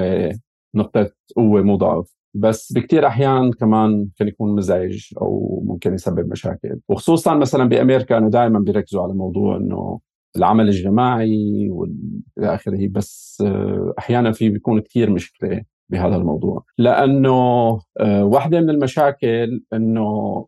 نقطة 0.76 1.12
قوة 1.36 1.62
مو 1.62 1.76
ضعف. 1.76 2.16
بس 2.34 2.74
بكثير 2.74 3.08
أحيان 3.08 3.52
كمان 3.52 3.90
ممكن 3.92 4.28
يكون 4.28 4.56
مزعج 4.56 5.14
أو 5.22 5.64
ممكن 5.66 5.94
يسبب 5.94 6.32
مشاكل. 6.32 6.80
وخصوصا 6.90 7.36
مثلا 7.36 7.70
بأمريكا 7.70 8.18
إنه 8.18 8.30
دائما 8.30 8.60
بيركزوا 8.60 9.04
على 9.04 9.14
موضوع 9.14 9.58
إنه 9.58 10.00
العمل 10.36 10.68
الجماعي 10.68 11.70
والى 11.70 11.96
آخره. 12.40 12.88
بس 12.88 13.44
آه، 13.46 13.94
أحيانا 14.00 14.32
في 14.32 14.50
بيكون 14.50 14.82
كثير 14.82 15.10
مشكلة 15.10 15.64
بهذا 15.90 16.16
الموضوع. 16.16 16.64
لأنه 16.78 17.32
آه، 18.00 18.26
واحدة 18.26 18.62
من 18.62 18.70
المشاكل 18.70 19.64
إنه 19.74 20.46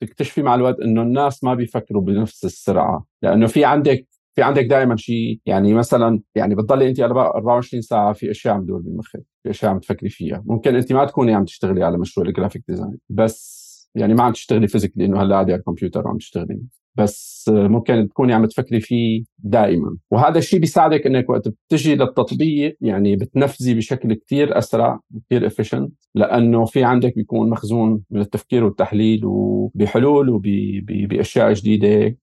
تكتشفي 0.00 0.42
مع 0.42 0.54
الوقت 0.54 0.80
إنه 0.80 1.02
الناس 1.02 1.44
ما 1.44 1.54
بيفكروا 1.54 2.02
بنفس 2.02 2.44
السرعة. 2.44 3.06
لأنه 3.22 3.46
في 3.46 3.64
عندك 3.64 4.06
في 4.34 4.42
عندك 4.42 4.64
دائما 4.64 4.96
شيء 4.96 5.40
يعني 5.46 5.74
مثلا 5.74 6.20
يعني 6.34 6.54
بتضلي 6.54 6.88
انت 6.88 7.00
24 7.00 7.82
ساعة 7.82 8.12
في 8.12 8.30
أشياء 8.30 8.54
عم 8.54 8.62
تدور 8.62 8.80
بمخك 8.80 9.22
في 9.42 9.50
أشياء 9.50 9.70
عم 9.72 9.78
تفكري 9.78 10.08
فيها. 10.08 10.42
ممكن 10.46 10.76
انت 10.76 10.92
ما 10.92 11.04
تكوني 11.04 11.34
عم 11.34 11.44
تشتغلي 11.44 11.84
على 11.84 11.98
مشروع 11.98 12.26
ال 12.26 12.31
graphic 12.31 12.64
design 12.68 12.98
بس 13.08 13.70
يعني 13.94 14.14
ما 14.14 14.22
عم 14.22 14.32
تشتغلي 14.32 14.68
physically 14.68 15.04
إنه 15.04 15.22
هلأ 15.22 15.34
قاعدة 15.34 15.52
على 15.52 15.60
الكمبيوتر 15.60 16.06
وعم 16.06 16.16
تشتغلي. 16.18 16.60
بس 17.02 17.30
ممكن 17.48 18.08
تكوني 18.08 18.32
عم 18.32 18.46
تفكري 18.46 18.80
فيه 18.80 19.24
دائما. 19.38 19.96
وهذا 20.10 20.38
الشيء 20.38 20.60
بيساعدك 20.60 21.06
إنك 21.06 21.30
وقت 21.30 21.48
بتجي 21.48 21.94
للتطبيق 21.94 22.76
يعني 22.80 23.16
بتنفذي 23.16 23.74
بشكل 23.74 24.14
كثير 24.14 24.58
أسرع 24.58 25.00
كثير 25.26 25.46
efficient 25.46 25.92
لأنه 26.14 26.64
في 26.64 26.84
عندك 26.84 27.14
بيكون 27.14 27.50
مخزون 27.50 28.02
من 28.10 28.20
التفكير 28.20 28.64
والتحليل 28.64 29.20
وبحلول 29.24 30.28
وباشياء 30.28 31.52
جديدة 31.52 32.16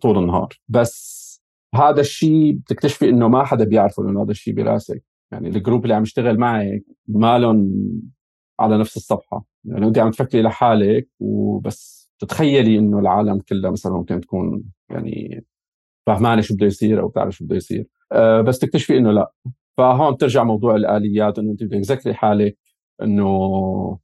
طول 0.00 0.18
النهار. 0.18 0.48
بس 0.68 1.26
هذا 1.74 2.00
الشيء 2.00 2.52
بتكتشفي 2.52 3.08
إنه 3.08 3.28
ما 3.28 3.44
حدا 3.44 3.64
بيعرفه 3.64 4.02
لأنه 4.02 4.22
هذا 4.22 4.30
الشيء 4.30 4.54
براسك. 4.54 5.02
يعني 5.32 5.48
ال 5.48 5.54
group 5.54 5.84
اللي 5.84 5.94
عم 5.94 6.02
يشتغل 6.02 6.38
معك 6.38 6.84
مالهم 7.08 7.72
على 8.60 8.78
نفس 8.78 8.96
الصفحة. 8.96 9.44
يعني 9.64 9.86
أنت 9.86 9.98
عم 9.98 10.10
تفكري 10.10 10.42
لحالك 10.42 11.08
وبس. 11.20 12.05
تتخيلي 12.18 12.78
إنه 12.78 12.98
العالم 12.98 13.40
كلها 13.40 13.70
مثلا 13.70 13.92
ممكن 13.92 14.20
تكون 14.20 14.64
يعني 14.90 15.44
فهمانة 16.06 16.40
شو 16.42 16.54
بده 16.54 16.66
يصير 16.66 17.00
أو 17.00 17.08
بتعرف 17.08 17.34
شو 17.36 17.44
بده 17.44 17.56
يصير. 17.56 17.86
أه 18.12 18.40
بس 18.40 18.58
تكتشفي 18.58 18.98
إنه 18.98 19.12
لا. 19.12 19.32
فهون 19.76 20.14
بترجع 20.14 20.44
موضوع 20.44 20.76
الآليات 20.76 21.38
إنه 21.38 21.50
أنت 21.52 21.64
بدك 21.64 21.84
تذكري 21.84 22.14
حالك 22.14 22.58
إنه 23.02 23.98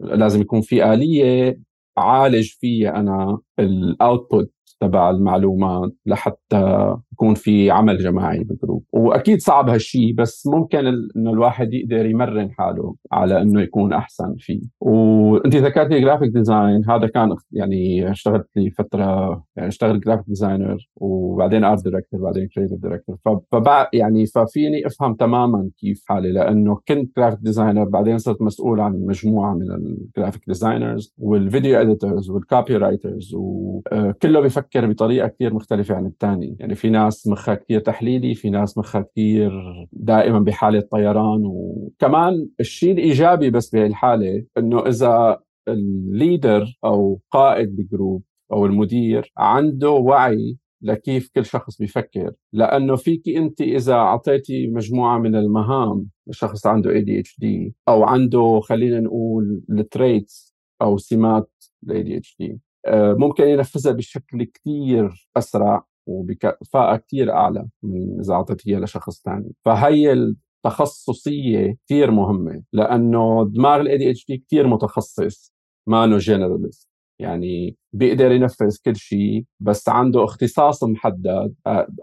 لازم 0.00 0.40
يكون 0.40 0.60
في 0.60 0.92
آلية 0.92 1.60
عالج 1.96 2.48
فيها 2.60 2.96
أنا 3.00 3.38
ال 3.58 3.71
output 3.71 4.52
تبع 4.80 5.10
المعلومات 5.10 5.92
لحتى 6.06 6.96
يكون 7.12 7.34
في 7.34 7.70
عمل 7.70 7.98
جماعي 7.98 8.44
بال 8.44 8.54
group. 8.54 8.84
وأكيد 8.92 9.40
صعب 9.40 9.68
هالشيء 9.68 10.14
بس 10.14 10.46
ممكن 10.46 10.86
إنه 11.16 11.30
الواحد 11.30 11.74
يقدر 11.74 12.06
يمرن 12.06 12.50
حاله 12.50 12.94
على 13.12 13.42
إنه 13.42 13.62
يكون 13.62 13.92
أحسن 13.92 14.34
فيه. 14.38 14.60
وانت 14.80 15.56
ذكرتي 15.56 16.00
graphic 16.00 16.30
design 16.32 16.90
هذا 16.90 17.06
كان 17.06 17.36
يعني 17.52 18.10
اشتغلت 18.10 18.46
لي 18.56 18.70
فترة 18.70 19.42
يعني 19.56 19.68
اشتغلت 19.68 20.04
graphic 20.04 20.26
designer 20.28 20.76
وبعدين 20.96 21.64
art 21.64 21.84
director 21.84 22.20
بعدين 22.20 22.48
creative 22.48 22.78
director 22.78 23.16
فبع 23.52 23.88
يعني 23.92 24.26
ففيني 24.26 24.86
أفهم 24.86 25.14
تماما 25.14 25.70
كيف 25.78 26.04
حالي 26.06 26.32
لأنه 26.32 26.78
كنت 26.88 27.16
graphic 27.16 27.38
designer 27.42 27.84
بعدين 27.84 28.18
صرت 28.18 28.42
مسؤول 28.42 28.80
عن 28.80 28.92
مجموعة 29.06 29.54
من 29.54 29.70
ال 29.70 29.79
graphic 29.79 30.42
designers 30.46 31.14
وال 31.18 31.36
video 31.36 31.80
editors 31.80 32.30
وال 32.30 32.76
copywriters 32.76 33.34
وكله 33.34 34.40
بفكر 34.52 34.86
بطريقة 34.86 35.28
كثير 35.28 35.54
مختلفة 35.54 35.94
عن 35.94 36.06
الثاني 36.06 36.56
يعني 36.60 36.74
في 36.74 36.90
ناس 36.90 37.26
مخها 37.26 37.54
كثير 37.54 37.80
تحليلي 37.80 38.34
في 38.34 38.50
ناس 38.50 38.78
مخها 38.78 39.02
كثير 39.02 39.50
دائما 39.92 40.38
بحالة 40.38 40.80
طيران. 40.80 41.42
وكمان 41.44 42.48
الشيء 42.60 42.92
الإيجابي 42.92 43.50
بس 43.50 43.70
بهي 43.70 43.86
الحاله 43.86 44.44
إنه 44.58 44.86
إذا 44.86 45.38
ال 45.68 45.84
leader 45.84 46.78
أو 46.84 47.20
قائد 47.30 47.78
ال 47.78 47.85
group 47.85 48.22
أو 48.52 48.66
المدير 48.66 49.32
عنده 49.36 49.90
وعي 49.90 50.56
لكيف 50.82 51.30
كل 51.34 51.44
شخص 51.44 51.78
بيفكر 51.78 52.32
لأنه 52.52 52.96
فيك 52.96 53.28
أنت 53.28 53.60
إذا 53.60 53.94
أعطيتي 53.94 54.66
مجموعة 54.66 55.18
من 55.18 55.36
المهام 55.36 56.08
لشخص 56.26 56.66
عنده 56.66 56.90
ADHD 56.90 57.74
أو 57.88 58.04
عنده 58.04 58.60
خلينا 58.64 59.00
نقول 59.00 59.62
ال 59.70 59.82
traits 59.82 60.54
أو 60.82 60.98
سمات 60.98 61.50
ال 61.84 62.02
ADHD 62.02 62.58
ممكن 62.90 63.44
ينفذها 63.44 63.92
بشكل 63.92 64.44
كثير 64.44 65.28
أسرع 65.36 65.84
وبكفاءة 66.06 66.96
كثير 66.96 67.32
أعلى 67.32 67.68
من 67.82 68.20
إذا 68.20 68.34
أعطيتيها 68.34 68.80
لشخص 68.80 69.22
ثاني. 69.22 69.52
فهي 69.64 70.12
التخصصية 70.12 71.76
كثير 71.86 72.10
مهمة 72.10 72.62
لأنه 72.72 73.50
دماغ 73.54 73.84
ADHD 73.88 74.36
كثير 74.36 74.66
متخصص 74.66 75.52
ما 75.86 76.04
إنه 76.04 76.18
generalist 76.18 76.88
يعني 77.20 77.76
بيقدر 77.92 78.32
ينفذ 78.32 78.76
كل 78.84 78.96
شيء 78.96 79.44
بس 79.60 79.88
عنده 79.88 80.24
اختصاص 80.24 80.84
محدد 80.84 81.54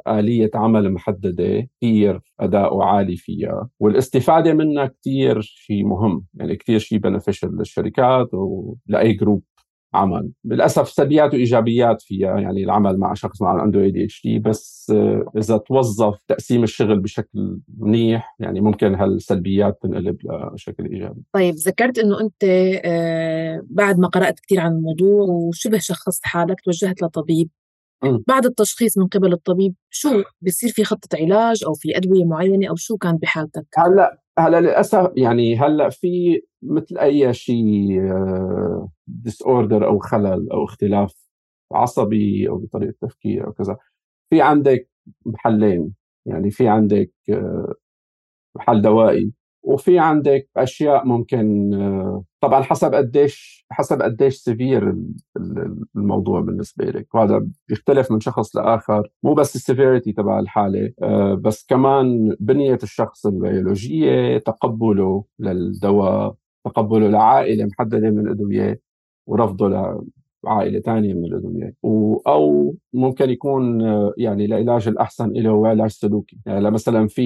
آلية 0.07 0.51
عمل 0.55 0.93
محددة 0.93 1.67
كثير 1.77 2.21
أداؤه 2.39 2.83
عالي 2.85 3.15
فيها. 3.17 3.69
والاستفادة 3.79 4.53
منها 4.53 4.85
كثير 4.85 5.41
شيء 5.41 5.85
مهم 5.85 6.25
يعني 6.33 6.55
كثير 6.55 6.79
شيء 6.79 6.97
beneficial 6.97 7.47
للشركات 7.47 8.29
ولأي 8.33 9.13
group 9.13 9.43
عمل. 9.93 10.31
للأسف 10.45 10.89
سلبيات 10.89 11.33
وإيجابيات 11.33 12.01
فيها 12.01 12.39
يعني 12.39 12.63
العمل 12.63 12.97
مع 12.97 13.13
شخص 13.13 13.41
مع 13.41 13.61
عنده 13.61 13.81
ADHD 13.81 14.39
بس 14.39 14.91
آه، 14.95 15.31
إذا 15.37 15.57
توظف 15.57 16.19
تقسيم 16.27 16.63
الشغل 16.63 16.99
بشكل 16.99 17.59
منيح 17.77 18.35
يعني 18.39 18.61
ممكن 18.61 18.95
هالسلبيات 18.95 19.79
تنقلب 19.81 20.17
لشكل 20.53 20.85
إيجابي. 20.85 21.21
طيب 21.33 21.55
ذكرت 21.55 21.99
إنه 21.99 22.21
أنت 22.21 22.43
آه، 22.85 23.61
بعد 23.69 23.99
ما 23.99 24.07
قرأت 24.07 24.39
كثير 24.39 24.59
عن 24.59 24.71
الموضوع 24.71 25.21
وشبه 25.29 25.77
شخصت 25.77 26.25
حالك 26.25 26.61
توجهت 26.61 27.01
لطبيب. 27.01 27.49
بعد 28.27 28.45
التشخيص 28.45 28.97
من 28.97 29.07
قبل 29.07 29.33
الطبيب 29.33 29.73
شو 29.89 30.23
بصير 30.41 30.69
في 30.69 30.83
خطة 30.83 31.17
علاج 31.17 31.63
أو 31.67 31.73
في 31.73 31.97
أدوية 31.97 32.25
معينة 32.25 32.69
أو 32.69 32.75
شو 32.75 32.97
كان 32.97 33.17
بحالتك؟ 33.17 33.65
هلأ 33.77 34.21
هلأ 34.39 34.61
للأسف 34.61 35.11
يعني 35.17 35.59
هلأ 35.59 35.89
في 35.89 36.41
مثل 36.63 36.97
أي 36.97 37.33
شيء 37.33 38.01
disorder 39.07 39.87
أو 39.87 39.99
خلل 39.99 40.51
أو 40.51 40.63
اختلاف 40.65 41.15
عصبي 41.73 42.49
أو 42.49 42.57
بطريقة 42.57 42.93
تفكير 43.01 43.47
أو 43.47 43.51
كذا. 43.53 43.77
في 44.29 44.41
عندك 44.41 44.89
محلين 45.25 45.93
يعني 46.25 46.51
في 46.51 46.67
عندك 46.67 47.11
آه، 47.29 47.73
محل 48.55 48.81
دوائي 48.81 49.31
وفي 49.63 49.99
عندك 49.99 50.49
أشياء 50.57 51.05
ممكن 51.07 51.73
آه، 51.73 52.23
طبعا 52.41 52.61
حسب 52.63 52.93
قديش 52.95 53.65
حسب 53.71 54.01
قديش 54.01 54.35
severe 54.37 54.95
الموضوع 55.95 56.41
بالنسبة 56.41 56.85
لك. 56.85 57.15
وهذا 57.15 57.47
بيختلف 57.69 58.11
من 58.11 58.19
شخص 58.19 58.55
لآخر 58.55 59.09
مو 59.23 59.33
بس 59.33 59.55
ال 59.55 59.62
severity 59.62 60.11
تبع 60.13 60.39
الحالة 60.39 60.93
آه، 61.03 61.33
بس 61.35 61.65
كمان 61.65 62.35
بنية 62.39 62.79
الشخص 62.83 63.25
البيولوجية 63.25 64.37
تقبله 64.37 65.25
للدواء. 65.39 66.35
تقبله 66.65 67.07
لعائلة 67.09 67.65
محددة 67.65 68.09
من 68.09 68.19
الأدوية 68.19 68.79
ورفضه 69.27 70.01
عائله 70.45 70.79
ثانية 70.79 71.13
من 71.13 71.25
الأدوية. 71.25 71.73
أو 72.27 72.75
ممكن 72.93 73.29
يكون 73.29 73.81
يعني 74.17 74.45
العلاج 74.45 74.87
الأحسن 74.87 75.29
له 75.33 75.49
هو 75.49 75.65
علاج 75.65 75.89
سلوكي. 75.89 76.37
يعني 76.45 76.71
مثلا 76.71 77.07
في 77.07 77.21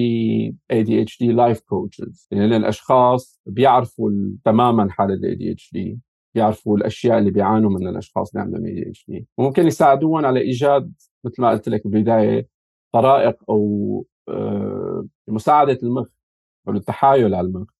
ADHD 0.70 1.18
life 1.18 1.60
coaches 1.60 2.28
يعني 2.30 2.56
الأشخاص 2.56 3.40
بيعرفوا 3.46 4.10
تماما 4.44 4.90
حالة 4.90 5.14
ال 5.14 5.34
ADHD 5.34 5.98
بيعرفوا 6.34 6.76
الأشياء 6.76 7.18
اللي 7.18 7.30
بيعانوا 7.30 7.70
منها 7.70 7.90
الأشخاص 7.90 8.30
اللي 8.34 8.42
عندهم 8.44 8.64
ADHD 8.66 9.26
وممكن 9.38 9.66
يساعدوهم 9.66 10.26
على 10.26 10.40
إيجاد 10.40 10.92
مثل 11.24 11.42
ما 11.42 11.50
قلت 11.50 11.68
لك 11.68 11.86
بالبداية 11.86 12.48
طرائق 12.92 13.36
أو 13.50 14.06
آه، 14.28 15.06
مساعدة 15.28 15.78
المخ 15.82 16.06
أو 16.68 16.72
التحايل 16.72 17.34
على 17.34 17.46
المخ. 17.46 17.73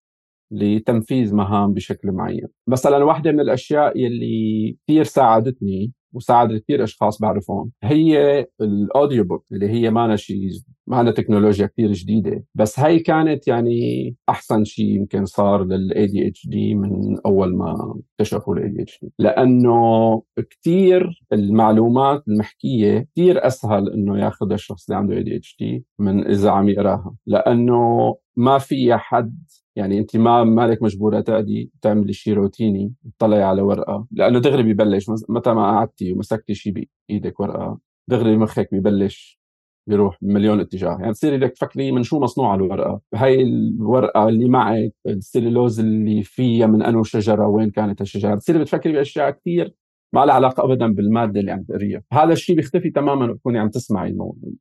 لتنفيذ 0.50 1.34
مهام 1.34 1.72
بشكل 1.72 2.12
معين. 2.12 2.46
مثلا 2.66 3.04
واحدة 3.04 3.32
من 3.32 3.40
الأشياء 3.40 3.98
يلي 3.98 4.76
كثير 4.86 5.04
ساعدتني 5.04 5.92
وساعدت 6.12 6.62
كثير 6.62 6.84
أشخاص 6.84 7.20
بعرفهم 7.20 7.70
هي 7.82 8.46
ال 8.60 9.24
audiobook 9.24 9.44
اللي 9.52 9.68
هي 9.68 9.90
ما 9.90 10.16
شيء 10.16 10.50
معنا 10.86 11.10
تكنولوجيا 11.10 11.66
كثير 11.66 11.92
جديدة. 11.92 12.44
بس 12.54 12.80
هاي 12.80 12.98
كانت 12.98 13.48
يعني 13.48 14.16
أحسن 14.28 14.64
شيء 14.64 14.86
يمكن 14.86 15.24
صار 15.24 15.64
لل 15.64 16.06
ADHD 16.06 16.74
من 16.74 17.18
أول 17.26 17.56
ما 17.56 18.00
اكتشفوا 18.20 18.54
ال 18.56 18.68
ADHD 18.68 19.12
لأنه 19.18 20.22
كثير 20.50 21.24
المعلومات 21.32 22.28
المحكية 22.28 23.08
كثير 23.12 23.46
أسهل 23.46 23.90
إنه 23.92 24.18
ياخذها 24.18 24.54
الشخص 24.54 24.90
اللي 24.90 24.98
عنده 24.98 25.16
ADHD 25.16 25.84
من 25.98 26.26
إذا 26.26 26.50
عم 26.50 26.68
يقراها. 26.68 27.14
لأنه 27.26 28.14
ما 28.36 28.58
في 28.58 28.96
حد 28.96 29.44
يعني 29.76 29.98
أنت 29.98 30.16
ما 30.16 30.44
مالك 30.44 30.82
مجبورة 30.82 31.20
تقعدي 31.20 31.70
تعملي 31.82 32.12
شيء 32.12 32.34
روتيني 32.34 32.92
تطلعي 33.18 33.42
على 33.42 33.62
ورقة. 33.62 34.06
لأنه 34.10 34.38
دغري 34.38 34.62
ببلش 34.62 35.06
متى 35.28 35.52
ما 35.52 35.62
قعدتي 35.62 36.12
ومسكتي 36.12 36.54
شيء 36.54 36.72
بإيدك 37.08 37.40
ورقة 37.40 37.78
دغري 38.08 38.36
مخك 38.36 38.68
ببلش 38.74 39.43
بيروح 39.86 40.18
بمليون 40.22 40.60
اتجاه. 40.60 40.98
يعني 41.00 41.12
تصيري 41.12 41.36
بدك 41.36 41.50
تفكري 41.50 41.92
من 41.92 42.02
شو 42.02 42.20
مصنوعه 42.20 42.54
الورقه 42.54 43.00
هاي 43.14 43.42
الورقة 43.42 44.28
اللي 44.28 44.48
معك 44.48 44.92
السليلوز 45.06 45.80
اللي 45.80 46.22
فيها 46.22 46.66
من 46.66 46.82
أنو 46.82 47.02
شجرة 47.02 47.46
وين 47.46 47.70
كانت 47.70 48.00
الشجرة؟ 48.00 48.34
بتصيري 48.34 48.58
بتفكري 48.58 48.92
بأشياء 48.92 49.30
كثير 49.30 49.74
ما 50.12 50.24
لها 50.24 50.34
علاقة 50.34 50.64
ابدا 50.64 50.86
بالمادة 50.94 51.40
اللي 51.40 51.52
عم 51.52 51.62
تقريها. 51.62 52.02
هذا 52.12 52.32
الشيء 52.32 52.56
بيختفي 52.56 52.90
تماما 52.90 53.30
وتكوني 53.30 53.58
عم 53.58 53.68
تسمعي 53.68 54.16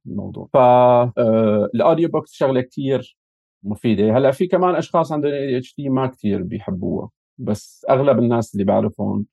الموضوع. 0.08 0.48
ف 0.54 0.58
ال 1.76 2.10
audiobooks 2.10 2.34
شغلة 2.34 2.62
كثير 2.62 3.18
مفيدة. 3.64 4.18
هلأ 4.18 4.32
في 4.32 4.48
كمان 4.48 4.76
أشخاص 4.76 5.12
عندهم 5.12 5.32
ADHD 5.32 5.90
ما 5.90 6.08
كثير 6.08 6.44
بيحبوها. 6.44 7.10
بس 7.38 7.86
أغلب 7.90 8.20
الناس 8.20 8.54
اللي 8.54 8.64
بعرفهم 8.64 9.26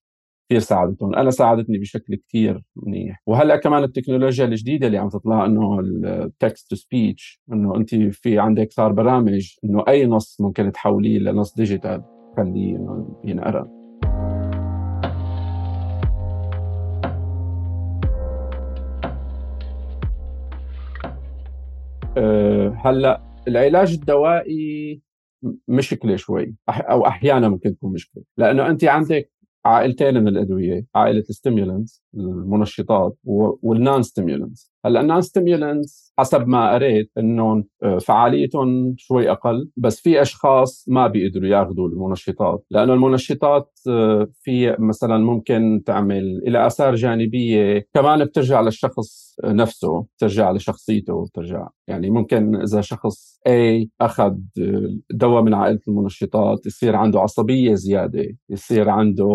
كثير 0.51 0.61
ساعدتهم. 0.61 1.15
أنا 1.15 1.31
ساعدتني 1.31 1.79
بشكل 1.79 2.15
كثير 2.15 2.63
منيح. 2.77 3.23
وهلأ 3.27 3.57
كمان 3.57 3.85
التكنولوجيا 3.85 4.45
الجديدة 4.45 4.87
اللي 4.87 4.99
عم 4.99 5.09
تطلع 5.09 5.45
إنه 5.45 5.81
ال 5.81 5.99
text 5.99 6.71
to 6.71 6.77
speech 6.77 7.41
إنه 7.53 7.77
أنت 7.77 7.95
في 7.95 8.39
عندك 8.39 8.73
صار 8.73 8.93
برامج 8.93 9.57
إنه 9.65 9.85
أي 9.89 10.07
نص 10.07 10.41
ممكن 10.41 10.73
تحوليه 10.73 11.19
لنص 11.19 11.55
digital 11.55 12.03
تخليه 12.33 12.77
إنه 12.77 13.21
ينقرا 13.25 13.69
أه 22.17 22.77
هلأ 22.85 23.21
العلاج 23.49 23.93
الدوائي 23.93 25.03
مشكلة 25.69 26.17
شوي. 26.17 26.55
أو 26.69 27.07
أحيانا 27.07 27.49
ممكن 27.49 27.77
تكون 27.77 27.93
مشكلة. 27.93 28.23
لأنه 28.37 28.67
أنت 28.67 28.85
عندك 28.85 29.31
عائلتين 29.65 30.15
من 30.15 30.29
الأدوية 30.29 30.87
عائلة 30.95 31.25
ال 31.31 31.37
stimulants 31.37 32.03
المنشطات 32.15 33.17
وال 33.25 34.03
non-stimulants 34.03 34.70
هلأ 34.85 35.01
ال 35.01 35.21
non-stimulants 35.21 36.13
حسب 36.19 36.49
ما 36.49 36.73
قريت 36.75 37.11
إنهم 37.19 37.65
آه، 37.83 37.99
فعاليتهم 37.99 38.95
شوي 38.99 39.31
أقل 39.31 39.71
بس 39.77 40.01
في 40.01 40.23
أشخاص 40.23 40.85
ما 40.89 41.07
بيقدروا 41.07 41.49
ياخذوا 41.49 41.89
المنشطات 41.89 42.65
لأنه 42.71 42.93
المنشطات 42.95 43.81
آه، 43.89 44.29
في 44.43 44.77
مثلا 44.79 45.19
ممكن 45.19 45.83
تعمل 45.87 46.43
إلى 46.47 46.67
آثار 46.67 46.95
جانبية 46.95 47.87
كمان 47.95 48.25
بترجع 48.25 48.61
للشخص 48.61 49.37
نفسه 49.45 50.07
بترجع 50.17 50.51
لشخصيته 50.51 51.25
بترجع 51.25 51.69
يعني 51.89 52.11
ممكن 52.11 52.57
إذا 52.57 52.81
شخص 52.81 53.41
A 53.49 53.87
أخذ 54.01 54.35
دواء 55.11 55.43
من 55.43 55.55
عائلة 55.55 55.81
المنشطات 55.89 56.67
يصير 56.67 56.97
عنده 56.97 57.21
عصبية 57.21 57.75
زيادة 57.75 58.37
يصير 58.51 58.89
عنده 58.89 59.29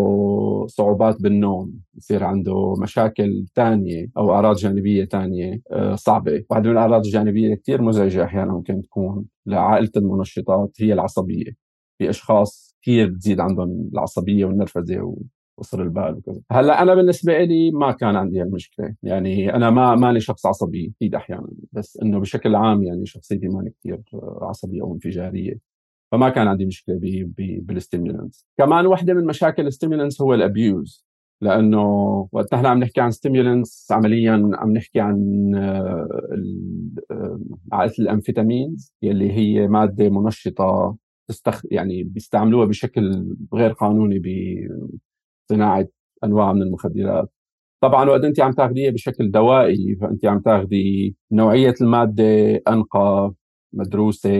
صعوبات 0.68 1.22
بالنوم. 1.22 1.85
يصير 1.96 2.24
عنده 2.24 2.74
مشاكل 2.82 3.46
ثانية 3.54 4.06
أو 4.16 4.34
أعراض 4.34 4.56
جانبية 4.56 5.04
ثانية 5.04 5.60
آه، 5.70 5.94
صعبة. 5.94 6.44
واحدة 6.50 6.68
من 6.70 6.76
الأعراض 6.76 7.04
الجانبية 7.04 7.54
كثير 7.54 7.82
مزعجة 7.82 8.24
أحيانا 8.24 8.52
ممكن 8.52 8.82
تكون 8.82 9.24
لعائلة 9.46 9.90
المنشطات 9.96 10.76
هي 10.80 10.92
العصبية. 10.92 11.66
في 11.98 12.10
أشخاص 12.10 12.76
كثير 12.82 13.10
بتزيد 13.10 13.40
عندهم 13.40 13.90
العصبية 13.92 14.44
والنرفزة 14.44 15.16
وصل 15.58 15.80
البال 15.80 16.14
وكذا. 16.16 16.40
هلأ 16.52 16.82
أنا 16.82 16.94
بالنسبة 16.94 17.44
لي 17.44 17.70
ما 17.70 17.92
كان 17.92 18.16
عندي 18.16 18.42
المشكلة 18.42 18.94
يعني 19.02 19.54
أنا 19.54 19.70
ما 19.70 19.94
ماني 19.94 20.20
شخص 20.20 20.46
عصبي 20.46 20.92
أكيد 20.96 21.14
أحيانا 21.14 21.48
بس 21.72 21.98
إنه 22.02 22.20
بشكل 22.20 22.54
عام 22.54 22.82
يعني 22.82 23.06
شخصيتي 23.06 23.48
ماني 23.48 23.70
كثير 23.80 24.02
عصبية 24.42 24.82
أو 24.82 24.94
انفجارية. 24.94 25.76
فما 26.12 26.28
كان 26.28 26.48
عندي 26.48 26.66
مشكلة 26.66 26.98
بال 27.38 27.56
stimulants 27.56 28.46
كمان 28.58 28.86
واحدة 28.86 29.14
من 29.14 29.26
مشاكل 29.26 29.66
ال 29.66 29.71
stimulants 29.71 30.22
هو 30.22 30.34
ال 30.34 30.46
abuse 30.46 31.05
لأنه 31.40 31.80
وقت 32.32 32.54
نحن 32.54 32.66
عم 32.66 32.78
نحكي 32.78 33.00
عن 33.00 33.10
stimulants 33.10 33.88
عمليا 33.90 34.50
عم 34.54 34.72
نحكي 34.72 35.00
عن 35.00 35.52
آه، 37.10 37.40
عائلة 37.72 37.94
ال 37.98 38.05
amphetamines 38.05 38.92
يلي 39.02 39.32
هي 39.32 39.68
مادة 39.68 40.08
منشطة 40.08 40.96
تستخ 41.28 41.62
يعني 41.70 42.02
بيستعملوها 42.02 42.66
بشكل 42.66 43.26
غير 43.54 43.72
قانوني 43.72 44.22
بصناعة 45.50 45.88
أنواع 46.24 46.52
من 46.52 46.62
المخدرات. 46.62 47.32
طبعا 47.80 48.10
وقت 48.10 48.24
انت 48.24 48.40
عم 48.40 48.52
تاخذيها 48.52 48.90
بشكل 48.90 49.30
دوائي 49.30 49.96
فانت 50.00 50.26
عم 50.26 50.40
تاخذي 50.40 51.14
نوعية 51.32 51.74
المادة 51.80 52.62
أنقى 52.68 53.34
مدروسة 53.76 54.30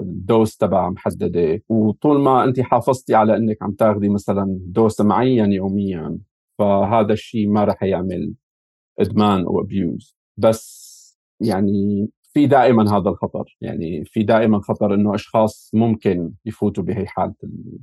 ال 0.00 0.11
dose 0.11 0.56
تبع 0.56 0.90
محددة. 0.90 1.62
وطول 1.68 2.20
ما 2.20 2.44
انت 2.44 2.60
حافظتي 2.60 3.14
على 3.14 3.36
إنك 3.36 3.62
عم 3.62 3.72
تاخذي 3.72 4.08
مثلا 4.08 4.58
dose 4.66 5.02
معين 5.02 5.52
يوميا 5.52 6.18
فهذا 6.58 7.12
الشيء 7.12 7.48
ما 7.48 7.64
راح 7.64 7.82
يعمل 7.82 8.34
إدمان 9.00 9.44
أو 9.44 9.60
abuse 9.60 10.16
بس 10.36 10.92
يعني 11.40 12.08
في 12.34 12.46
دائما 12.46 12.96
هذا 12.96 13.08
الخطر. 13.08 13.56
يعني 13.60 14.04
في 14.04 14.22
دائما 14.22 14.60
خطر 14.60 14.94
إنه 14.94 15.14
أشخاص 15.14 15.70
ممكن 15.74 16.32
يفوتوا 16.44 16.84
بهي 16.84 17.06
حالة 17.06 17.34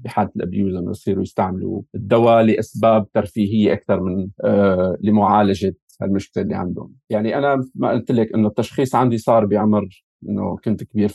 بحالة 0.03 0.31
ال 0.35 0.42
abuse 0.42 0.75
إنه 0.75 0.91
يصيروا 0.91 1.23
يستعملوا 1.23 1.81
الدواء 1.95 2.43
لأسباب 2.43 3.11
ترفيهية 3.11 3.73
أكثر 3.73 4.01
من 4.01 4.29
آه 4.43 4.97
لمعالجة 5.01 5.75
المشكلة 6.01 6.43
اللي 6.43 6.55
عندهم. 6.55 6.95
يعني 7.09 7.37
أنا 7.37 7.65
ما 7.75 7.89
قلت 7.89 8.11
لك 8.11 8.33
إنه 8.33 8.47
التشخيص 8.47 8.95
عندي 8.95 9.17
صار 9.17 9.45
بعمر 9.45 10.03
إنه 10.29 10.57
كنت 10.57 10.83
كبير. 10.83 11.09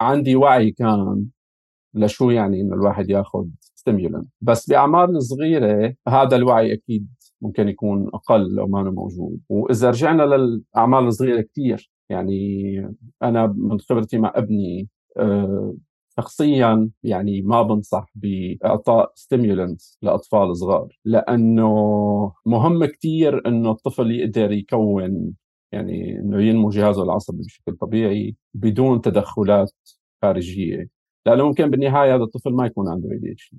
فعندي 0.00 0.36
وعي 0.36 0.70
كان 0.70 1.26
لشو 1.94 2.30
يعني 2.30 2.60
إنه 2.60 2.74
الواحد 2.74 3.10
ياخذ 3.10 3.46
stimulant 3.60 4.28
بس 4.40 4.68
بأعمار 4.68 5.08
الصغيره 5.10 5.94
هذا 6.08 6.36
الوعي 6.36 6.72
أكيد 6.72 7.08
ممكن 7.40 7.68
يكون 7.68 8.08
أقل 8.14 8.54
لو 8.54 8.66
ما 8.66 8.82
موجود. 8.82 9.40
وإذا 9.48 9.90
رجعنا 9.90 10.22
للأعمار 10.22 11.08
الصغيرة 11.08 11.40
كثير 11.40 11.90
يعني 12.10 12.76
أنا 13.22 13.46
من 13.56 13.80
خبرتي 13.80 14.18
مع 14.18 14.32
ابني 14.36 14.88
آه، 15.16 15.74
شخصيا 16.16 16.90
يعني 17.02 17.42
ما 17.42 17.62
بنصح 17.62 18.06
بإعطاء 18.14 19.12
stimulants 19.14 19.98
لأطفال 20.02 20.56
صغار 20.56 20.98
لأنه 21.04 22.32
مهم 22.46 22.84
كثير 22.84 23.48
إنه 23.48 23.70
الطفل 23.70 24.10
يقدر 24.10 24.52
يكون 24.52 25.34
يعني 25.74 26.18
إنه 26.20 26.42
ينمو 26.42 26.70
جهازه 26.70 27.02
العصبي 27.02 27.38
بشكل 27.44 27.76
طبيعي 27.76 28.36
بدون 28.54 29.00
تدخلات 29.00 29.72
خارجية. 30.22 30.88
لأنه 31.26 31.44
ممكن 31.46 31.70
بالنهاية 31.70 32.14
هذا 32.14 32.22
الطفل 32.22 32.52
ما 32.52 32.66
يكون 32.66 32.88
عنده 32.88 33.10
اي 33.10 33.32
اتش 33.32 33.54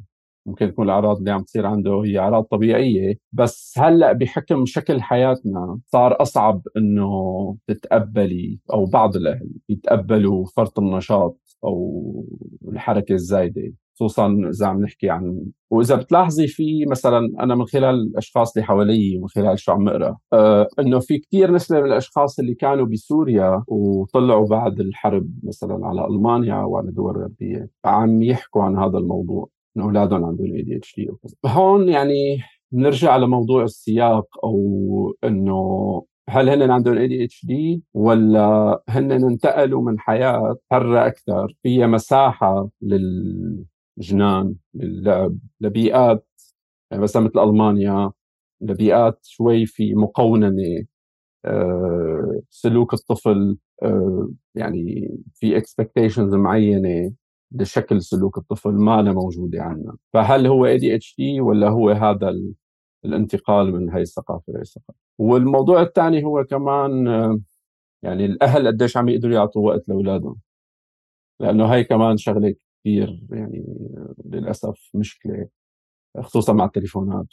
ممكن 0.46 0.72
تكون 0.72 0.86
الأعراض 0.86 1.18
اللي 1.18 1.32
عم 1.32 1.44
تصير 1.44 1.66
عنده 1.66 2.02
هي 2.06 2.20
أعراض 2.20 2.44
طبيعية 2.44 3.18
بس 3.34 3.74
هلأ 3.78 4.14
بحكم 4.14 4.66
شكل 4.66 5.02
حياتنا 5.02 5.80
صار 5.88 6.22
أصعب 6.22 6.62
إنه 6.78 7.58
تتقبلي 7.68 8.60
أو 8.74 8.86
بعض 8.86 9.16
الأهل 9.16 9.50
يتقبلوا 9.70 10.46
فرط 10.56 10.80
النشاط 10.80 11.40
أو 11.64 12.26
الحركة 12.68 13.14
الزايدة. 13.14 13.74
خصوصا 13.96 14.28
إذا 14.50 14.68
عم 14.68 14.82
نحكي 14.82 15.10
عن 15.10 15.46
وإذا 15.70 15.96
بتلاحظي 15.96 16.48
في 16.48 16.86
مثلا 16.86 17.20
أنا 17.40 17.56
من 17.56 17.66
خلال 17.66 17.96
الأشخاص 17.96 18.58
اللي 18.58 18.68
حوالي 18.68 19.18
ومن 19.18 19.28
خلال 19.28 19.60
شو 19.60 19.72
عم 19.72 19.90
أقرأ 19.90 20.18
آه 20.34 20.68
إنه 20.80 21.00
في 21.00 21.18
كثير 21.18 21.52
نسبة 21.52 21.80
من 21.80 21.86
الأشخاص 21.86 22.40
اللي 22.40 22.56
كانوا 22.56 22.86
بسوريا 22.86 23.64
وطلعوا 23.68 24.48
بعد 24.48 24.80
الحرب 24.80 25.30
مثلا 25.44 25.88
على 25.88 26.08
ألمانيا 26.08 26.56
وعلى 26.56 26.92
دول 26.92 27.18
غربيه 27.18 27.70
عم 27.86 28.24
يحكوا 28.24 28.64
عن 28.64 28.78
هذا 28.78 28.98
الموضوع 28.98 29.50
انه 29.78 29.86
أولادهم 29.86 30.26
عندهم 30.26 30.54
ADHD 30.54 31.10
هون 31.46 31.90
يعني 31.90 32.38
بنرجع 32.72 33.18
لموضوع 33.18 33.64
السياق 33.64 34.28
أو 34.44 35.14
إنه 35.24 36.02
هل 36.30 36.50
هن 36.50 36.72
عندهم 36.72 36.98
ADHD 36.98 37.84
ولا 37.94 38.84
هن 38.90 39.12
انتقلوا 39.12 39.82
من 39.82 40.00
حياة 40.00 40.56
حرة 40.72 41.08
أكثر؟ 41.08 41.56
فيها 41.64 41.88
مساحة 41.88 42.70
للجنان 43.98 44.56
للعب 44.74 45.38
لبيئات 45.62 46.28
يعني 46.92 47.04
مثلا 47.04 47.22
مثل 47.24 47.40
ألمانيا 47.40 48.12
لبيئات 48.62 49.20
شوي 49.26 49.66
في 49.66 49.96
مقوننة 49.96 50.86
أه 51.46 52.42
سلوك 52.50 52.94
الطفل 52.94 53.58
أه 53.84 54.32
يعني 54.56 55.10
في 55.34 55.58
expectations 55.58 56.34
معينة 56.36 57.14
لشكل 57.52 58.02
سلوك 58.02 58.38
الطفل 58.38 58.72
ما 58.72 59.02
موجودة 59.02 59.64
عندنا 59.64 59.98
فهل 60.14 60.48
هو 60.48 60.66
اي 60.66 60.78
دي 60.78 60.96
اتش 60.96 61.16
دي 61.18 61.42
ولا 61.42 61.70
هو 61.70 61.90
هذا 61.90 62.36
الانتقال 63.06 63.74
من 63.74 63.90
هاي 63.90 64.02
الثقافة 64.02 64.54
لهي 64.54 64.62
الثقافة؟ 64.62 65.00
والموضوع 65.20 65.82
الثاني 65.82 66.24
هو 66.26 66.44
كمان 66.44 67.08
يعني 68.04 68.26
الأهل 68.26 68.68
قديش 68.68 68.98
عم 68.98 69.10
يقدروا 69.10 69.34
يعطوا 69.36 69.68
وقت 69.68 69.90
لأولادهم. 69.90 70.38
لأنه 71.40 71.66
هي 71.74 71.84
كمان 71.84 72.18
شغلة 72.18 72.56
كثير 72.86 73.20
يعني 73.32 73.66
للأسف 74.26 74.90
مشكلة 74.94 75.48
خصوصا 76.20 76.54
مع 76.54 76.66
التليفونات. 76.66 77.26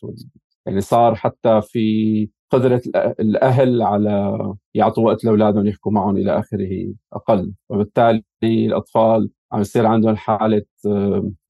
يعني 0.66 0.80
صار 0.80 1.14
حتى 1.14 1.60
في 1.62 2.28
قدرة 2.50 2.82
الأهل 3.20 3.82
على 3.82 4.38
يعطوا 4.74 5.06
وقت 5.06 5.24
لأولادهم 5.24 5.66
يحكوا 5.66 5.92
معهم 5.92 6.16
إلى 6.16 6.38
آخره 6.38 6.94
أقل 7.12 7.52
وبالتالي 7.68 8.22
الأطفال 8.42 9.30
عم 9.52 9.60
يصير 9.60 9.86
عندهم 9.86 10.16
حالة 10.16 10.62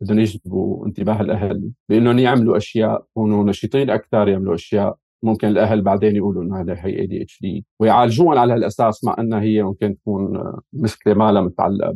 بدهم 0.00 0.18
يجذبوا 0.18 0.86
انتباه 0.86 1.20
الأهل 1.20 1.72
بأنهم 1.88 2.18
يعملوا 2.18 2.56
أشياء 2.56 3.04
يكونوا 3.10 3.44
نشيطين 3.44 3.90
أكثر 3.90 4.28
يعملوا 4.28 4.54
أشياء 4.54 4.96
ممكن 5.22 5.48
الأهل 5.48 5.82
بعدين 5.82 6.16
يقولوا 6.16 6.42
إنه 6.42 6.60
هذا 6.60 6.74
هي 6.74 7.00
اي 7.00 7.06
دي 7.06 7.22
اتش 7.22 7.40
دي 7.42 7.66
ويعالجوهم 7.80 8.38
على 8.38 8.52
هالأساس 8.52 9.04
مع 9.04 9.16
إنها 9.18 9.40
هي 9.40 9.62
ممكن 9.62 9.96
تكون 9.96 10.52
مشكلة 10.72 11.14
ما 11.14 11.32
لها 11.32 11.42
متعلقة 11.42 11.92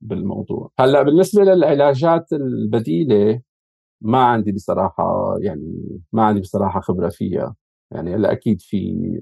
بالموضوع. 0.00 0.70
هلأ 0.78 1.02
بالنسبة 1.02 1.42
للعلاجات 1.42 2.32
البديلة 2.32 3.40
ما 4.00 4.24
عندي 4.24 4.52
بصراحة 4.52 5.36
يعني 5.40 5.98
ما 6.12 6.22
عندي 6.24 6.40
بصراحة 6.40 6.80
خبرة 6.80 7.08
فيها. 7.08 7.56
يعني 7.90 8.14
هلأ 8.14 8.32
أكيد 8.32 8.60
في 8.62 8.76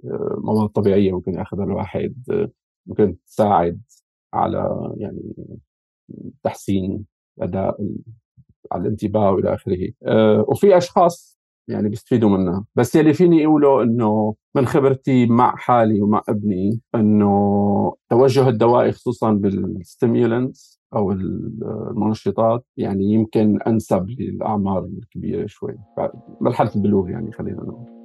آه، 0.04 0.40
مواد 0.44 0.68
طبيعية 0.68 1.12
ممكن 1.12 1.34
يأخذها 1.34 1.64
الواحد 1.64 2.14
آه، 2.30 2.50
ممكن 2.86 3.16
تساعد 3.26 3.82
على 4.34 4.92
يعني 4.96 5.34
تحسين 6.42 7.06
أداء 7.40 7.76
على 8.72 8.82
الانتباه 8.82 9.30
وإلى 9.32 9.54
آخره. 9.54 9.88
آه، 10.06 10.44
وفي 10.48 10.76
أشخاص 10.76 11.37
يعني 11.68 11.88
بيستفيدوا 11.88 12.28
منها. 12.28 12.64
بس 12.76 12.94
يلي 12.94 13.14
فيني 13.14 13.46
أقوله 13.46 13.82
إنه 13.82 14.34
من 14.54 14.66
خبرتي 14.66 15.26
مع 15.26 15.56
حالي 15.56 16.00
ومع 16.00 16.22
ابني 16.28 16.80
إنه 16.94 17.94
توجه 18.10 18.48
الدوائي 18.48 18.92
خصوصا 18.92 19.32
بالستيمولنتس 19.32 20.80
أو 20.94 21.12
المنشطات 21.12 22.66
يعني 22.76 23.04
يمكن 23.04 23.62
أنسب 23.62 24.06
للأعمار 24.08 24.84
الكبيرة 24.84 25.46
شوي. 25.46 25.74
مرحلة 26.40 26.70
البلوغ 26.76 27.08
يعني 27.08 27.32
خلينا 27.32 27.62
نقول. 27.62 27.98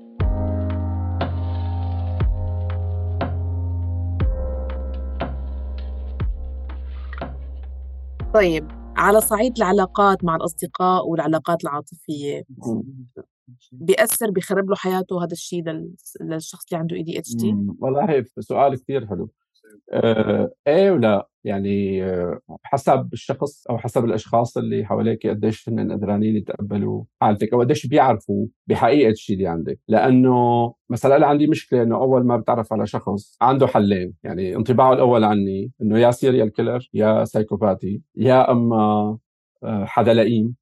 طيب 8.34 8.68
على 8.98 9.22
صعيد 9.22 9.58
العلاقات 9.58 10.24
مع 10.24 10.36
الأصدقاء 10.36 11.08
والعلاقات 11.08 11.64
العاطفية 11.64 12.44
بيأثر 13.72 14.32
بيخرب 14.32 14.70
له 14.70 14.76
حياته 14.76 15.24
هذا 15.24 15.32
الشيء 15.32 15.64
للشخص 16.22 16.66
اللي 16.72 16.80
عنده 16.82 16.96
ADHD؟ 16.96 17.56
والله 17.80 18.26
سؤال 18.40 18.76
كثير 18.76 19.08
حلو. 19.08 19.30
آه 19.92 20.52
إيه 20.68 20.92
ولا؟ 20.92 21.30
يعني 21.44 22.04
آه 22.04 22.40
حسب 22.64 23.10
الشخص 23.14 23.68
أو 23.68 23.78
حسب 23.78 24.06
الأشخاص 24.06 24.58
اللي 24.58 24.86
حواليك 24.86 25.28
قديش 25.28 25.70
هن 25.70 25.92
قدرانين 25.92 26.36
يتقبلوا 26.36 27.04
حالتك 27.22 27.54
أو 27.54 27.60
قديش 27.60 27.88
بيعرفوا 27.88 28.48
بحقيقة 28.68 29.10
الشيء 29.10 29.36
اللي 29.36 29.48
عندك. 29.48 29.80
لأنه 29.88 30.74
مثلا 30.90 31.16
أنا 31.16 31.26
عندي 31.26 31.48
مشكلة 31.48 31.84
إنه 31.84 31.96
أول 31.96 32.26
ما 32.26 32.38
بتعرف 32.38 32.74
على 32.74 32.88
شخص 32.88 33.38
عنده 33.42 33.68
حلين. 33.68 34.14
يعني 34.24 34.56
انطباعه 34.56 34.94
الأول 34.94 35.24
عني 35.24 35.72
إنه 35.82 36.00
يا 36.00 36.12
serial 36.12 36.52
killer 36.52 36.90
يا 36.94 37.26
psychopath 37.26 38.02
يا 38.16 38.52
أما 38.52 39.18
حدا 39.66 40.14
لئيم 40.14 40.56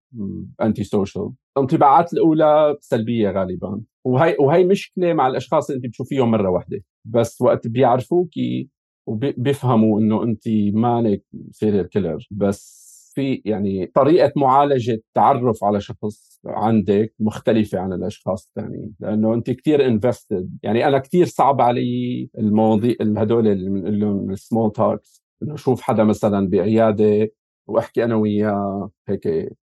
antisocial 0.61 1.31
الانطباعات 1.57 2.13
الأولى 2.13 2.77
سلبية 2.79 3.31
غالبا. 3.31 3.81
وهي 4.05 4.35
وهي 4.39 4.63
مشكلة 4.63 5.13
مع 5.13 5.27
الأشخاص 5.27 5.69
اللي 5.69 5.77
أنت 5.77 5.85
بتشوفيهم 5.85 6.31
مرة 6.31 6.49
واحدة. 6.49 6.81
بس 7.05 7.41
وقت 7.41 7.67
بيعرفوكي 7.67 8.69
وبيفهموا 9.07 9.99
إنه 9.99 10.23
أنت 10.23 10.43
مانك 10.73 11.23
serial 11.51 11.89
killer 11.89 12.27
بس 12.31 12.91
في 13.15 13.41
يعني 13.45 13.85
طريقة 13.85 14.31
معالجة 14.35 15.01
تعرف 15.13 15.63
على 15.63 15.81
شخص 15.81 16.39
عندك 16.45 17.13
مختلفة 17.19 17.79
عن 17.79 17.93
الأشخاص 17.93 18.47
الثانيين. 18.47 18.95
لأنه 18.99 19.33
أنت 19.33 19.51
كثير 19.51 19.87
invested 19.87 20.57
يعني 20.63 20.87
أنا 20.87 20.97
كثير 20.99 21.25
صعب 21.25 21.61
علي 21.61 22.29
المواضيع 22.37 22.95
هدول 23.01 23.47
اللي 23.47 23.69
بنقول 23.69 23.99
لهم 23.99 24.31
ال 24.31 24.38
small 24.38 24.71
talks 24.71 25.23
إنه 25.43 25.53
أشوف 25.53 25.81
حدا 25.81 26.03
مثلا 26.03 26.49
بعيادة 26.49 27.29
وأحكي 27.67 28.03
أنا 28.03 28.15
وياه 28.15 28.91
هيك 29.07 29.57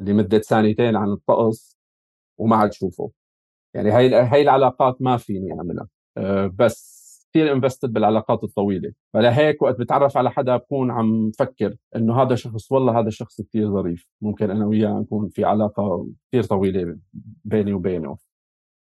لمدة 0.00 0.38
ثانيتين 0.38 0.96
عن 0.96 1.12
الطقس 1.12 1.78
وما 2.38 2.56
عاد 2.56 2.72
شوفه. 2.72 3.10
يعني 3.74 3.90
هاي 3.90 4.14
هاي 4.14 4.42
العلاقات 4.42 5.02
ما 5.02 5.16
فيني 5.16 5.52
أعملها. 5.52 5.88
أه 6.16 6.46
بس 6.46 7.04
كثير 7.34 7.52
انفستد 7.52 7.92
بالعلاقات 7.92 8.44
الطويلة. 8.44 8.92
فلهيك 9.14 9.62
وقت 9.62 9.80
بتعرف 9.80 10.16
على 10.16 10.30
حدا 10.30 10.56
بكون 10.56 10.90
عم 10.90 11.30
فكر 11.38 11.76
إنه 11.96 12.22
هذا 12.22 12.34
شخص 12.34 12.72
والله 12.72 13.00
هذا 13.00 13.08
الشخص 13.08 13.40
كثير 13.40 13.70
ظريف. 13.72 14.08
ممكن 14.20 14.50
أنا 14.50 14.66
وياه 14.66 14.90
نكون 15.00 15.28
في 15.28 15.44
علاقة 15.44 16.08
كثير 16.32 16.42
طويلة 16.44 16.98
بيني 17.44 17.72
وبينه. 17.72 18.16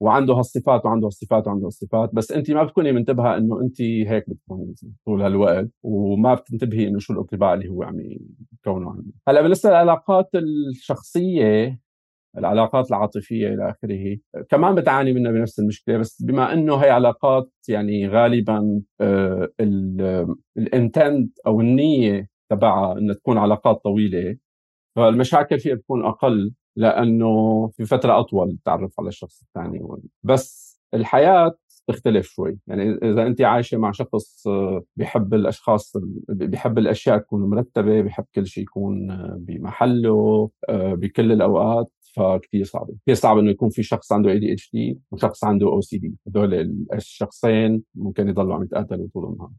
وعنده 0.00 0.34
هالصفات 0.34 0.84
وعنده 0.86 1.06
هالصفات 1.06 1.46
وعنده 1.46 1.66
هالصفات 1.66 2.14
بس 2.14 2.32
انت 2.32 2.50
ما 2.50 2.64
بتكوني 2.64 2.92
منتبهة 2.92 3.36
إنه 3.36 3.60
انت 3.60 3.80
هيك 3.82 4.30
بتكوني 4.30 4.74
طول 5.06 5.22
هالوقت 5.22 5.68
وما 5.82 6.34
بتنتبهي 6.34 6.88
إنه 6.88 6.98
شو 6.98 7.12
الانطباع 7.12 7.54
اللي 7.54 7.68
هو 7.68 7.82
عم 7.82 8.00
يكونه 8.00 8.90
عنه. 8.90 9.12
هلأ 9.28 9.42
بالنسبة 9.42 9.70
للعلاقات 9.70 10.30
الشخصية 10.34 11.80
العلاقات 12.38 12.90
العاطفية 12.90 13.48
إلى 13.48 13.70
آخره 13.70 14.16
كمان 14.50 14.74
بتعاني 14.74 15.12
منها 15.12 15.32
بنفس 15.32 15.58
المشكلة 15.58 15.98
بس 15.98 16.22
بما 16.22 16.52
إنه 16.52 16.76
هي 16.76 16.90
علاقات 16.90 17.50
يعني 17.68 18.08
غالبا 18.08 18.82
آه، 19.00 19.48
الانتند 20.58 21.30
أو 21.46 21.60
النية 21.60 22.28
تبعها 22.50 22.98
إنها 22.98 23.14
تكون 23.14 23.38
علاقات 23.38 23.76
طويلة 23.84 24.36
فالمشاكل 24.96 25.60
فيها 25.60 25.74
بتكون 25.74 26.04
أقل. 26.04 26.52
لأنه 26.78 27.66
في 27.68 27.84
فترة 27.84 28.20
أطول 28.20 28.58
تعرف 28.64 29.00
على 29.00 29.08
الشخص 29.08 29.42
الثاني 29.42 29.80
بس 30.22 30.80
الحياة 30.94 31.58
تختلف 31.88 32.26
شوي. 32.26 32.58
يعني 32.66 32.90
إذا 32.92 33.26
انت 33.26 33.40
عايشة 33.40 33.78
مع 33.78 33.92
شخص 33.92 34.46
آه، 34.46 34.84
بيحب 34.96 35.34
الأشخاص 35.34 35.92
بيحب 36.28 36.78
الأشياء 36.78 37.18
تكون 37.18 37.50
مرتبة 37.50 38.00
بيحب 38.00 38.24
كل 38.34 38.46
شيء 38.46 38.62
يكون 38.62 39.10
آه، 39.10 39.36
بمحله 39.40 40.50
آه، 40.68 40.94
بكل 40.94 41.32
الأوقات 41.32 41.92
فكتير 42.16 42.64
صعبة. 42.64 42.94
كثير 43.02 43.14
صعب 43.14 43.38
إنه 43.38 43.50
يكون 43.50 43.70
في 43.70 43.82
شخص 43.82 44.12
عنده 44.12 44.30
ADHD 44.30 45.00
وشخص 45.10 45.44
عنده 45.44 45.66
OCD 45.66 46.14
هدول 46.26 46.84
الشخصين 46.94 47.82
ممكن 47.94 48.28
يضلوا 48.28 48.54
عم 48.54 48.62
يتقاتلوا 48.62 49.08
طول 49.14 49.32
النهار. 49.32 49.50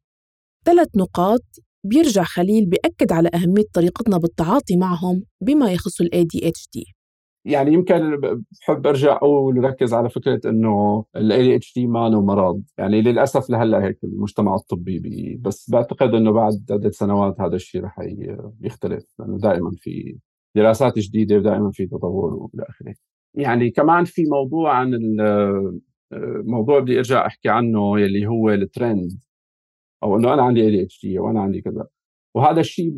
ثلاث 0.65 0.87
نقاط. 0.95 1.43
بيرجع 1.83 2.23
خليل 2.23 2.65
بيأكد 2.65 3.11
على 3.11 3.29
أهمية 3.35 3.63
طريقتنا 3.73 4.17
بالتعاطي 4.17 4.77
معهم 4.77 5.23
بما 5.41 5.71
يخص 5.71 6.01
ال 6.01 6.09
ADHD 6.13 6.98
يعني 7.45 7.73
يمكن 7.73 8.19
بحب 8.61 8.87
أرجع 8.87 9.15
أقول 9.15 9.57
وركز 9.59 9.93
على 9.93 10.09
فكرة 10.09 10.49
إنه 10.49 11.05
ADHD 11.15 11.87
ما 11.87 12.09
مرض. 12.09 12.63
يعني 12.77 13.01
للأسف 13.01 13.49
لهلأ 13.49 13.83
هيك 13.85 14.03
المجتمع 14.03 14.55
الطبي 14.55 14.99
بي 14.99 15.39
بس 15.41 15.69
بعتقد 15.69 16.13
إنه 16.13 16.31
بعد 16.31 16.53
عدة 16.71 16.89
سنوات 16.89 17.41
هذا 17.41 17.55
الشيء 17.55 17.83
رح 17.83 17.99
يختلف. 18.61 19.03
لأنه 19.19 19.37
دائما 19.37 19.71
في 19.77 20.17
دراسات 20.55 20.99
جديدة 20.99 21.37
ودائما 21.37 21.71
في 21.71 21.85
تطور 21.87 22.33
وإلى 22.33 22.63
آخره. 22.69 22.93
يعني 23.33 23.69
كمان 23.69 24.03
في 24.05 24.23
موضوع 24.25 24.73
عن 24.73 24.93
الموضوع 26.13 26.79
بدي 26.79 26.97
أرجع 26.97 27.25
أحكي 27.27 27.49
عنه 27.49 27.99
يلي 27.99 28.27
هو 28.27 28.49
الترند 28.49 29.19
أو 30.03 30.17
إنه 30.17 30.33
أنا 30.33 30.41
عندي 30.43 30.61
ADHD 30.61 31.19
وأنا 31.19 31.41
عندي 31.41 31.61
كذا. 31.61 31.87
وهذا 32.35 32.59
الشيء 32.59 32.93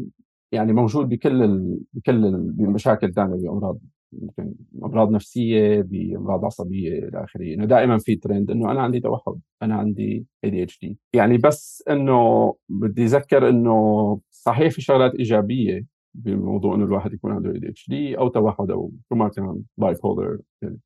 يعني 0.51 0.73
موجود 0.73 1.09
بكل 1.09 1.43
ال... 1.43 1.79
بكل 1.93 2.25
المشاكل 2.59 3.07
الثانية 3.07 3.35
بأمراض. 3.35 3.79
ممكن 4.13 4.53
أمراض 4.83 5.11
نفسية 5.11 5.81
بامراض 5.81 6.45
عصبية 6.45 6.99
إلى 6.99 7.23
آخره. 7.23 7.53
إنه 7.53 7.65
دائما 7.65 7.97
في 7.97 8.15
ترند 8.15 8.51
إنه 8.51 8.71
أنا 8.71 8.81
عندي 8.81 8.99
توحد 8.99 9.39
أنا 9.63 9.75
عندي 9.75 10.25
ADHD 10.43 10.97
يعني 11.13 11.37
بس 11.37 11.83
إنه 11.89 12.53
بدي 12.69 13.05
أذكر 13.05 13.49
إنه 13.49 14.19
صحيح 14.31 14.71
في 14.73 14.81
شغلات 14.81 15.15
إيجابية 15.15 15.85
بموضوع 16.13 16.75
إنه 16.75 16.85
الواحد 16.85 17.13
يكون 17.13 17.31
عنده 17.31 17.51
ADHD 17.51 18.17
أو 18.17 18.27
توحد 18.27 18.71
أو 18.71 18.91
شو 19.09 19.15
ما 19.15 19.29
كان 19.29 19.61
bipolar 19.77 20.39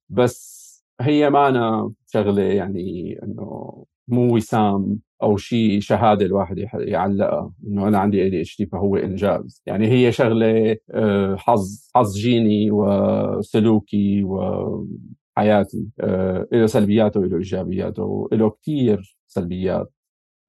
بس 0.09 0.65
هي 1.01 1.29
ما 1.29 1.47
أنا 1.49 1.91
شغلة 2.07 2.41
يعني 2.43 3.19
إنه 3.23 3.85
مو 4.07 4.35
وسام. 4.35 4.99
أو 5.25 5.37
شيء 5.37 5.79
شهادة 5.79 6.25
الواحد 6.25 6.57
يعلقها 6.75 7.53
إنه 7.67 7.87
أنا 7.87 7.99
عندي 7.99 8.23
اي 8.23 8.41
اتش 8.41 8.57
دي 8.57 8.65
فهو 8.65 8.95
إنجاز. 8.97 9.63
يعني 9.65 9.87
هي 9.87 10.11
شغلة 10.11 10.77
آه، 10.91 11.35
حظ 11.35 11.89
حظ 11.95 12.17
جيني 12.17 12.71
وسلوكي 12.71 14.23
وحياتي 14.23 15.87
آه، 15.99 16.47
له 16.51 16.65
سلبياته 16.67 17.19
وله 17.19 17.37
إيجابياته 17.37 18.03
وله 18.03 18.49
كثير 18.49 19.17
سلبيات 19.27 19.93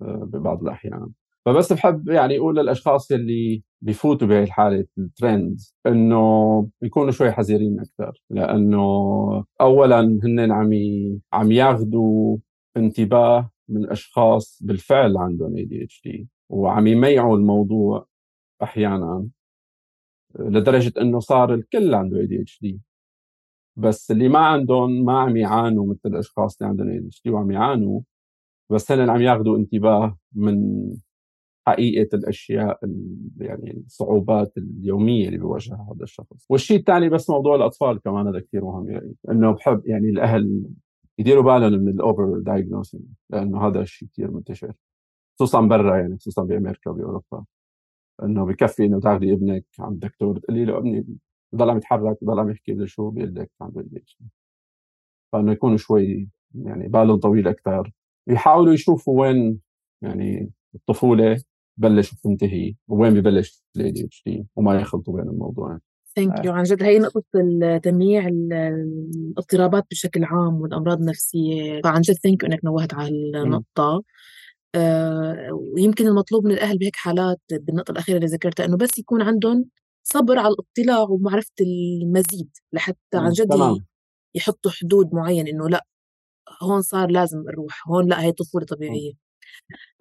آه، 0.02 0.28
ببعض 0.32 0.62
الأحيان. 0.62 1.08
فبس 1.46 1.72
بحب 1.72 2.08
يعني 2.08 2.38
أقول 2.38 2.56
للأشخاص 2.56 3.12
اللي 3.12 3.62
بفوتوا 3.82 4.28
بهي 4.28 4.42
الحالة 4.42 4.86
الترند 4.98 5.60
إنه 5.86 6.68
يكونوا 6.82 7.10
شوي 7.10 7.32
حذرين 7.32 7.80
أكثر 7.80 8.22
لأنه 8.30 8.78
اولا 9.60 10.00
هن 10.24 10.52
عم 10.52 10.70
عم 11.32 11.52
ياخذوا 11.52 12.38
انتباه 12.76 13.50
من 13.68 13.90
أشخاص 13.90 14.62
بالفعل 14.62 15.16
عندهم 15.16 15.56
ADHD 15.56 16.28
وعم 16.48 16.86
يميعوا 16.86 17.36
الموضوع 17.36 18.06
أحيانا 18.62 19.28
لدرجة 20.38 20.92
إنه 21.00 21.20
صار 21.20 21.54
الكل 21.54 21.94
عنده 21.94 22.18
ADHD 22.18 22.80
بس 23.76 24.10
اللي 24.10 24.28
ما 24.28 24.38
عندهم 24.38 25.04
ما 25.04 25.20
عم 25.20 25.36
يعانوا 25.36 25.86
مثل 25.86 26.00
الأشخاص 26.06 26.62
اللي 26.62 26.70
عندهم 26.70 26.88
ADHD 26.88 27.30
وعم 27.30 27.50
يعانوا 27.50 28.00
بس 28.70 28.92
هن 28.92 29.10
عم 29.10 29.22
ياخذوا 29.22 29.56
انتباه 29.56 30.18
من 30.32 30.86
حقيقة 31.66 32.16
الأشياء 32.16 32.78
يعني 33.40 33.82
الصعوبات 33.86 34.58
اليومية 34.58 35.26
اللي 35.26 35.38
بيواجهها 35.38 35.92
هذا 35.94 36.02
الشخص. 36.02 36.46
والشيء 36.50 36.78
الثاني 36.78 37.08
بس 37.08 37.30
موضوع 37.30 37.56
الأطفال 37.56 38.00
كمان 38.00 38.26
هذا 38.26 38.40
كثير 38.40 38.64
مهم 38.64 38.90
يعني 38.90 39.14
إنه 39.30 39.52
بحب 39.52 39.82
يعني 39.86 40.10
الأهل 40.10 40.62
يديروا 41.18 41.42
بالهم 41.42 41.72
من 41.82 41.88
ال 41.88 41.98
over 41.98 42.38
diagnosing 42.38 43.04
لأنه 43.30 43.66
هذا 43.68 43.80
الشيء 43.80 44.08
كثير 44.08 44.30
منتشر. 44.30 44.72
خصوصا 45.36 45.60
برا 45.60 45.98
يعني 45.98 46.16
خصوصا 46.16 46.42
بأمريكا 46.44 46.90
وبأوروبا. 46.90 47.44
إنه 48.22 48.46
بكفي 48.46 48.84
إنه 48.84 49.00
تاخذي 49.00 49.32
ابنك 49.32 49.64
عند 49.78 49.92
الدكتور 49.92 50.38
تقولي 50.38 50.64
له 50.64 50.78
ابني 50.78 51.06
بضل 51.52 51.70
عم 51.70 51.76
يتحرك 51.76 52.18
بضل 52.24 52.38
عم 52.40 52.50
يحكي 52.50 52.86
شو 52.86 53.10
بيقول 53.10 53.34
لك 53.34 53.50
عنده 53.60 53.80
ADHD 53.96 54.18
فإنه 55.32 55.52
يكونوا 55.52 55.76
شوي 55.76 56.28
يعني 56.54 56.88
بالهم 56.88 57.20
طويل 57.20 57.48
أكثر 57.48 57.92
يحاولوا 58.28 58.72
يشوفوا 58.74 59.20
وين 59.20 59.60
يعني 60.02 60.50
الطفولة 60.74 61.42
بلش 61.76 62.12
وتنتهي 62.12 62.74
وين 62.88 63.14
ببلش 63.14 63.62
ال 63.76 63.90
ADHD 63.90 64.46
وما 64.56 64.80
يخلطوا 64.80 65.14
بين 65.14 65.28
الموضوعين. 65.30 65.80
thank 66.16 66.44
you 66.44 66.52
عن 66.52 66.62
جد 66.62 66.82
هي 66.82 66.98
نقطة 66.98 67.22
تمييع 67.82 68.28
الاضطرابات 68.28 69.84
بشكل 69.90 70.24
عام 70.24 70.60
والأمراض 70.60 71.00
النفسية. 71.00 71.80
فعن 71.84 72.00
جد 72.00 72.14
thank 72.14 72.42
you 72.42 72.48
إنك 72.48 72.64
نوهت 72.64 72.94
على 72.94 73.08
النقطة. 73.08 74.02
آه 74.74 75.48
ويمكن 75.52 76.06
المطلوب 76.06 76.44
من 76.44 76.52
الأهل 76.52 76.78
بهيك 76.78 76.96
حالات 76.96 77.40
بالنقطة 77.50 77.92
الأخيرة 77.92 78.16
اللي 78.16 78.26
ذكرتها 78.26 78.66
إنه 78.66 78.76
بس 78.76 78.98
يكون 78.98 79.22
عندهم 79.22 79.64
صبر 80.02 80.38
على 80.38 80.54
الاطلاع 80.54 81.08
ومعرفة 81.08 81.52
المزيد 81.60 82.50
لحتى 82.72 82.98
عن 83.14 83.30
جد. 83.30 83.48
يحطوا 84.34 84.70
حدود 84.70 85.14
معين 85.14 85.48
إنه 85.48 85.68
لأ 85.68 85.86
هون 86.62 86.82
صار 86.82 87.10
لازم 87.10 87.38
نروح 87.38 87.88
هون 87.88 88.08
لأ 88.08 88.22
هي 88.22 88.32
طفولة 88.32 88.66
طبيعية. 88.66 89.12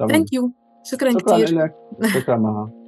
thank 0.09 0.33
you 0.33 0.51
شكرا, 0.83 1.11
شكرا 1.11 1.33
كثير 1.33 1.47
شكرا 1.47 1.65
لك 1.65 1.75
شكرا 2.13 2.84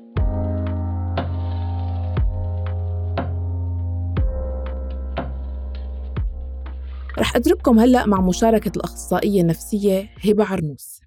رح 7.20 7.36
أترككم 7.36 7.80
هلأ 7.80 8.06
مع 8.06 8.22
مشاركة 8.22 8.72
الأخصائية 8.76 9.42
النفسية 9.42 10.10
هبة 10.26 10.46
عرنوس. 10.46 11.02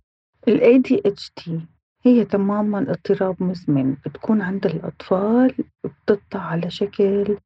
ال 0.49 0.61
ADHD 0.61 1.51
هي 2.03 2.25
تماما 2.25 2.91
اضطراب 2.91 3.43
مزمن 3.43 3.95
بتكون 3.95 4.43
عند 4.43 4.67
الأطفال 4.67 5.55
بتطلع 5.85 6.41
على 6.41 6.71
شكل 6.71 7.37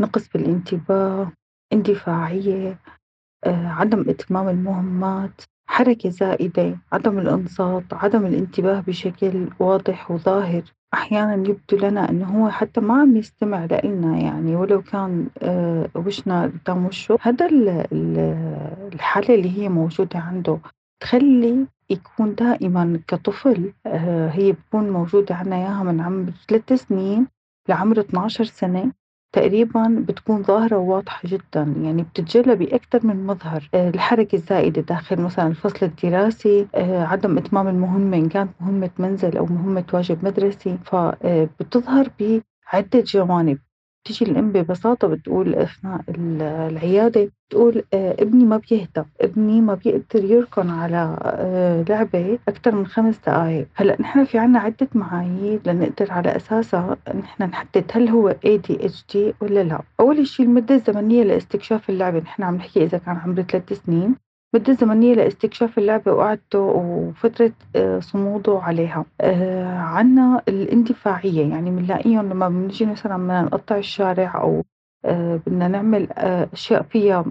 نقص 0.00 0.28
بالانتباه 0.28 1.32
اندفاعية 1.72 2.78
آه، 3.44 3.66
عدم 3.66 4.10
إتمام 4.10 4.48
المهمات 4.48 5.42
حركة 5.68 6.10
زائدة 6.10 6.78
عدم 6.92 7.18
الإنصات 7.18 7.84
عدم 7.92 8.26
الانتباه 8.26 8.80
بشكل 8.80 9.50
واضح 9.60 10.10
وظاهر. 10.10 10.62
أحيانا 10.94 11.48
يبدو 11.48 11.86
لنا 11.86 12.10
أنه 12.10 12.26
هو 12.26 12.50
حتى 12.50 12.80
ما 12.80 13.00
عم 13.00 13.16
يستمع 13.16 13.64
لنا 13.84 14.18
يعني 14.18 14.56
ولو 14.56 14.82
كان 14.82 15.28
آه، 15.42 15.88
وشنا 15.94 16.42
قدام 16.42 16.86
وشه. 16.86 17.18
هذا 17.20 17.48
الحالة 18.92 19.34
اللي 19.34 19.58
هي 19.58 19.68
موجودة 19.68 20.18
عنده 20.18 20.58
تخلي 21.00 21.66
يكون 21.90 22.34
دائما 22.34 23.00
كطفل 23.08 23.72
آه، 23.86 24.28
هي 24.28 24.52
بتكون 24.52 24.90
موجودة 24.90 25.34
عنا 25.34 25.56
إياها 25.56 25.82
من 25.82 26.00
عمر 26.00 26.32
ثلاث 26.48 26.72
سنين 26.72 27.26
لعمر 27.68 28.00
12 28.00 28.44
سنة. 28.44 28.92
تقريبا 29.32 30.04
بتكون 30.08 30.42
ظاهرة 30.42 30.76
وواضحة 30.78 31.20
جدا 31.28 31.74
يعني 31.82 32.02
بتتجلى 32.02 32.56
بأكثر 32.56 33.06
من 33.06 33.26
مظهر. 33.26 33.68
آه، 33.74 33.88
الحركة 33.88 34.36
الزائدة 34.36 34.82
داخل 34.82 35.20
مثلا 35.20 35.46
الفصل 35.46 35.86
الدراسي 35.86 36.68
آه، 36.74 37.04
عدم 37.04 37.38
إتمام 37.38 37.68
المهمة 37.68 38.16
إن 38.16 38.28
كانت 38.28 38.50
مهمة 38.60 38.90
منزل 38.98 39.36
أو 39.36 39.46
مهمة 39.46 39.84
واجب 39.92 40.24
مدرسي 40.24 40.78
فبتظهر 40.84 42.08
بعدة 42.20 43.00
جوانب. 43.00 43.58
تيجي 44.08 44.30
الأم 44.30 44.52
ببساطة 44.52 45.08
بتقول 45.08 45.54
أثناء 45.54 46.00
العيادة 46.08 47.30
بتقول 47.48 47.84
آه، 47.94 48.16
ابني 48.18 48.44
ما 48.44 48.56
بيهدى 48.56 49.02
ابني 49.20 49.60
ما 49.60 49.74
بيقدر 49.74 50.24
يركن 50.24 50.70
على 50.70 51.16
آه، 51.22 51.84
لعبة 51.88 52.38
أكثر 52.48 52.74
من 52.74 52.86
خمس 52.86 53.18
دقائق 53.18 53.66
هلأ 53.74 53.96
نحن 54.00 54.24
في 54.24 54.38
عنا 54.38 54.58
عدة 54.58 54.88
معايير 54.94 55.60
لنقدر 55.66 56.12
على 56.12 56.36
أساسها 56.36 56.96
نحن 57.14 57.42
نحدد 57.42 57.84
هل 57.92 58.08
هو 58.08 58.36
ADHD 58.46 59.16
ولا 59.40 59.62
لا. 59.62 59.80
أول 60.00 60.26
شيء 60.26 60.46
المدة 60.46 60.74
الزمنية 60.74 61.24
لاستكشاف 61.24 61.90
اللعبة 61.90 62.18
نحن 62.18 62.42
عم 62.42 62.54
نحكي 62.56 62.84
إذا 62.84 62.98
كان 62.98 63.16
عمره 63.16 63.42
ثلاث 63.42 63.72
سنين. 63.72 64.14
مدة 64.54 64.72
زمنية 64.72 65.14
لاستكشاف 65.14 65.78
اللعبة 65.78 66.12
وقعدته 66.12 66.58
وفترة 66.58 67.52
آه، 67.76 68.00
صموده 68.00 68.58
عليها. 68.58 69.04
آه، 69.20 69.78
عنا 69.78 70.42
الاندفاعية. 70.48 71.50
يعني 71.50 71.70
بنلاقيهم 71.70 72.28
لما 72.28 72.48
بنجي 72.48 72.86
مثلا 72.86 73.16
بدنا 73.16 73.42
نقطع 73.42 73.76
الشارع 73.76 74.40
أو 74.40 74.64
آه، 75.04 75.40
بدنا 75.46 75.68
نعمل 75.68 76.12
أشياء 76.52 76.82
فيها 76.82 77.24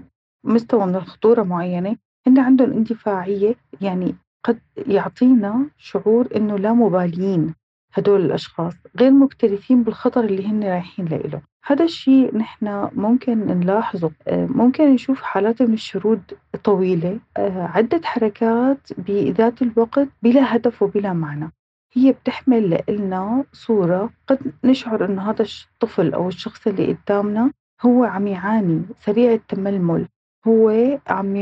مستوى 0.44 0.86
من 0.86 0.96
الخطورة 0.96 1.42
معينة 1.42 1.96
هن 2.26 2.38
عندهم 2.38 2.72
اندفاعية 2.72 3.54
يعني 3.80 4.14
قد 4.44 4.58
يعطينا 4.76 5.70
شعور 5.76 6.28
إنه 6.36 6.58
لا 6.58 6.72
مباليين 6.72 7.54
هدول 7.94 8.20
الأشخاص 8.24 8.74
غير 9.00 9.10
مكترثين 9.10 9.82
بالخطر 9.82 10.24
اللي 10.24 10.46
هن 10.46 10.64
رايحين 10.64 11.06
له 11.08 11.42
هذا 11.68 11.84
الشيء 11.84 12.36
نحن 12.36 12.88
ممكن 12.92 13.38
نلاحظه. 13.46 14.10
آه، 14.28 14.46
ممكن 14.46 14.94
نشوف 14.94 15.22
حالات 15.22 15.62
من 15.62 15.74
الشرود 15.74 16.22
طويلة. 16.64 17.20
آه، 17.36 17.66
عدة 17.66 18.00
حركات 18.04 18.78
بذات 18.98 19.62
الوقت 19.62 20.08
بلا 20.22 20.56
هدف 20.56 20.82
وبلا 20.82 21.12
معنى. 21.12 21.52
هي 21.92 22.12
بتحمل 22.12 22.82
لنا 22.88 23.44
صورة. 23.52 24.10
قد 24.26 24.38
نشعر 24.64 25.04
أنه 25.04 25.30
هذا 25.30 25.44
الطفل 25.44 26.14
أو 26.14 26.28
الشخص 26.28 26.66
اللي 26.66 26.92
قدامنا 26.92 27.52
هو 27.82 28.04
عم 28.04 28.26
يعاني. 28.26 28.82
سريع 29.00 29.32
التململ. 29.32 30.08
هو 30.46 30.98
عم 31.06 31.36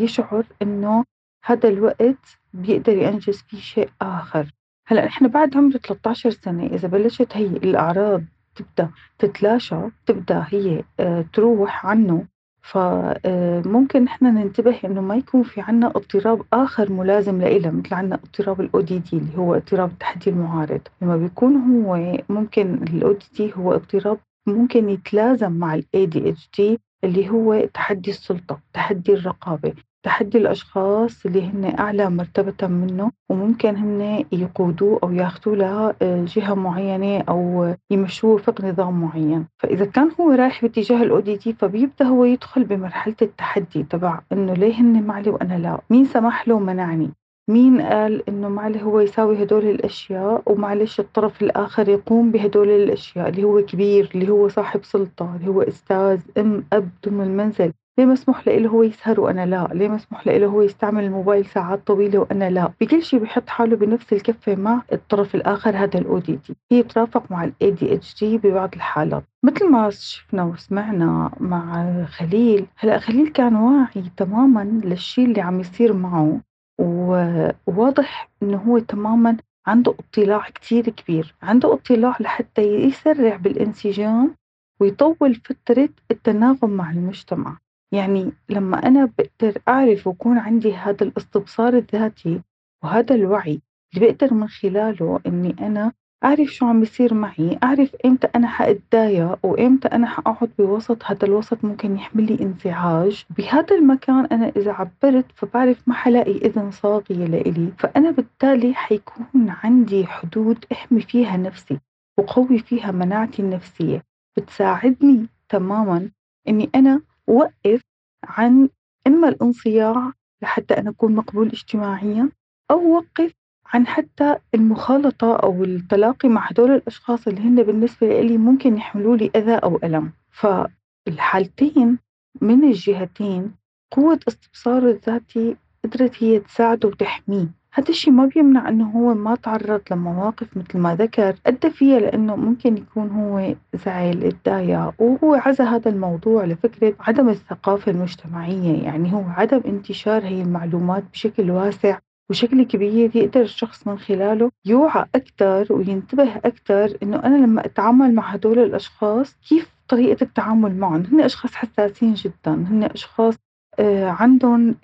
يشعر 0.00 0.44
أنه 0.62 1.04
هذا 1.44 1.68
الوقت 1.68 2.38
بيقدر 2.54 2.96
ينجز 2.96 3.42
فيه 3.48 3.60
شيء 3.60 3.88
آخر. 4.02 4.46
هلأ 4.86 5.04
نحن 5.06 5.28
بعد 5.28 5.56
عمر 5.56 5.72
13 5.72 6.30
سنة 6.30 6.66
إذا 6.66 6.88
بلشت 6.88 7.36
هي 7.36 7.46
الأعراض 7.46 8.22
تبدأ 8.58 8.90
تتلاشى 9.18 9.76
تبدأ 10.06 10.46
هي 10.48 10.82
آه، 11.00 11.24
تروح 11.32 11.86
عنه. 11.86 12.24
فممكن 12.62 14.04
نحن 14.04 14.24
ننتبه 14.24 14.76
إنه 14.84 15.00
ما 15.00 15.16
يكون 15.16 15.42
في 15.42 15.60
عنا 15.60 15.86
اضطراب 15.86 16.42
آخر 16.52 16.92
ملازم 16.92 17.40
لإله 17.40 17.70
مثل 17.70 17.94
عنا 17.94 18.14
اضطراب 18.14 18.60
الاو 18.60 18.80
دي 18.80 18.98
دي 18.98 19.16
اللي 19.16 19.38
هو 19.38 19.54
اضطراب 19.54 19.90
التحدي 19.90 20.30
المعارض 20.30 20.80
لما 21.02 21.16
بيكون 21.16 21.56
هو 21.56 22.18
ممكن 22.28 22.74
الاو 22.74 23.12
دي 23.12 23.26
دي 23.36 23.52
هو 23.56 23.74
اضطراب 23.74 24.18
ممكن 24.46 24.88
يتلازم 24.90 25.52
مع 25.52 25.74
ال 25.74 26.06
ADHD 26.06 26.80
اللي 27.04 27.30
هو 27.30 27.64
تحدي 27.74 28.10
السلطة 28.10 28.60
تحدي 28.72 29.12
الرقابة. 29.14 29.74
تحدي 30.02 30.38
الأشخاص 30.38 31.26
اللي 31.26 31.42
هن 31.42 31.74
أعلى 31.78 32.10
مرتبة 32.10 32.68
منه 32.68 33.10
وممكن 33.30 33.76
هن 33.76 34.24
يقودوه 34.32 34.98
أو 35.02 35.12
ياخذوه 35.12 35.94
لجهة 36.02 36.54
معينة 36.54 37.24
أو 37.28 37.74
يمشوه 37.90 38.34
وفق 38.34 38.64
نظام 38.64 39.00
معين. 39.00 39.46
فإذا 39.58 39.84
كان 39.84 40.10
هو 40.20 40.30
رايح 40.30 40.62
باتجاه 40.62 41.20
ODD 41.20 41.52
فبيبدأ 41.52 42.04
هو 42.04 42.24
يدخل 42.24 42.64
بمرحلة 42.64 43.16
التحدي 43.22 43.82
تبع 43.82 44.20
إنه 44.32 44.52
ليه 44.54 44.74
هن 44.80 45.02
معلي 45.02 45.30
وأنا 45.30 45.58
لا؟ 45.58 45.80
مين 45.90 46.04
سمح 46.04 46.48
له 46.48 46.54
ومنعني 46.54 47.10
مين 47.50 47.80
قال 47.80 48.28
إنه 48.28 48.48
معلي 48.48 48.82
هو 48.82 49.00
يساوي 49.00 49.42
هدول 49.42 49.64
الأشياء 49.64 50.42
ومعلش 50.46 51.00
الطرف 51.00 51.42
الآخر 51.42 51.88
يقوم 51.88 52.30
بهدول 52.30 52.68
الأشياء؟ 52.70 53.28
اللي 53.28 53.44
هو 53.44 53.60
كبير 53.62 54.10
اللي 54.14 54.28
هو 54.30 54.48
صاحب 54.48 54.84
سلطة 54.84 55.36
اللي 55.36 55.48
هو 55.48 55.62
أستاذ 55.62 56.20
أم 56.38 56.64
أب 56.72 56.88
ضمن 57.06 57.24
المنزل. 57.24 57.72
ليه 57.98 58.04
مسموح 58.06 58.48
له 58.48 58.68
هو 58.68 58.82
يسهر 58.82 59.20
وأنا 59.20 59.46
لا؟ 59.46 59.68
ليه 59.72 59.88
مسموح 59.88 60.26
له 60.26 60.46
هو 60.46 60.62
يستعمل 60.62 61.04
الموبايل 61.04 61.44
ساعات 61.46 61.86
طويلة 61.86 62.18
وأنا 62.18 62.50
لا؟ 62.50 62.72
بكل 62.80 63.02
شيء 63.02 63.20
بحط 63.20 63.48
حاله 63.48 63.76
بنفس 63.76 64.12
الكفة 64.12 64.54
مع 64.54 64.82
الطرف 64.92 65.34
الآخر 65.34 65.76
هذا 65.76 65.98
ال 65.98 66.18
ODD 66.18 66.56
هي 66.72 66.82
ترافق 66.82 67.30
مع 67.32 67.44
ال 67.44 67.70
ADHD 67.70 68.38
ببعض 68.38 68.74
الحالات. 68.74 69.22
مثل 69.42 69.70
ما 69.70 69.90
شفنا 69.90 70.44
وسمعنا 70.44 71.30
مع 71.40 71.86
خليل 72.04 72.66
هلأ 72.76 72.98
خليل 72.98 73.28
كان 73.28 73.56
واعي 73.56 74.10
تماما 74.16 74.80
للشيء 74.84 75.24
اللي 75.24 75.40
عم 75.40 75.60
يصير 75.60 75.92
معه 75.92 76.40
وواضح 76.80 78.28
إنه 78.42 78.56
هو 78.58 78.78
تماما 78.78 79.36
عنده 79.66 79.94
اطلاع 79.98 80.48
كتير 80.54 80.88
كبير. 80.88 81.34
عنده 81.42 81.72
اطلاع 81.74 82.16
لحتى 82.20 82.62
يسرع 82.62 83.36
بالإنسجام 83.36 84.34
ويطول 84.80 85.34
فترة 85.34 85.88
التناغم 86.10 86.70
مع 86.70 86.90
المجتمع. 86.90 87.56
يعني 87.92 88.32
لما 88.48 88.86
أنا 88.86 89.10
بقدر 89.18 89.58
أعرف 89.68 90.06
ويكون 90.06 90.38
عندي 90.38 90.74
هذا 90.74 91.02
الاستبصار 91.04 91.76
الذاتي 91.76 92.40
وهذا 92.84 93.14
الوعي 93.14 93.60
اللي 93.94 94.06
بقدر 94.06 94.34
من 94.34 94.48
خلاله 94.48 95.20
إني 95.26 95.56
أنا 95.60 95.92
أعرف 96.24 96.48
شو 96.48 96.66
عم 96.66 96.80
بيصير 96.80 97.14
معي 97.14 97.58
أعرف 97.62 97.96
إمتى 98.04 98.26
أنا 98.36 98.46
حأتضايق 98.48 99.46
وإمتى 99.46 99.88
أنا 99.88 100.06
حأقعد 100.06 100.50
بوسط 100.58 101.04
هذا 101.04 101.24
الوسط 101.26 101.64
ممكن 101.64 101.96
يحمل 101.96 102.26
لي 102.26 102.44
انزعاج. 102.44 103.24
بهذا 103.38 103.76
المكان 103.76 104.26
أنا 104.26 104.48
إذا 104.56 104.72
عبرت 104.72 105.26
فبعرف 105.34 105.88
ما 105.88 105.94
حلاقي 105.94 106.32
إذن 106.32 106.70
صاغية 106.70 107.26
لإلي 107.26 107.72
فأنا 107.78 108.10
بالتالي 108.10 108.74
حيكون 108.74 109.26
عندي 109.64 110.06
حدود 110.06 110.64
أحمي 110.72 111.00
فيها 111.00 111.36
نفسي 111.36 111.78
وقوي 112.18 112.58
فيها 112.58 112.92
مناعتي 112.92 113.42
النفسية 113.42 114.04
بتساعدني 114.36 115.26
تماما 115.48 116.10
إني 116.48 116.70
أنا 116.74 117.00
وقف 117.28 117.80
عن 118.24 118.68
إما 119.06 119.28
الانصياع 119.28 120.12
لحتى 120.42 120.74
أنا 120.74 120.90
أكون 120.90 121.14
مقبول 121.14 121.48
اجتماعيا 121.48 122.30
أو 122.70 122.96
وقف 122.96 123.32
عن 123.66 123.86
حتى 123.86 124.36
المخالطة 124.54 125.36
أو 125.36 125.64
التلاقي 125.64 126.28
مع 126.28 126.46
هدول 126.46 126.70
الأشخاص 126.70 127.28
اللي 127.28 127.40
هن 127.40 127.62
بالنسبة 127.62 128.20
لي 128.20 128.38
ممكن 128.38 128.76
يحملوا 128.76 129.16
لي 129.16 129.30
أذى 129.36 129.54
أو 129.54 129.80
ألم. 129.84 130.12
فالحالتين 130.30 131.98
من 132.40 132.64
الجهتين 132.64 133.54
قوة 133.90 134.20
استبصاره 134.28 134.90
الذاتي 134.90 135.56
قدرت 135.84 136.22
هي 136.22 136.40
تساعده 136.40 136.88
وتحميه. 136.88 137.58
هذا 137.72 137.88
الشيء 137.88 138.12
ما 138.12 138.26
بيمنع 138.26 138.68
إنه 138.68 138.90
هو 138.90 139.14
ما 139.14 139.34
تعرض 139.34 139.80
لمواقف 139.90 140.56
مثل 140.56 140.78
ما 140.78 140.94
ذكر. 140.94 141.34
أدى 141.46 141.70
فيها 141.70 142.00
لأنه 142.00 142.36
ممكن 142.36 142.76
يكون 142.76 143.10
هو 143.10 143.54
زعل 143.84 144.24
اتضايق 144.24 145.02
وهو 145.02 145.34
عزى 145.34 145.62
هذا 145.62 145.90
الموضوع 145.90 146.44
لفكرة 146.44 146.94
عدم 147.00 147.28
الثقافة 147.28 147.92
المجتمعية. 147.92 148.82
يعني 148.82 149.12
هو 149.12 149.24
عدم 149.28 149.60
انتشار 149.66 150.24
هي 150.24 150.42
المعلومات 150.42 151.04
بشكل 151.12 151.50
واسع 151.50 151.98
وشكل 152.30 152.62
كبير. 152.62 153.16
يقدر 153.16 153.40
الشخص 153.40 153.86
من 153.86 153.98
خلاله 153.98 154.50
يوعى 154.66 155.06
أكثر 155.14 155.72
وينتبه 155.72 156.36
أكثر 156.36 156.96
إنه 157.02 157.16
أنا 157.16 157.36
لما 157.36 157.66
أتعامل 157.66 158.14
مع 158.14 158.30
هدول 158.30 158.58
الأشخاص 158.58 159.36
كيف 159.48 159.74
طريقة 159.88 160.22
التعامل 160.24 160.76
معهم؟ 160.76 161.02
هن 161.12 161.20
أشخاص 161.20 161.54
حساسين 161.54 162.14
جدا 162.14 162.54
هن 162.54 162.82
أشخاص 162.84 163.34
آه، 163.78 164.08
عندهم 164.08 164.74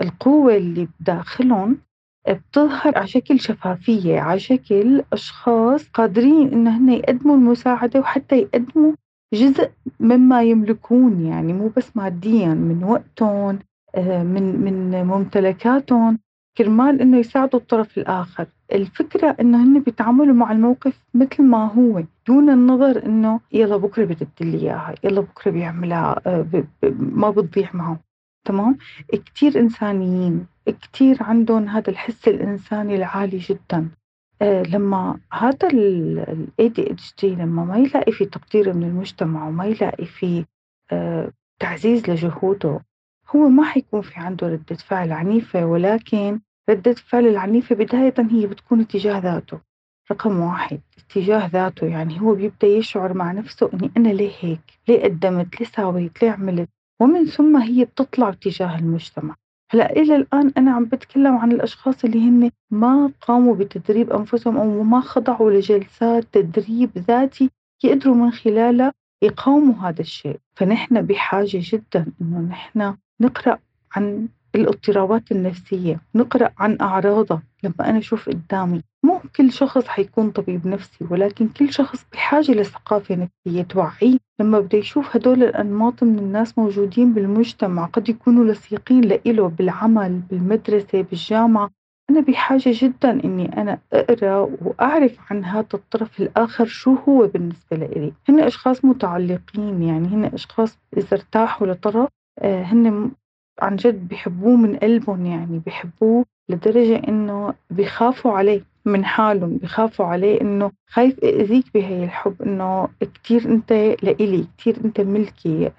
القوة 0.00 0.56
اللي 0.56 0.88
بداخلهم 1.00 1.78
بتظهر 2.28 2.98
على 2.98 3.06
شكل 3.06 3.40
شفافية 3.40 4.20
على 4.20 4.40
شكل 4.40 5.02
أشخاص 5.12 5.88
قادرين 5.88 6.52
إن 6.52 6.68
هن 6.68 6.88
يقدموا 6.88 7.36
المساعدة 7.36 8.00
وحتى 8.00 8.36
يقدموا 8.36 8.92
جزء 9.34 9.70
مما 10.00 10.42
يملكون 10.42 11.26
يعني 11.26 11.52
مو 11.52 11.70
بس 11.76 11.96
ماديا 11.96 12.48
من 12.54 12.84
وقتهم 12.84 13.58
آه، 13.94 14.22
من 14.22 14.60
من 14.60 15.04
ممتلكاتهم. 15.06 16.18
كرمال 16.58 17.00
إنه 17.00 17.18
يساعدوا 17.18 17.60
الطرف 17.60 17.98
الآخر، 17.98 18.46
الفكرة 18.72 19.36
إنه 19.40 19.64
هن 19.64 19.80
بيتعاملوا 19.80 20.34
مع 20.34 20.52
الموقف 20.52 21.04
مثل 21.14 21.42
ما 21.42 21.72
هو 21.72 22.04
دون 22.26 22.50
النظر 22.50 23.06
إنه 23.06 23.40
يلا 23.52 23.76
بكرة 23.76 24.04
بدي 24.04 24.26
لي 24.40 24.58
إياها، 24.58 24.94
يلا 25.04 25.20
بكرة 25.20 25.50
بيعملها 25.50 26.20
آه، 26.26 26.46
ما 26.98 27.30
بتضيع 27.30 27.70
معه، 27.74 28.00
تمام؟ 28.44 28.76
كثير 29.26 29.60
إنسانيين، 29.60 30.46
كثير 30.66 31.22
عندهم 31.22 31.68
هذا 31.68 31.90
الحس 31.90 32.28
الإنساني 32.28 32.96
العالي 32.96 33.38
جدا. 33.38 33.88
آه 34.42 34.62
لما 34.62 35.20
هذا 35.32 35.68
اتش 36.60 37.14
دي 37.22 37.34
لما 37.34 37.64
ما 37.64 37.78
يلاقي 37.78 38.12
في 38.12 38.24
تقدير 38.24 38.72
من 38.72 38.82
المجتمع 38.82 39.48
وما 39.48 39.64
يلاقي 39.66 40.04
في 40.04 40.44
آه 40.92 41.32
تعزيز 41.58 42.10
لجهوده 42.10 42.80
هو 43.36 43.48
ما 43.48 43.64
حيكون 43.64 44.00
في 44.00 44.20
عنده 44.20 44.48
ردة 44.48 44.76
فعل 44.76 45.12
عنيفة 45.12 45.66
ولكن 45.66 46.40
ردة 46.70 46.90
الفعل 46.90 47.26
العنيفة 47.26 47.74
بداية 47.74 48.14
هي 48.30 48.46
بتكون 48.46 48.80
اتجاه 48.80 49.18
ذاته 49.18 49.58
رقم 50.12 50.40
واحد. 50.40 50.80
اتجاه 50.98 51.46
ذاته 51.46 51.86
يعني 51.86 52.20
هو 52.20 52.34
بيبدأ 52.34 52.66
يشعر 52.66 53.14
مع 53.14 53.32
نفسه 53.32 53.70
أني 53.74 53.90
أنا 53.96 54.08
ليه 54.08 54.32
هيك؟ 54.40 54.60
ليه 54.88 55.02
قدمت؟ 55.04 55.60
ليه 55.60 55.66
ساويت؟ 55.66 56.22
ليه 56.22 56.30
عملت؟ 56.30 56.68
ومن 57.00 57.26
ثم 57.26 57.56
هي 57.56 57.84
بتطلع 57.84 58.28
اتجاه 58.28 58.78
المجتمع. 58.78 59.34
هلأ 59.70 59.92
إلى 59.92 60.16
الآن 60.16 60.52
أنا 60.56 60.70
عم 60.70 60.84
بتكلم 60.84 61.36
عن 61.36 61.52
الأشخاص 61.52 62.04
اللي 62.04 62.18
هن 62.28 62.50
ما 62.70 63.12
قاموا 63.20 63.54
بتدريب 63.54 64.12
أنفسهم 64.12 64.56
أو 64.56 64.82
ما 64.82 65.00
خضعوا 65.00 65.50
لجلسات 65.50 66.24
تدريب 66.32 66.90
ذاتي 66.98 67.50
يقدروا 67.84 68.14
من 68.14 68.30
خلالها 68.30 68.92
يقاوموا 69.22 69.88
هذا 69.88 70.00
الشيء. 70.00 70.40
فنحن 70.56 71.02
بحاجة 71.02 71.60
جدا 71.62 72.06
إنه 72.22 72.40
نحن 72.40 72.94
نقرأ 73.20 73.58
عن 73.92 74.28
الاضطرابات 74.58 75.32
النفسية. 75.32 76.00
نقرأ 76.14 76.50
عن 76.58 76.78
أعراضها 76.80 77.42
لما 77.64 77.90
أنا 77.90 77.98
أشوف 77.98 78.28
قدامي. 78.28 78.82
مو 79.04 79.20
كل 79.36 79.52
شخص 79.52 79.86
حيكون 79.86 80.30
طبيب 80.30 80.66
نفسي 80.66 81.04
ولكن 81.10 81.48
كل 81.48 81.72
شخص 81.72 82.06
بحاجة 82.12 82.52
لثقافة 82.52 83.14
نفسية 83.14 83.62
توعيه 83.62 84.18
لما 84.40 84.60
بده 84.60 84.78
يشوف 84.78 85.16
هدول 85.16 85.42
الأنماط 85.42 86.02
من 86.04 86.18
الناس 86.18 86.58
موجودين 86.58 87.14
بالمجتمع 87.14 87.84
قد 87.86 88.08
يكونوا 88.08 88.44
لصيقين 88.44 89.00
لإله 89.00 89.48
بالعمل 89.48 90.20
بالمدرسة 90.30 91.02
بالجامعة. 91.02 91.70
أنا 92.10 92.20
بحاجة 92.20 92.70
جدا 92.74 93.24
إني 93.24 93.60
أنا 93.60 93.78
أقرأ 93.92 94.50
وأعرف 94.62 95.16
عن 95.30 95.44
هذا 95.44 95.66
الطرف 95.74 96.20
الآخر 96.20 96.66
شو 96.66 96.94
هو 97.08 97.26
بالنسبة 97.26 97.76
لإلي. 97.76 98.12
هن 98.28 98.40
أشخاص 98.40 98.84
متعلقين 98.84 99.82
يعني 99.82 100.08
هن 100.08 100.24
أشخاص 100.24 100.78
إذا 100.96 101.06
ارتاحوا 101.12 101.66
لطرف 101.66 102.08
آه، 102.38 102.62
هن 102.62 103.10
عن 103.58 103.76
جد 103.76 104.08
بحبوه 104.08 104.56
من 104.56 104.76
قلبهم 104.76 105.26
يعني 105.26 105.62
بحبوه 105.66 106.24
لدرجة 106.48 106.96
إنه 107.08 107.54
بيخافوا 107.70 108.32
عليه 108.32 108.62
من 108.84 109.04
حالهم 109.04 109.56
بخافوا 109.56 110.06
عليه 110.06 110.40
إنه 110.40 110.70
خايف 110.90 111.18
أذيك 111.24 111.64
بهي 111.74 112.04
الحب 112.04 112.42
إنه 112.42 112.88
كتير 113.00 113.44
أنت 113.44 113.72
لإلي 114.02 114.46
كتير 114.58 114.76
أنت 114.84 115.00
ملكي 115.00 115.70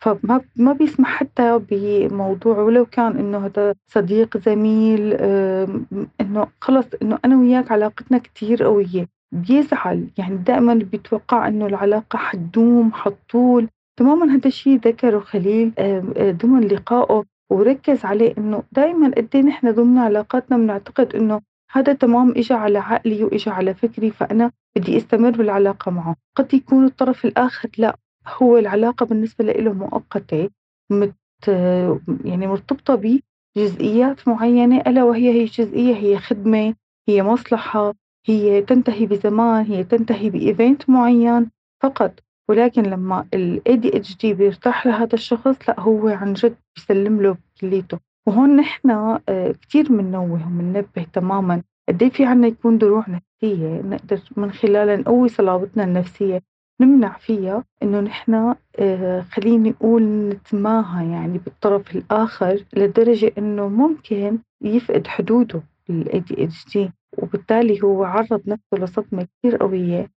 فما 0.00 0.40
ما 0.56 0.72
بيسمح 0.72 1.08
حتى 1.08 1.60
بموضوع 1.70 2.58
ولو 2.58 2.86
كان 2.86 3.16
إنه 3.18 3.46
هذا 3.46 3.74
صديق 3.86 4.36
زميل 4.36 5.14
إنه 6.20 6.46
خلص 6.60 6.86
إنه 7.02 7.18
أنا 7.24 7.36
وياك 7.36 7.72
علاقتنا 7.72 8.18
كتير 8.18 8.64
قوية. 8.64 9.08
بيزعل 9.32 10.06
يعني 10.18 10.36
دائما 10.36 10.74
بيتوقع 10.74 11.48
إنه 11.48 11.66
العلاقة 11.66 12.16
حتدوم 12.16 12.92
حتطول. 12.92 13.68
تماما 13.96 14.34
هذا 14.34 14.46
الشيء 14.48 14.78
ذكره 14.78 15.20
خليل 15.20 15.72
ضمن 16.18 16.60
لقائه 16.60 17.24
وركز 17.50 18.04
عليه 18.04 18.34
إنه 18.38 18.62
دائما 18.72 19.10
قد 19.16 19.28
إيه 19.34 19.42
نحن 19.42 19.72
ضمن 19.72 19.98
علاقاتنا 19.98 20.56
بنعتقد 20.56 21.16
إنه 21.16 21.40
هذا 21.70 21.92
تمام 21.92 22.30
اجى 22.30 22.54
على 22.54 22.78
عقلي 22.78 23.24
واجى 23.24 23.50
على 23.50 23.74
فكري 23.74 24.10
فأنا 24.10 24.50
بدي 24.76 24.96
أستمر 24.96 25.30
بالعلاقة 25.30 25.90
معه، 25.90 26.16
قد 26.36 26.54
يكون 26.54 26.84
الطرف 26.84 27.24
الآخر 27.24 27.68
لا 27.78 27.96
هو 28.26 28.58
العلاقة 28.58 29.06
بالنسبة 29.06 29.44
له 29.44 29.72
مؤقتة 29.72 30.48
مت 30.90 31.14
يعني 32.24 32.46
مرتبطة 32.46 33.20
بجزئيات 33.56 34.28
معينة 34.28 34.80
ألا 34.80 35.04
وهي 35.04 35.30
هي 35.30 35.42
الجزئية 35.42 35.94
هي 35.94 36.18
خدمة 36.18 36.74
هي 37.08 37.22
مصلحة 37.22 37.94
هي 38.26 38.62
تنتهي 38.62 39.06
بزمان 39.06 39.64
هي 39.64 39.84
تنتهي 39.84 40.30
بايفنت 40.30 40.90
معين 40.90 41.50
فقط. 41.82 42.20
ولكن 42.52 42.82
لما 42.82 43.26
ال 43.34 43.62
ADHD 43.68 44.26
بيرتاح 44.26 44.86
لهذا 44.86 45.14
الشخص 45.14 45.68
لا 45.68 45.80
هو 45.80 46.08
عن 46.08 46.32
جد 46.32 46.56
بيسلم 46.76 47.22
له 47.22 47.36
كليته 47.60 47.98
وهون 48.26 48.56
نحن 48.56 48.90
آه، 48.90 49.54
كثير 49.62 49.88
بننوه 49.88 50.46
وبننبه 50.46 51.06
تماما 51.12 51.62
قد 51.88 52.02
إيه 52.02 52.10
في 52.10 52.24
عنا 52.24 52.46
يكون 52.46 52.78
دروع 52.78 53.04
نفسية 53.08 53.80
نقدر 53.82 54.20
من 54.36 54.52
خلالها 54.52 54.96
نقوي 54.96 55.28
صلابتنا 55.28 55.84
النفسية 55.84 56.40
نمنع 56.80 57.18
فيها 57.18 57.64
إنه 57.82 58.00
نحن 58.00 58.54
آه، 58.78 59.20
خليني 59.20 59.74
أقول 59.80 60.02
نتماهى 60.02 61.10
يعني 61.10 61.38
بالطرف 61.38 61.96
الآخر 61.96 62.64
لدرجة 62.76 63.32
إنه 63.38 63.68
ممكن 63.68 64.38
يفقد 64.62 65.06
حدوده 65.06 65.62
ال 65.90 66.22
ADHD 66.22 66.90
وبالتالي 67.18 67.82
هو 67.82 68.04
عرض 68.04 68.42
نفسه 68.46 68.78
لصدمة 68.78 69.26
كثير 69.38 69.56
قوية. 69.56 70.10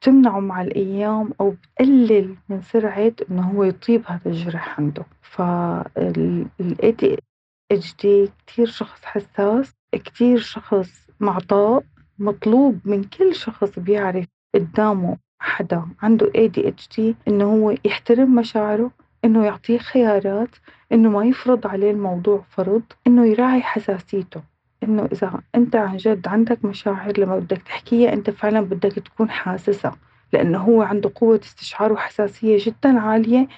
تمنعه 0.00 0.40
مع 0.40 0.62
الأيام 0.62 1.30
أو 1.40 1.50
بتقلل 1.50 2.36
من 2.48 2.60
سرعة 2.60 3.12
إنه 3.30 3.50
هو 3.50 3.64
يطيب 3.64 4.02
هذا 4.06 4.20
الجرح 4.26 4.80
عنده. 4.80 5.04
فال 5.22 6.46
ADHD 6.82 8.06
كتير 8.46 8.66
شخص 8.66 9.04
حساس 9.04 9.72
كتير 9.92 10.38
شخص 10.38 11.06
معطاء 11.20 11.84
مطلوب 12.18 12.78
من 12.84 13.04
كل 13.04 13.34
شخص 13.34 13.78
بيعرف 13.78 14.24
قدامه 14.54 15.16
حدا 15.40 15.84
عنده 16.02 16.26
ADHD 16.36 17.00
إنه 17.28 17.44
هو 17.44 17.74
يحترم 17.84 18.34
مشاعره 18.34 18.90
إنه 19.24 19.44
يعطيه 19.44 19.78
خيارات 19.78 20.48
إنه 20.92 21.08
ما 21.10 21.24
يفرض 21.24 21.66
عليه 21.66 21.90
الموضوع 21.90 22.44
فرض 22.50 22.82
إنه 23.06 23.26
يراعي 23.26 23.62
حساسيته. 23.62 24.42
إنه 24.82 25.08
إذا 25.12 25.40
أنت 25.54 25.76
عن 25.76 25.96
جد 25.96 26.28
عندك 26.28 26.64
مشاعر 26.64 27.20
لما 27.20 27.38
بدك 27.38 27.62
تحكيها 27.62 28.12
أنت 28.12 28.30
فعلا 28.30 28.60
بدك 28.60 28.92
تكون 28.92 29.30
حاسسها 29.30 29.96
لأنه 30.32 30.58
هو 30.58 30.82
عنده 30.82 31.10
قوة 31.14 31.40
استشعار 31.44 31.92
وحساسية 31.92 32.58
جدا 32.60 33.00
عالية 33.00 33.48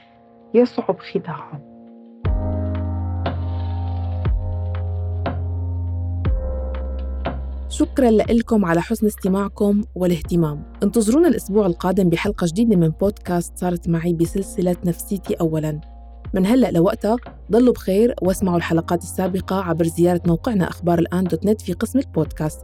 يصعب 0.55 0.99
خداعهم 0.99 1.73
شكرا 7.69 8.11
لكم 8.11 8.65
على 8.65 8.83
حسن 8.83 9.07
استماعكم 9.07 9.83
والاهتمام. 9.95 10.63
انتظرونا 10.83 11.29
الأسبوع 11.29 11.67
القادم 11.67 12.09
بحلقة 12.09 12.47
جديدة 12.49 12.77
من 12.77 12.89
بودكاست 12.89 13.59
صارت 13.59 13.89
معي 13.89 14.13
بسلسلة 14.13 14.77
نفسيتي 14.85 15.35
أولاً. 15.35 15.92
من 16.35 16.47
هلأ 16.47 16.71
لوقتها 16.71 17.17
ضلوا 17.51 17.73
بخير 17.73 18.15
واسمعوا 18.23 18.57
الحلقات 18.57 19.03
السابقة 19.03 19.57
عبر 19.57 19.85
زيارة 19.85 20.21
موقعنا 20.27 20.69
أخبار 20.69 20.99
الآن 20.99 21.25
dot 21.25 21.47
net 21.47 21.61
في 21.61 21.73
قسم 21.73 21.99
البودكاست. 21.99 22.61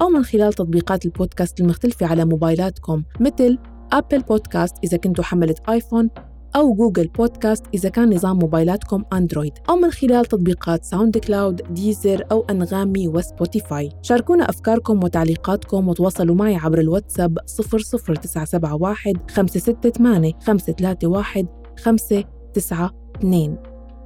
أو 0.00 0.08
من 0.08 0.24
خلال 0.24 0.52
تطبيقات 0.52 1.04
البودكاست 1.04 1.60
المختلفة 1.60 2.06
على 2.06 2.24
موبايلاتكم 2.24 3.02
مثل 3.20 3.58
Apple 3.92 4.20
Podcast 4.20 4.76
إذا 4.84 4.96
كنتوا 4.96 5.24
حملة 5.24 5.68
آيفون 5.68 6.10
أو 6.56 6.74
Google 6.74 7.08
Podcast 7.08 7.64
إذا 7.74 7.88
كان 7.88 8.14
نظام 8.14 8.38
موبايلاتكم 8.38 9.04
أندرويد. 9.12 9.52
أو 9.68 9.76
من 9.76 9.90
خلال 9.90 10.24
تطبيقات 10.24 10.84
SoundCloud، 10.84 11.74
Deezer 11.74 12.24
أو 12.32 12.46
أنغامي 12.50 13.08
وسبوتيفاي. 13.08 13.90
شاركونا 14.02 14.48
أفكاركم 14.48 15.04
وتعليقاتكم 15.04 15.88
وتواصلوا 15.88 16.34
معي 16.34 16.56
عبر 16.56 16.78
الواتساب 16.78 17.38
00971 17.38 19.14
568 19.30 20.32
531 20.46 23.01
592 23.22 23.56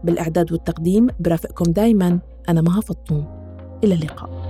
بالإعداد 0.05 0.53
والتقديم 0.53 1.07
برافقكم 1.21 1.65
دايما. 1.73 2.19
أنا 2.49 2.61
مها 2.63 2.81
فطوم. 2.81 3.25
إلى 3.85 3.95
اللقاء. 3.95 4.46